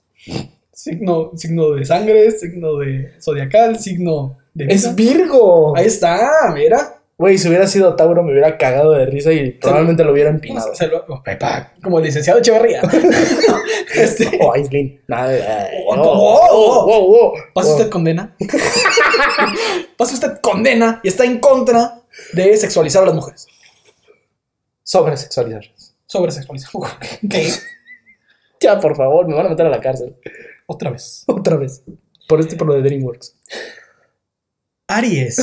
[0.71, 4.75] Signo, signo de sangre, signo de zodiacal, signo de vida.
[4.75, 5.75] Es Virgo.
[5.75, 7.01] Ahí está, mira.
[7.17, 10.75] Güey, si hubiera sido Tauro me hubiera cagado de risa y probablemente lo hubiera empinado.
[10.75, 11.05] Se lo-
[11.81, 12.81] como el licenciado Echeverría.
[13.95, 14.37] este,
[15.87, 17.33] O oh.
[17.53, 18.35] ¿Pasa usted condena?
[19.97, 22.01] ¿Pasa usted condena y está en contra
[22.33, 23.47] de sexualizar a las mujeres?
[24.83, 25.63] Sobre sexualizar.
[26.05, 26.69] Sobre sexualizar.
[26.73, 27.35] Ok.
[28.59, 30.15] Ya, por favor, me van a meter a la cárcel.
[30.67, 31.23] Otra vez.
[31.27, 31.81] Otra vez.
[32.27, 33.35] Por este y por lo de DreamWorks.
[34.87, 35.37] Aries.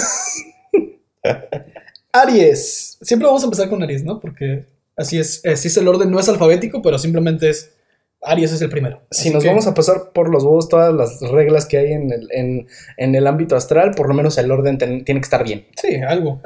[2.13, 2.99] Aries.
[3.01, 4.21] Siempre vamos a empezar con Aries, ¿no?
[4.21, 4.67] Porque
[4.97, 7.73] así es, así es el orden, no es alfabético, pero simplemente es
[8.21, 9.03] Aries es el primero.
[9.11, 12.29] Si nos vamos a pasar por los huevos todas las reglas que hay en el,
[12.33, 15.67] en, en el ámbito astral, por lo menos el orden ten- tiene que estar bien.
[15.81, 16.41] Sí, algo.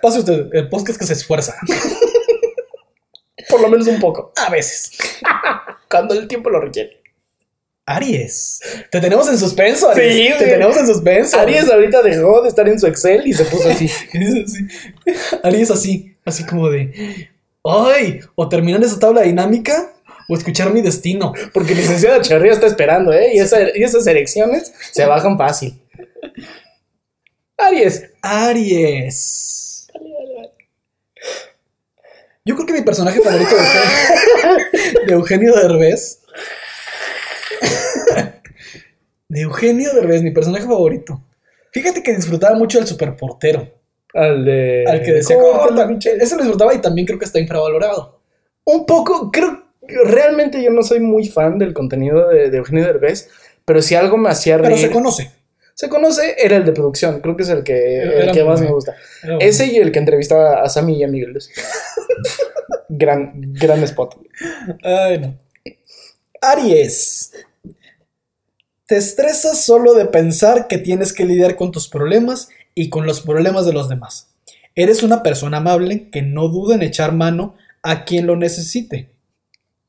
[0.00, 1.54] Pase usted, el podcast que se esfuerza.
[3.48, 4.32] Por lo menos un poco.
[4.36, 4.92] A veces.
[5.90, 7.01] Cuando el tiempo lo requiere.
[7.86, 8.60] Aries.
[8.90, 10.14] Te tenemos en suspenso, Aries.
[10.14, 11.38] Sí, Te tenemos en suspenso.
[11.38, 13.88] Aries ahorita dejó de estar en su Excel y se puso así.
[14.12, 14.66] Sí.
[15.42, 17.28] Aries así, así como de,
[17.64, 19.92] ay, o terminar esa tabla dinámica
[20.28, 21.32] o escuchar mi destino.
[21.52, 23.34] Porque el licenciado Charría está esperando, ¿eh?
[23.34, 25.80] Y, esa- y esas elecciones se bajan fácil.
[27.58, 28.04] Aries.
[28.22, 29.88] Aries.
[32.44, 36.18] Yo creo que mi personaje favorito de Eugenio, de Eugenio Derbez.
[39.28, 41.22] De Eugenio Derbez, mi personaje favorito.
[41.72, 43.66] Fíjate que disfrutaba mucho del superportero.
[44.12, 44.84] Al de.
[44.86, 45.88] Al que decía, Córtale, "Córtale".
[45.88, 46.16] pinche".
[46.16, 48.20] Ese lo disfrutaba y también creo que está infravalorado.
[48.64, 49.62] Un poco, creo.
[50.04, 53.30] Realmente yo no soy muy fan del contenido de, de Eugenio Derbez,
[53.64, 54.74] pero si algo me hacía reír.
[54.74, 55.30] Pero se conoce.
[55.74, 57.20] se conoce, era el de producción.
[57.20, 58.94] Creo que es el que, el más me gusta.
[59.22, 59.38] Bueno.
[59.40, 61.38] Ese y el que entrevistaba a Sammy y a Miguel.
[62.90, 64.18] gran, gran spot.
[64.82, 65.38] Ay, no.
[66.42, 67.32] Aries.
[68.92, 73.22] Te estresas solo de pensar que tienes que lidiar con tus problemas y con los
[73.22, 74.28] problemas de los demás.
[74.74, 79.08] Eres una persona amable que no duda en echar mano a quien lo necesite.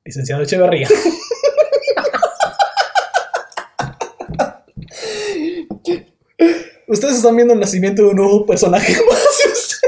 [0.06, 0.88] Licenciado Echeverría.
[6.88, 9.82] Ustedes están viendo el nacimiento de un nuevo personaje más.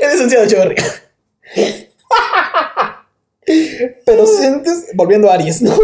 [0.00, 0.84] El licenciado Echeverría.
[4.06, 5.76] Pero sientes, volviendo a Aries, ¿no?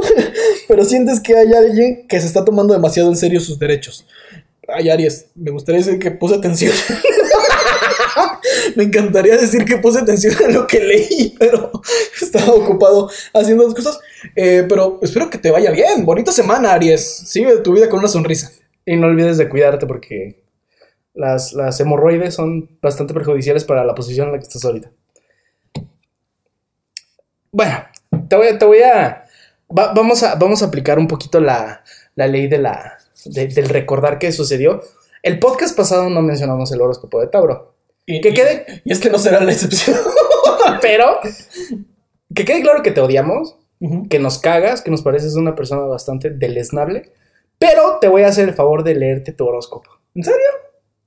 [0.69, 4.07] Pero sientes que hay alguien que se está tomando demasiado en serio sus derechos.
[4.69, 6.73] Ay, Aries, me gustaría decir que puse atención.
[8.77, 11.73] me encantaría decir que puse atención a lo que leí, pero
[12.21, 14.01] estaba ocupado haciendo otras cosas.
[14.37, 16.05] Eh, pero espero que te vaya bien.
[16.05, 17.03] Bonita semana, Aries.
[17.03, 18.53] Sigue tu vida con una sonrisa.
[18.85, 20.43] Y no olvides de cuidarte porque
[21.15, 24.91] las, las hemorroides son bastante perjudiciales para la posición en la que estás ahorita.
[27.51, 27.85] Bueno,
[28.29, 29.25] te voy, te voy a,
[29.77, 30.35] va- vamos a.
[30.37, 31.83] Vamos a aplicar un poquito la,
[32.15, 34.81] la ley de la, de- del recordar qué sucedió.
[35.23, 37.75] El podcast pasado no mencionamos el horóscopo de Tauro.
[38.07, 39.97] Y, Que quede, y es que no será la excepción.
[40.81, 41.19] pero
[42.35, 43.57] que quede claro que te odiamos,
[44.09, 47.13] que nos cagas, que nos pareces una persona bastante deleznable,
[47.59, 49.91] pero te voy a hacer el favor de leerte tu horóscopo.
[50.15, 50.39] ¿En serio?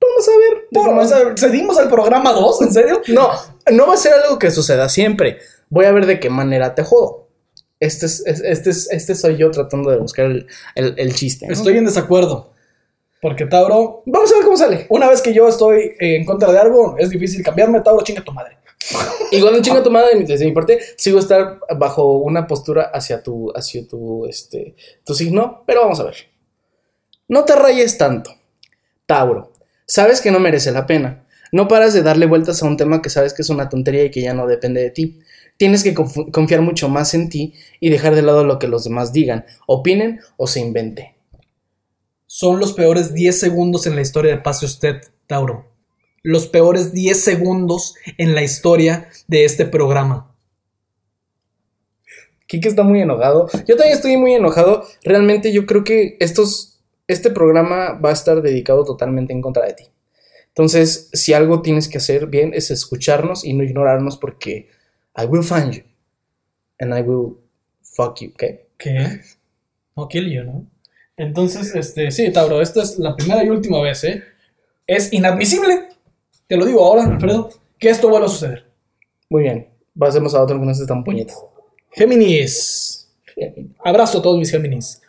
[0.00, 0.68] Vamos a ver.
[0.72, 2.62] Por- o sea, ¿Cedimos al programa 2?
[2.62, 3.00] ¿En serio?
[3.08, 3.30] No,
[3.72, 5.38] no va a ser algo que suceda siempre.
[5.70, 7.21] Voy a ver de qué manera te jodo.
[7.82, 11.46] Este, es, es- este, es- este soy yo tratando de buscar el, el- el chiste.
[11.46, 11.52] ¿no?
[11.52, 12.52] Estoy en desacuerdo.
[13.20, 14.86] Porque Tauro, Vamos a ver cómo sale.
[14.88, 17.80] una vez que yo estoy en contra de algo, es difícil cambiarme.
[17.80, 18.58] Tauro, chinga tu madre.
[19.32, 23.52] Igual un chingo tu madre, desde mi parte, sigo estar bajo una postura hacia tu,
[23.54, 26.16] hacia tu, este, tu signo, pero vamos a ver.
[27.28, 28.34] No te rayes tanto.
[29.06, 29.52] Tauro,
[29.86, 31.24] sabes que no merece la pena.
[31.52, 34.10] No paras de darle vueltas a un tema que sabes que es una tontería y
[34.10, 35.20] que ya no depende de ti.
[35.56, 38.84] Tienes que conf- confiar mucho más en ti y dejar de lado lo que los
[38.84, 41.14] demás digan, opinen o se invente.
[42.26, 45.66] Son los peores 10 segundos en la historia de Pase Usted, Tauro.
[46.22, 50.34] Los peores 10 segundos en la historia de este programa.
[52.46, 53.48] Kike está muy enojado.
[53.66, 54.84] Yo también estoy muy enojado.
[55.04, 59.72] Realmente yo creo que estos, este programa va a estar dedicado totalmente en contra de
[59.74, 59.84] ti.
[60.48, 64.68] Entonces, si algo tienes que hacer bien es escucharnos y no ignorarnos porque
[65.16, 65.82] I will find you
[66.80, 67.38] and I will
[67.82, 68.42] fuck you, ¿ok?
[68.78, 69.20] ¿Qué?
[69.96, 70.66] No kill you, ¿no?
[71.16, 74.22] Entonces, este, sí, Tauro, esta es la primera y última vez, ¿eh?
[74.86, 75.88] Es inadmisible,
[76.46, 78.66] te lo digo ahora, Alfredo, que esto vuelva a suceder.
[79.28, 79.68] Muy bien.
[79.98, 81.36] Pasemos a otro que no esté tan puñetas.
[81.90, 83.08] Géminis.
[83.84, 85.00] Abrazo a todos mis Géminis.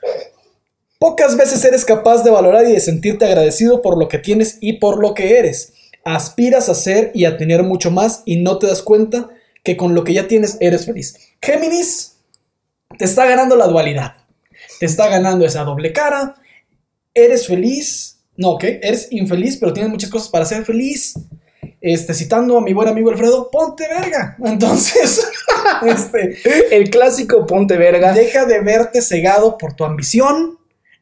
[1.00, 4.74] Pocas veces eres capaz de valorar y de sentirte agradecido por lo que tienes y
[4.80, 5.74] por lo que eres.
[6.06, 9.30] Aspiras a ser y a tener mucho más y no te das cuenta
[9.64, 11.16] que con lo que ya tienes eres feliz.
[11.42, 12.18] Géminis,
[12.98, 14.18] te está ganando la dualidad.
[14.80, 16.36] Te está ganando esa doble cara.
[17.14, 18.20] Eres feliz.
[18.36, 18.80] No, ¿qué?
[18.84, 21.14] Eres infeliz, pero tienes muchas cosas para ser feliz.
[21.80, 24.38] Este, citando a mi buen amigo Alfredo, ponte verga.
[24.44, 25.26] Entonces,
[25.86, 28.14] este, El clásico ponte verga.
[28.14, 30.58] Deja de verte cegado por tu ambición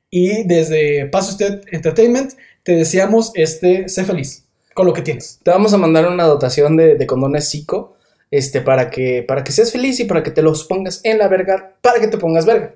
[0.10, 2.34] y desde Paso Usted Entertainment
[2.64, 5.40] te deseamos este, sé feliz con lo que tienes.
[5.44, 7.98] Te vamos a mandar una dotación de, de condones psico.
[8.32, 11.28] Este, para que, para que seas feliz y para que te los pongas en la
[11.28, 12.74] verga, para que te pongas verga.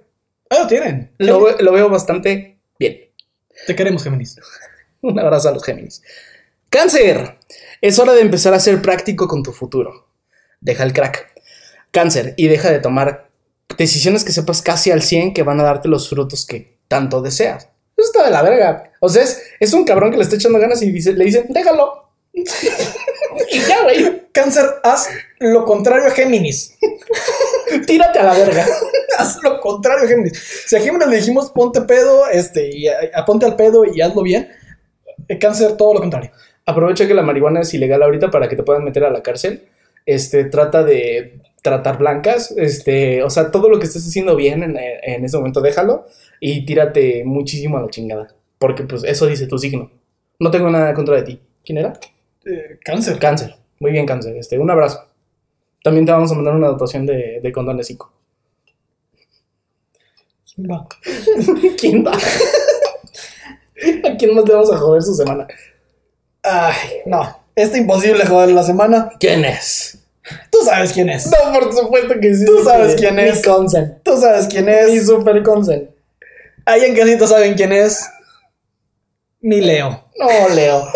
[0.49, 1.11] Ahí lo tienen.
[1.18, 2.98] Lo, ve- lo veo bastante bien.
[3.65, 4.38] Te queremos, Géminis.
[5.02, 6.03] Un abrazo a los Géminis.
[6.69, 7.38] Cáncer.
[7.82, 10.07] Es hora de empezar a ser práctico con tu futuro.
[10.60, 11.32] Deja el crack.
[11.91, 12.34] Cáncer.
[12.38, 13.30] Y deja de tomar
[13.77, 17.69] decisiones que sepas casi al 100 que van a darte los frutos que tanto deseas.
[17.98, 18.91] Eso está de la verga.
[18.99, 21.45] O sea, es, es un cabrón que le está echando ganas y dice, le dicen,
[21.49, 22.05] déjalo.
[23.52, 24.26] y ya, güey.
[24.32, 25.07] Cáncer, haz
[25.40, 26.78] lo contrario a Géminis.
[27.88, 28.66] Tírate a la verga.
[29.18, 30.38] haz lo contrario a Géminis.
[30.68, 34.02] Si a Géminis le dijimos ponte pedo, este, y a, a ponte al pedo y
[34.02, 34.49] hazlo bien,
[35.40, 36.32] Cáncer, todo lo contrario.
[36.66, 39.68] Aprovecha que la marihuana es ilegal ahorita para que te puedan meter a la cárcel.
[40.06, 42.53] Este, trata de tratar blancas.
[42.57, 46.06] Este, o sea, todo lo que estés haciendo bien en, en ese momento, déjalo
[46.40, 48.28] y tírate muchísimo a la chingada.
[48.60, 49.91] Porque, pues, eso dice tu signo.
[50.40, 51.40] No tengo nada contra de ti.
[51.64, 51.94] ¿Quién era?
[52.45, 53.19] Eh, cáncer.
[53.19, 53.55] Cáncer.
[53.80, 54.35] Muy bien, cáncer.
[54.38, 55.05] Este, un abrazo.
[55.84, 58.11] También te vamos a mandar una dotación de, de condones psico.
[60.59, 60.88] Va.
[61.77, 62.13] ¿Quién va?
[62.13, 65.47] ¿A quién más le vamos a joder su semana?
[66.43, 67.39] Ay, no.
[67.55, 69.09] Está imposible joder la semana.
[69.19, 69.99] ¿Quién es?
[70.51, 71.27] Tú sabes quién es.
[71.27, 72.45] No, por supuesto que sí.
[72.45, 73.43] Tú sabes quién Mi es.
[73.43, 73.99] Consen.
[74.03, 75.05] Tú sabes quién Mi es.
[75.05, 75.91] super Consen.
[76.65, 78.03] Ahí en casita saben quién es.
[79.41, 80.03] Mi Leo.
[80.17, 80.88] No, Leo.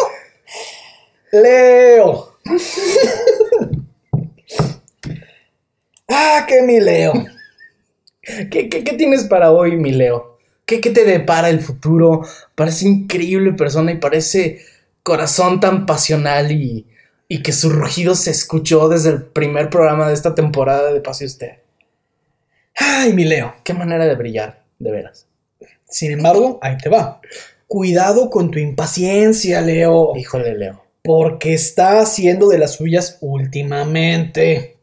[1.31, 2.37] Leo.
[6.09, 7.13] ah, que mi Leo.
[8.21, 10.37] ¿Qué, qué, qué tienes para hoy, mi Leo?
[10.65, 12.21] ¿Qué, ¿Qué te depara el futuro?
[12.55, 14.59] Parece increíble persona y parece
[15.03, 16.87] corazón tan pasional y,
[17.27, 21.25] y que su rugido se escuchó desde el primer programa de esta temporada de Pase
[21.25, 21.53] Usted.
[22.75, 23.55] Ay, mi Leo.
[23.63, 25.27] Qué manera de brillar, de veras.
[25.87, 27.19] Sin embargo, ahí te va.
[27.67, 30.15] Cuidado con tu impaciencia, Leo.
[30.15, 30.88] Híjole, Leo.
[31.09, 34.77] Porque está haciendo de las suyas últimamente.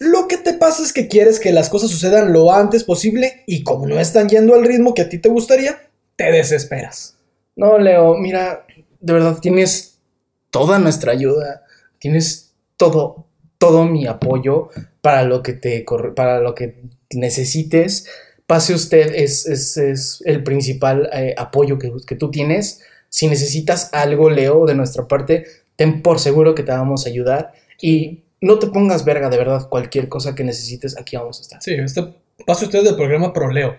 [0.00, 3.62] Lo que te pasa es que quieres que las cosas sucedan lo antes posible y
[3.62, 5.78] como no están yendo al ritmo que a ti te gustaría,
[6.16, 7.16] te desesperas.
[7.54, 8.66] No, Leo, mira,
[8.98, 9.98] de verdad tienes
[10.50, 11.62] toda nuestra ayuda,
[12.00, 13.26] tienes todo,
[13.58, 14.68] todo mi apoyo
[15.00, 15.84] para lo que te
[16.16, 16.74] para lo que
[17.14, 18.06] necesites.
[18.48, 22.80] Pase usted, es, es- es el principal eh, apoyo que, que tú tienes.
[23.14, 25.44] Si necesitas algo, Leo, de nuestra parte,
[25.76, 27.52] ten por seguro que te vamos a ayudar.
[27.78, 31.62] Y no te pongas verga, de verdad, cualquier cosa que necesites, aquí vamos a estar.
[31.62, 32.06] Sí, este
[32.46, 33.76] pase usted del programa Pro Leo.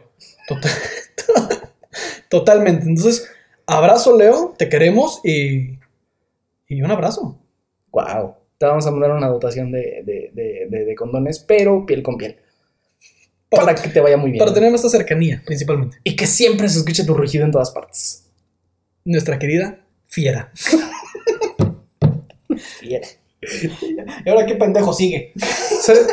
[0.48, 0.72] Total-
[2.30, 2.86] Totalmente.
[2.88, 3.28] Entonces,
[3.66, 5.80] abrazo Leo, te queremos y,
[6.68, 7.40] y un abrazo.
[7.92, 8.36] Wow.
[8.58, 12.38] Te vamos a mandar una dotación de, de- de- condones, pero piel con piel.
[13.50, 14.40] Para que te vaya muy bien.
[14.40, 15.98] Para tener esta cercanía, principalmente.
[16.04, 18.23] Y que siempre se escuche tu rugido en todas partes.
[19.06, 20.52] Nuestra querida fiera.
[22.82, 23.02] Bien.
[24.26, 25.34] ¿Y ahora qué pendejo sigue?
[25.82, 26.08] ¿Sabes?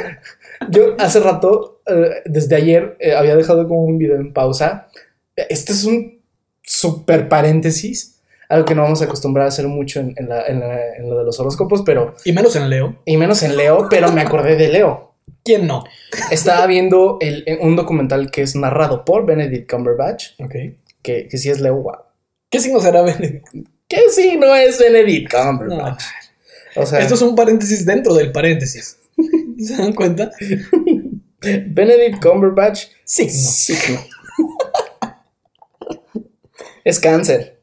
[0.71, 4.89] Yo hace rato, eh, desde ayer, eh, había dejado como un video en pausa.
[5.37, 6.21] Este es un
[6.63, 10.61] super paréntesis, algo que no vamos a acostumbrar a hacer mucho en, en la- en
[10.61, 12.97] la- en lo de los horóscopos, pero, Y menos en Leo.
[13.05, 15.15] y menos en Leo, pero me acordé de Leo.
[15.45, 15.85] ¿Quién no?
[16.31, 20.55] Estaba viendo el- un documental que es narrado por Benedict Cumberbatch, Ok.
[21.03, 21.95] que, que sí es Leo, wow.
[22.51, 23.47] ¿Qué signo será Benedict?
[23.89, 26.03] Que sí, no es Benedict Cumberbatch.
[26.77, 28.99] O sea, Esto es un paréntesis dentro del paréntesis.
[29.59, 30.31] ¿Se dan cuenta?
[31.41, 33.33] Benedict Cumberbatch, Signo.
[33.33, 34.01] signo.
[36.85, 37.59] es cáncer.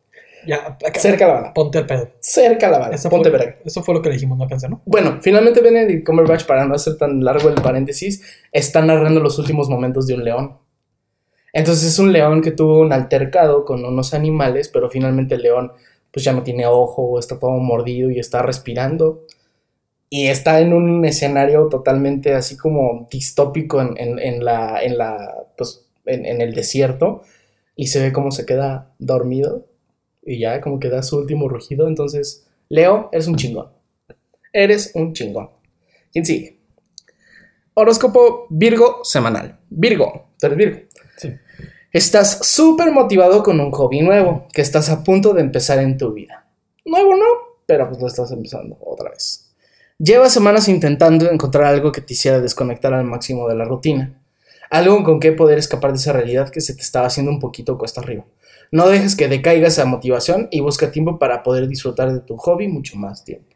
[0.46, 1.54] Ya, acá- Cerca la bala.
[1.54, 2.10] Ponte al pedo.
[2.22, 2.96] Cerca la bala.
[2.96, 3.58] Eso Ponte fue, verga.
[3.66, 4.82] eso fue lo que le dijimos, no cáncer, ¿no?
[4.86, 8.22] Bueno, finalmente Benedict Cumberbatch, para no hacer tan largo el paréntesis,
[8.54, 10.58] está narrando los últimos momentos de un león.
[11.58, 15.72] Entonces es un león que tuvo un altercado con unos animales, pero finalmente el león
[16.12, 19.26] pues ya no tiene ojo, está todo mordido y está respirando.
[20.10, 25.86] Y está en un escenario totalmente así como distópico en, en- la, en la, pues,
[26.06, 27.24] en, en el desierto.
[27.76, 29.66] Y se ve cómo se queda dormido.
[30.26, 31.88] Y ya como que da su último rugido.
[31.88, 33.70] Entonces, Leo, eres un chingón.
[34.54, 35.50] Eres un chingón.
[36.14, 36.60] ¿Quién sigue?
[37.74, 39.60] Horóscopo Virgo semanal.
[39.70, 40.80] Virgo, tú eres Virgo.
[41.92, 46.14] Estás súper motivado con un hobby nuevo que estás a punto de empezar en tu
[46.14, 46.46] vida.
[46.86, 47.26] Nuevo no,
[47.66, 49.52] pero pues lo estás empezando otra vez.
[49.98, 54.22] Llevas semanas intentando encontrar algo que te hiciera desconectar al máximo de la rutina.
[54.70, 57.78] Algo con que poder escapar de esa realidad que se te estaba haciendo un poquito
[57.78, 58.26] cuesta arriba.
[58.72, 62.68] No dejes que decaiga esa motivación y busca tiempo para poder disfrutar de tu hobby
[62.68, 63.56] mucho más tiempo.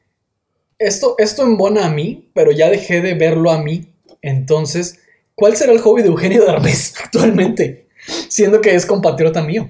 [0.79, 3.93] Esto, esto embona a mí, pero ya dejé de verlo a mí.
[4.21, 4.99] Entonces,
[5.35, 7.87] ¿cuál será el hobby de Eugenio Derbez actualmente?
[8.29, 9.69] Siendo que es compatriota mío,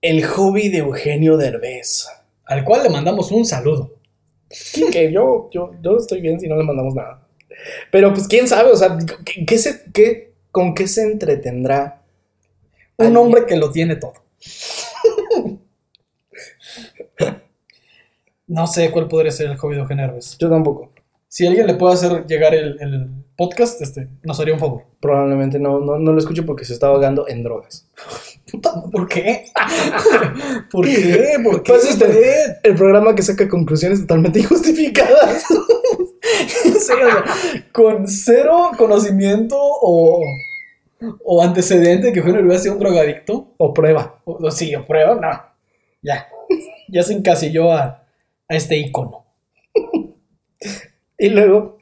[0.00, 2.06] El hobby de Eugenio Derbez.
[2.44, 3.92] al cual le mandamos un saludo.
[4.92, 7.26] que yo, yo, yo estoy bien si no le mandamos nada.
[7.90, 12.02] Pero pues quién sabe, o sea, ¿qué, qué se, qué, ¿con qué se entretendrá?
[12.98, 13.16] Un alguien?
[13.16, 14.14] hombre que lo tiene todo.
[18.48, 20.38] No sé cuál podría ser el hobby de Eugenio Derbez.
[20.38, 20.92] Yo tampoco.
[21.28, 24.84] Si alguien le puede hacer llegar el, el podcast, este, nos haría un favor.
[25.00, 27.88] Probablemente no, no, no lo escucho porque se está ahogando en drogas.
[28.50, 29.46] Puta, ¿Por qué?
[30.70, 31.36] ¿Por qué?
[31.42, 31.72] ¿Por qué?
[31.72, 35.44] Pues este, el programa que saca conclusiones totalmente injustificadas.
[36.46, 37.24] Sí, o sea,
[37.72, 40.20] con cero conocimiento o,
[41.24, 43.52] o antecedente que Eugenio Derbez sea un drogadicto.
[43.58, 44.20] O prueba.
[44.24, 45.28] O, o sí, o prueba, no.
[46.02, 46.28] Ya.
[46.88, 48.06] Ya se encasilló a,
[48.48, 49.24] a este icono.
[51.18, 51.78] Y luego,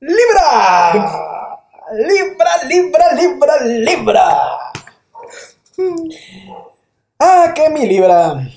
[0.00, 1.58] ¡Libra!
[1.92, 4.58] ¡Libra, libra, libra, libra!
[7.18, 8.48] Ah, que mi libra.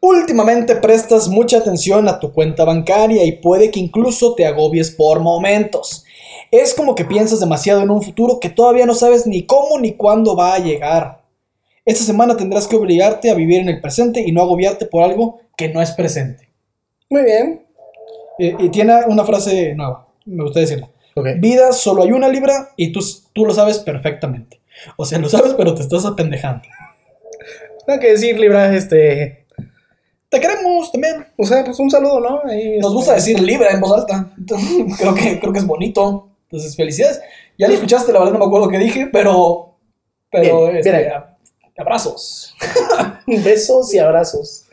[0.00, 5.20] Últimamente prestas mucha atención a tu cuenta bancaria y puede que incluso te agobies por
[5.20, 6.04] momentos.
[6.50, 9.92] Es como que piensas demasiado en un futuro que todavía no sabes ni cómo ni
[9.92, 11.20] cuándo va a llegar.
[11.84, 15.40] Esta semana tendrás que obligarte a vivir en el presente y no agobiarte por algo
[15.54, 16.48] que no es presente.
[17.10, 17.66] muy bien.
[18.38, 20.90] Y, y tiene una frase nueva, me gusta decirla.
[21.14, 21.28] Ok.
[21.38, 23.00] Vida solo hay una libra y tú,
[23.32, 24.60] tú lo sabes perfectamente.
[24.96, 26.68] O sea, lo sabes, pero te estás apendejando.
[27.86, 29.46] Nada que decir, Libra, este.
[30.28, 31.26] Te queremos también.
[31.36, 32.42] O sea, pues un saludo, ¿no?
[32.42, 34.32] Nos este, gusta decir libra en voz alta.
[34.98, 36.30] Creo, que, creo que es bonito.
[36.44, 37.20] Entonces, felicidades.
[37.58, 39.78] Ya lo escuchaste, la verdad no me acuerdo qué dije, pero.
[40.30, 41.12] Pero, Bien, este,
[41.78, 42.54] abrazos.
[43.26, 44.66] Besos y abrazos.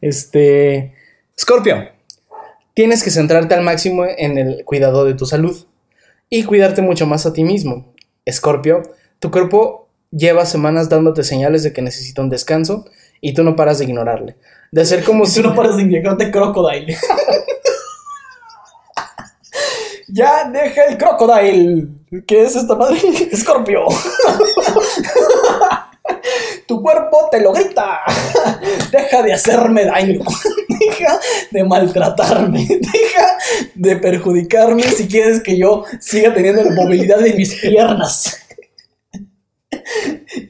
[0.00, 0.94] Este.
[1.38, 1.95] Scorpio.
[2.76, 5.64] Tienes que centrarte al máximo en el cuidado de tu salud
[6.28, 7.94] y cuidarte mucho más a ti mismo.
[8.30, 8.82] Scorpio,
[9.18, 12.84] tu cuerpo lleva semanas dándote señales de que necesita un descanso
[13.22, 14.36] y tú no paras de ignorarle.
[14.72, 16.98] De ser como Si si no paras de inyectarte crocodile.
[20.08, 21.88] Ya deja el crocodile.
[22.28, 22.98] ¿Qué es esta madre?
[23.32, 23.86] Escorpio.
[26.66, 28.00] Tu cuerpo te lo grita.
[28.92, 30.20] Deja de hacerme daño.
[30.68, 31.20] Deja
[31.50, 32.66] de maltratarme.
[32.68, 33.38] Deja
[33.74, 38.42] de perjudicarme si quieres que yo siga teniendo la movilidad de mis piernas.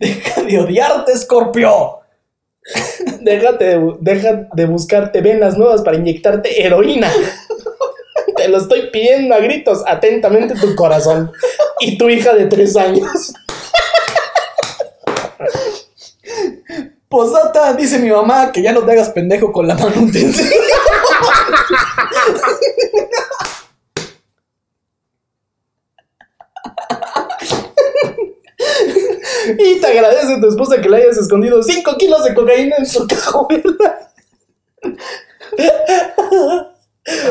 [0.00, 2.00] Deja de odiarte, Escorpio.
[3.20, 7.12] Déjate deja de buscarte venas nuevas para inyectarte heroína.
[8.36, 9.82] Te lo estoy pidiendo a gritos.
[9.86, 11.30] Atentamente tu corazón.
[11.80, 13.32] Y tu hija de tres años.
[17.08, 20.48] Posata, dice mi mamá que ya no te hagas pendejo con la manutención.
[29.58, 32.86] Y te agradece a tu esposa que le hayas escondido 5 kilos de cocaína en
[32.86, 34.10] su cajuela.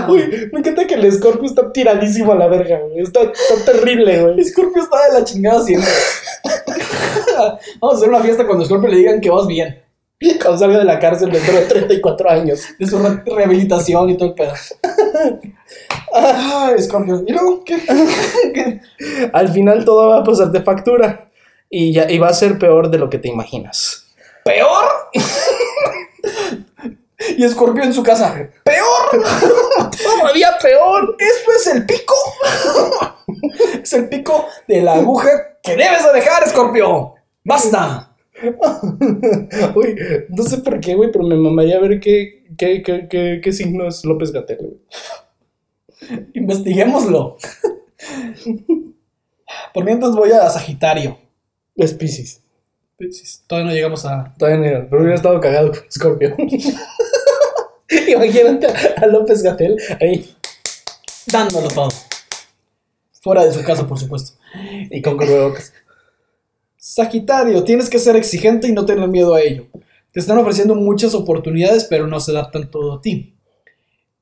[0.07, 3.01] Uy, me encanta que el Scorpio está tiradísimo a la verga, güey.
[3.01, 4.43] Está, está terrible, güey.
[4.45, 5.91] Scorpio está de la chingada siempre.
[7.79, 9.81] Vamos a hacer una fiesta cuando Scorpio le digan que vas bien.
[10.41, 12.61] Cuando salga de la cárcel dentro de 34 años.
[12.79, 14.53] De su re- rehabilitación y todo el pedo.
[16.13, 17.23] Ay, Scorpio.
[17.27, 17.77] ¿Y luego qué?
[18.53, 18.81] ¿Qué?
[19.33, 21.29] Al final todo va a pasarte factura.
[21.69, 24.05] Y, ya, y va a ser peor de lo que te imaginas.
[24.45, 24.85] ¿Peor?
[27.37, 28.49] Y Scorpio en su casa.
[28.63, 29.23] ¡Peor!
[30.03, 31.15] ¡Todavía peor!
[31.19, 32.13] ¡Esto es el pico!
[33.81, 35.29] Es el pico de la aguja
[35.61, 37.14] que debes de dejar, Scorpio.
[37.45, 38.11] ¡Basta!
[39.75, 39.95] Uy,
[40.27, 43.87] no sé por qué, güey, pero me mamaría ver qué, qué, qué, qué, qué signo
[43.87, 44.79] es López Gatel, güey.
[46.33, 47.37] Investiguémoslo.
[49.73, 51.17] Por mientras voy a Sagitario.
[51.75, 52.41] Es Pisces.
[53.47, 54.33] Todavía no llegamos a.
[54.37, 56.35] Todavía no era, pero hubiera estado cagado con Scorpio.
[58.07, 60.35] Imagínate a, a López Gatel ahí
[61.31, 61.89] Dándolo todo.
[63.21, 64.37] Fuera de su casa, por supuesto.
[64.89, 65.73] y con cubrebocas.
[66.87, 69.65] Sagitario, tienes que ser exigente y no tener miedo a ello.
[70.11, 73.35] Te están ofreciendo muchas oportunidades, pero no se adaptan todo a ti.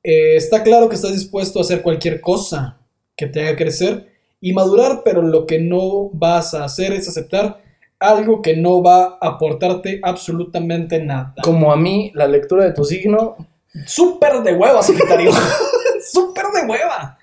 [0.02, 2.78] Eh, está claro que estás dispuesto a hacer cualquier cosa
[3.14, 4.10] que te haga crecer
[4.40, 7.62] y madurar, pero lo que no vas a hacer es aceptar
[7.98, 11.34] algo que no va a aportarte absolutamente nada.
[11.42, 13.36] Como a mí, la lectura de tu signo.
[13.84, 15.32] Súper de hueva, Sagitario.
[16.10, 17.18] Súper de hueva.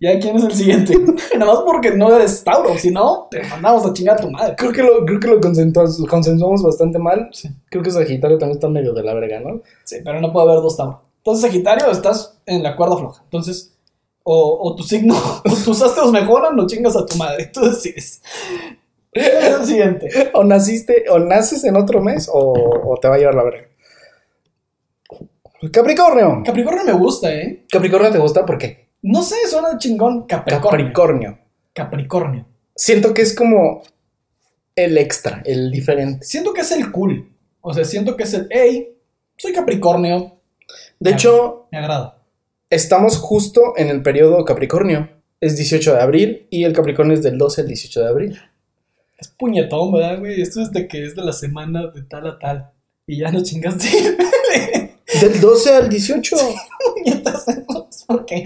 [0.00, 0.94] ¿Ya quién es el siguiente?
[1.38, 4.54] Nada más porque no eres Tauro, si no, te mandamos a chingar a tu madre.
[4.56, 7.30] Creo que lo, creo que lo consensuamos, bastante mal.
[7.70, 9.62] Creo que Sagitario también está medio de la verga, ¿no?
[9.84, 11.02] Sí, pero no puede haber dos Tauro.
[11.18, 13.22] Entonces, Sagitario, estás en la cuerda floja.
[13.24, 13.74] Entonces,
[14.22, 15.14] o, o tu signo,
[15.44, 17.50] o tus astros mejoran o chingas a tu madre.
[17.52, 18.20] Tú decides.
[19.12, 20.30] ¿Quién es el siguiente?
[20.34, 23.68] O naciste, o naces en otro mes, o, o te va a llevar la verga.
[25.72, 26.42] Capricornio.
[26.44, 27.64] Capricornio me gusta, ¿eh?
[27.70, 28.83] Capricornio te gusta por qué?
[29.06, 30.26] No sé, suena chingón.
[30.26, 30.70] Capricornio.
[30.70, 31.38] Capricornio.
[31.74, 32.46] Capricornio.
[32.74, 33.82] Siento que es como
[34.74, 36.24] el extra, el diferente.
[36.24, 37.30] Siento que es el cool.
[37.60, 38.96] O sea, siento que es el, hey,
[39.36, 40.38] soy Capricornio.
[40.98, 42.16] De hecho, Me agrada.
[42.70, 45.10] estamos justo en el periodo Capricornio.
[45.38, 48.40] Es 18 de abril y el Capricornio es del 12 al 18 de abril.
[49.18, 50.40] Es puñetón, ¿verdad, güey?
[50.40, 52.70] Esto es de que es de la semana de tal a tal.
[53.06, 53.86] Y ya no chingaste.
[55.20, 56.36] Del 12 al 18.
[56.94, 57.44] puñetas.
[58.06, 58.44] ¿Por qué?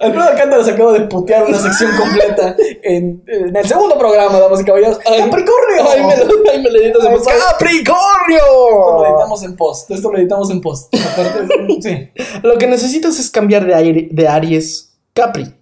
[0.00, 4.60] Alfredo Alcántara se acaba de putear una sección completa en, en el segundo programa, damas
[4.60, 4.98] y caballeros.
[4.98, 5.88] ¡Capricornio!
[5.90, 7.28] Ay, me lo editas en post.
[7.28, 9.06] Esto lo ¡Capricornio!
[9.06, 9.90] editamos en post.
[9.90, 10.94] Esto lo editamos en post.
[10.94, 11.48] Aparte,
[11.82, 12.22] sí.
[12.42, 15.52] Lo que necesitas es cambiar de, aire, de Aries Capri.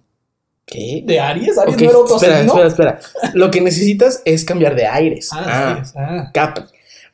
[0.65, 1.01] ¿Qué?
[1.05, 1.57] ¿De Aries?
[1.57, 2.63] ¿Aries Ok, no era otro espera, signo?
[2.63, 3.31] espera, espera.
[3.33, 5.29] Lo que necesitas es cambiar de aires.
[5.33, 5.93] Ah, Aries.
[5.95, 6.29] Ah.
[6.33, 6.63] Capri.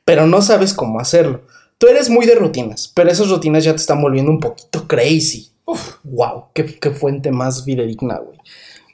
[0.06, 1.42] Pero no sabes cómo hacerlo.
[1.78, 5.52] Tú eres muy de rutinas, pero esas rutinas ya te están volviendo un poquito crazy.
[5.66, 8.40] Uf, wow, qué, qué fuente más fidedigna, güey.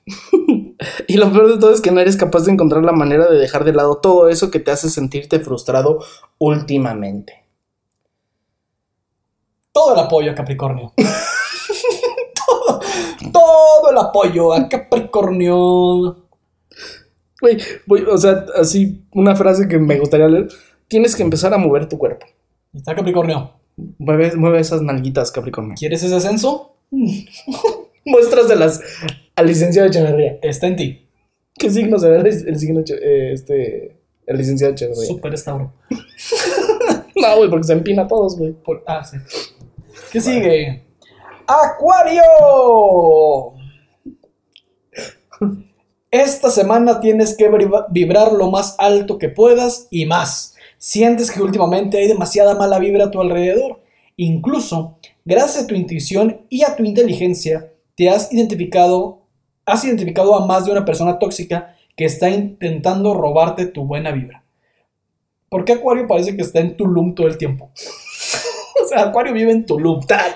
[1.07, 3.38] y lo peor de todo es que no eres capaz de encontrar la manera de
[3.38, 5.99] dejar de lado todo eso que te hace sentirte frustrado
[6.38, 7.45] últimamente.
[9.72, 10.94] Todo el apoyo a Capricornio.
[12.48, 12.80] todo,
[13.31, 16.18] todo el apoyo a Capricornio.
[17.41, 20.49] Güey, o sea, así una frase que me gustaría leer.
[20.90, 22.26] Tienes que empezar a mover tu cuerpo.
[22.74, 23.53] Está Capricornio.
[23.98, 25.76] Mueve, mueve esas nalguitas, Capricornio.
[25.80, 26.76] ¿Quieres ese ascenso?
[28.06, 28.82] Muéstraselas
[29.36, 30.38] al licenciado Echeverría.
[30.41, 31.07] Está en ti.
[31.57, 35.06] ¿Qué signo será el, el signo eh, este, el licenciado Echeverría?
[35.07, 35.74] Super Estauro.
[37.16, 38.53] No, güey, porque se empina a todos, güey.
[38.53, 39.18] Por- ah, sí.
[40.10, 40.86] ¿Qué sigue?
[41.45, 42.22] ¡Acuario!
[46.11, 50.56] Esta semana tienes que vibra- vibrar lo más alto que puedas y más.
[50.80, 53.84] Sientes que últimamente hay demasiada mala vibra a tu alrededor.
[54.18, 54.97] Incluso
[55.30, 59.27] Gracias a tu intuición y a tu inteligencia, te has identificado,
[59.64, 64.43] has identificado a más de una persona tóxica que está intentando robarte tu buena vibra.
[65.47, 67.69] ¿Por qué Acuario parece que está en Tulum todo el tiempo?
[68.84, 69.99] o sea, Acuario vive en Tulum.
[69.99, 70.35] Está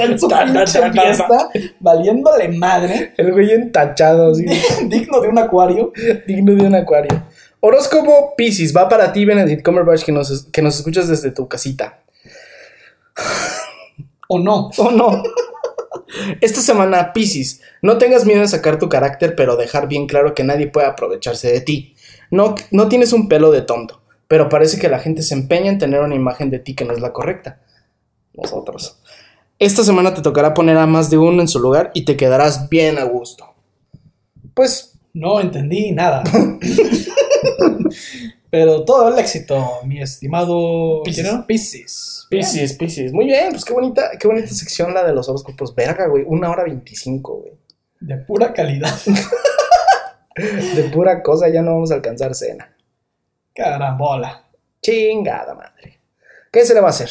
[0.00, 1.48] en su pinche fiesta,
[1.78, 4.46] valiéndole madre, El güey entachado, así.
[4.88, 5.92] digno de un Acuario.
[6.26, 7.22] digno de un acuario.
[7.60, 12.00] Horóscopo Pisces, va para ti, Benedict Cumberbatch, que nos, que nos escuchas desde tu casita.
[14.28, 14.70] ¿O no?
[14.78, 15.22] Oh, no.
[16.40, 20.44] Esta semana, Pisces, no tengas miedo de sacar tu carácter, pero dejar bien claro que
[20.44, 21.94] nadie puede aprovecharse de ti.
[22.30, 25.78] No, no tienes un pelo de tonto, pero parece que la gente se empeña en
[25.78, 27.60] tener una imagen de ti que no es la correcta.
[28.34, 28.98] Nosotros.
[29.58, 32.70] Esta semana te tocará poner a más de uno en su lugar y te quedarás
[32.70, 33.52] bien a gusto.
[34.54, 36.22] Pues No entendí nada.
[38.50, 41.02] Pero todo el éxito, mi estimado.
[41.46, 42.26] Piscis.
[42.28, 43.12] Piscis, Piscis.
[43.12, 45.74] Muy bien, pues qué bonita, qué bonita sección la de los horóscopos.
[45.74, 46.24] Verga, güey.
[46.26, 47.52] Una hora veinticinco, güey.
[48.00, 48.92] De pura calidad.
[50.74, 52.74] De pura cosa ya no vamos a alcanzar cena.
[53.54, 54.44] Carambola.
[54.82, 55.98] Chingada madre.
[56.50, 57.10] ¿Qué se le va a hacer?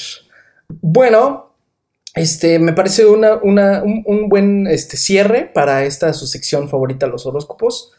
[0.67, 1.53] Bueno,
[2.15, 7.07] este, me parece una, una- un, un buen este, cierre para esta su sección favorita,
[7.07, 7.91] los horóscopos.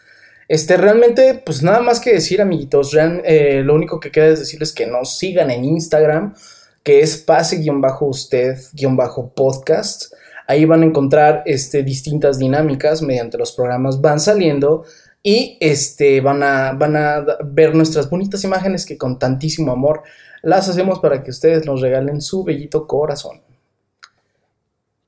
[0.50, 2.92] Este, realmente, pues nada más que decir, amiguitos.
[3.24, 6.34] eh, lo único que queda es decirles que nos sigan en Instagram,
[6.82, 10.12] que es pase-usted-podcast.
[10.48, 14.82] Ahí van a encontrar este, distintas dinámicas mediante los programas van saliendo
[15.22, 20.02] y este, van, a, van a ver nuestras bonitas imágenes que con tantísimo amor
[20.42, 23.40] las hacemos para que ustedes nos regalen su bellito corazón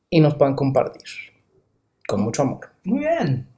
[0.08, 1.02] y nos puedan compartir
[2.06, 2.68] con mucho amor.
[2.84, 3.51] Muy bien.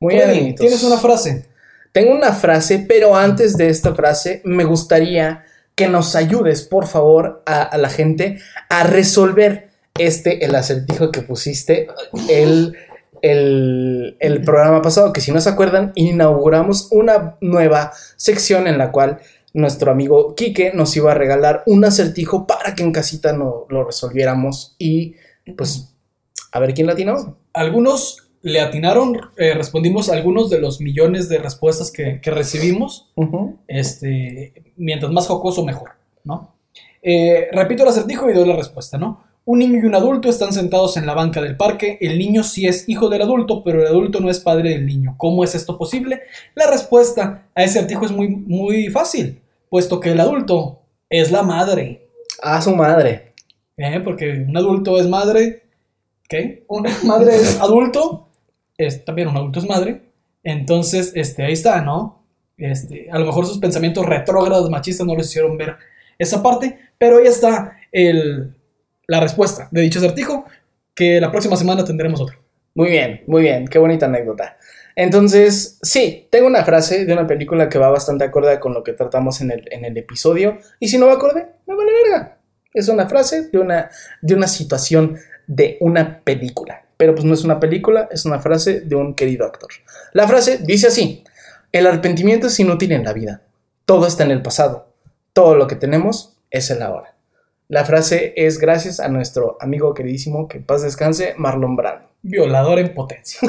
[0.00, 0.54] Muy bien.
[0.54, 1.46] Tienes una frase.
[1.92, 5.44] Tengo una frase, pero antes de esta frase me gustaría
[5.74, 8.38] que nos ayudes, por favor, a, a la gente
[8.68, 9.68] a resolver
[9.98, 11.88] este, el acertijo que pusiste
[12.28, 12.76] el,
[13.22, 18.92] el, el programa pasado, que si no se acuerdan, inauguramos una nueva sección en la
[18.92, 19.20] cual
[19.54, 23.84] nuestro amigo Quique nos iba a regalar un acertijo para que en casita no, lo
[23.84, 25.16] resolviéramos y
[25.56, 25.94] pues
[26.52, 27.38] a ver quién latinó.
[27.52, 33.10] Algunos le atinaron, eh, respondimos algunos de los millones de respuestas que, que recibimos.
[33.66, 35.90] Este, mientras más jocoso, mejor,
[36.24, 36.54] ¿no?
[37.02, 39.24] Eh, repito el acertijo y doy la respuesta, ¿no?
[39.44, 41.96] Un niño y un adulto están sentados en la banca del parque.
[42.00, 45.14] El niño sí es hijo del adulto, pero el adulto no es padre del niño.
[45.16, 46.22] ¿Cómo es esto posible?
[46.54, 49.40] La respuesta a ese acertijo es muy, muy fácil,
[49.70, 52.08] puesto que el adulto es la madre.
[52.42, 53.32] A su madre.
[53.78, 54.00] ¿eh?
[54.04, 55.62] Porque un adulto es madre.
[56.28, 56.64] ¿Qué?
[56.68, 58.27] Una madre es adulto.
[58.78, 60.02] Es, también un adulto es madre.
[60.42, 62.24] Entonces, este, ahí está, ¿no?
[62.56, 65.76] Este, a lo mejor sus pensamientos retrógrados machistas no les hicieron ver
[66.18, 68.54] esa parte, pero ahí está el,
[69.06, 70.44] la respuesta de dicho acertijo,
[70.94, 72.38] que la próxima semana tendremos otro.
[72.74, 74.56] Muy bien, muy bien, qué bonita anécdota.
[74.96, 78.94] Entonces, sí, tengo una frase de una película que va bastante acorde con lo que
[78.94, 80.58] tratamos en el, en el episodio.
[80.80, 82.38] Y si no va acorde, me vale verga.
[82.74, 83.90] Es una frase de una,
[84.20, 86.82] de una situación de una película.
[86.98, 89.70] Pero pues no es una película, es una frase de un querido actor.
[90.12, 91.24] La frase dice así,
[91.72, 93.42] el arrepentimiento es inútil en la vida.
[93.86, 94.92] Todo está en el pasado.
[95.32, 97.14] Todo lo que tenemos es el ahora.
[97.68, 102.08] La frase es gracias a nuestro amigo queridísimo, que paz descanse, Marlon Brando.
[102.22, 103.40] Violador en potencia.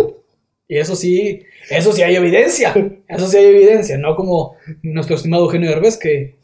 [0.68, 2.74] y eso sí, eso sí hay evidencia.
[3.06, 5.70] Eso sí hay evidencia, no como nuestro estimado Eugenio
[6.00, 6.38] que,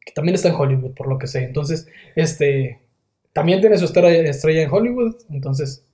[0.00, 1.42] que también está en Hollywood, por lo que sé.
[1.42, 2.81] Entonces, este,
[3.32, 5.16] también tiene su estrella, estrella en Hollywood.
[5.30, 5.84] Entonces,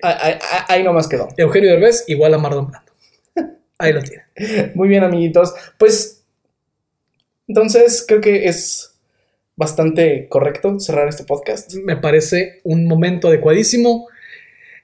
[0.00, 0.38] Ahí, ahí-
[0.68, 1.28] ahí nomás quedó.
[1.36, 2.92] Eugenio Derbez igual a Marlon Brando.
[3.78, 4.24] Ahí lo tiene.
[4.74, 5.52] Muy bien, amiguitos.
[5.78, 6.24] Pues,
[7.46, 8.94] entonces creo que es
[9.56, 11.74] bastante correcto cerrar este podcast.
[11.74, 14.08] Me parece un momento adecuadísimo.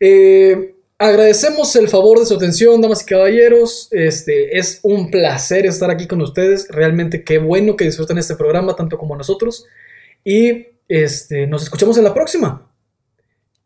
[0.00, 3.88] Eh, agradecemos el favor de su atención, damas y caballeros.
[3.92, 6.68] Este, es un placer estar aquí con ustedes.
[6.68, 9.64] Realmente qué bueno que disfruten este programa, tanto como nosotros.
[10.22, 12.70] Y este, nos escuchamos en la próxima.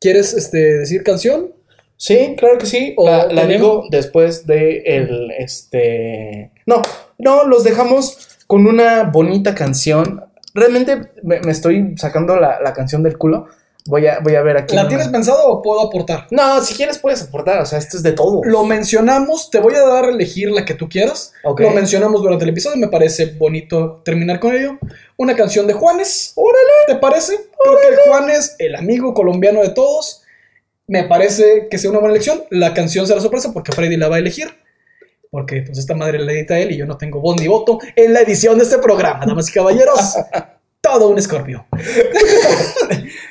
[0.01, 1.53] ¿Quieres este, decir canción?
[1.97, 2.95] Sí, claro que sí.
[2.97, 6.51] O La, la digo después de el, este...
[6.67, 6.83] No,
[7.19, 10.25] no, los dejamos con una bonita canción.
[10.53, 13.47] Realmente me, me estoy sacando la, la canción del culo.
[13.87, 14.77] Voy a, voy a ver aquí.
[14.77, 16.29] ¿La tienes pensado o puedo aportar?
[16.31, 17.61] No, si quieres puedes aportar.
[17.63, 18.41] O sea, esto es de todo.
[18.45, 21.33] Lo mencionamos, te voy a dar a elegir la que tú quieras.
[21.43, 21.61] Ok.
[21.61, 24.79] Lo mencionamos durante el episodio, me parece bonito terminar con ello.
[25.17, 27.35] Una canción de Juanes, órale, ¿te parece?
[27.35, 30.23] Creo que Juanes, el amigo colombiano de todos,
[30.87, 32.45] me parece que sea una buena elección.
[32.51, 34.49] La canción será sorpresa porque Freddy la va a elegir.
[35.31, 38.13] Porque pues esta madre la edita él y yo no tengo voz ni voto en
[38.13, 40.17] la edición de este programa, damas y caballeros.
[40.83, 41.65] Todo un escorpio.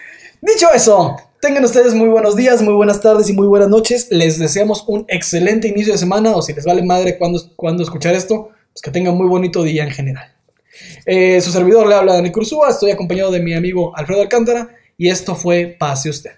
[0.41, 4.07] Dicho eso, tengan ustedes muy buenos días, muy buenas tardes y muy buenas noches.
[4.09, 8.15] Les deseamos un excelente inicio de semana o si les vale madre cuando, cuando escuchar
[8.15, 10.33] esto, pues que tengan muy bonito día en general.
[11.05, 15.09] Eh, su servidor le habla Dani Cursúa, estoy acompañado de mi amigo Alfredo Alcántara y
[15.09, 16.31] esto fue Pase Usted.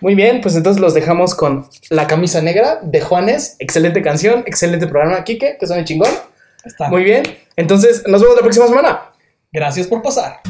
[0.00, 3.54] Muy bien, pues entonces los dejamos con La Camisa Negra de Juanes.
[3.60, 6.10] Excelente canción, excelente programa, Kike, que suena chingón.
[6.64, 6.88] Está.
[6.88, 7.22] Muy bien,
[7.54, 9.12] entonces nos vemos la próxima semana.
[9.52, 10.40] Gracias por pasar.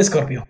[0.00, 0.49] Escorpio.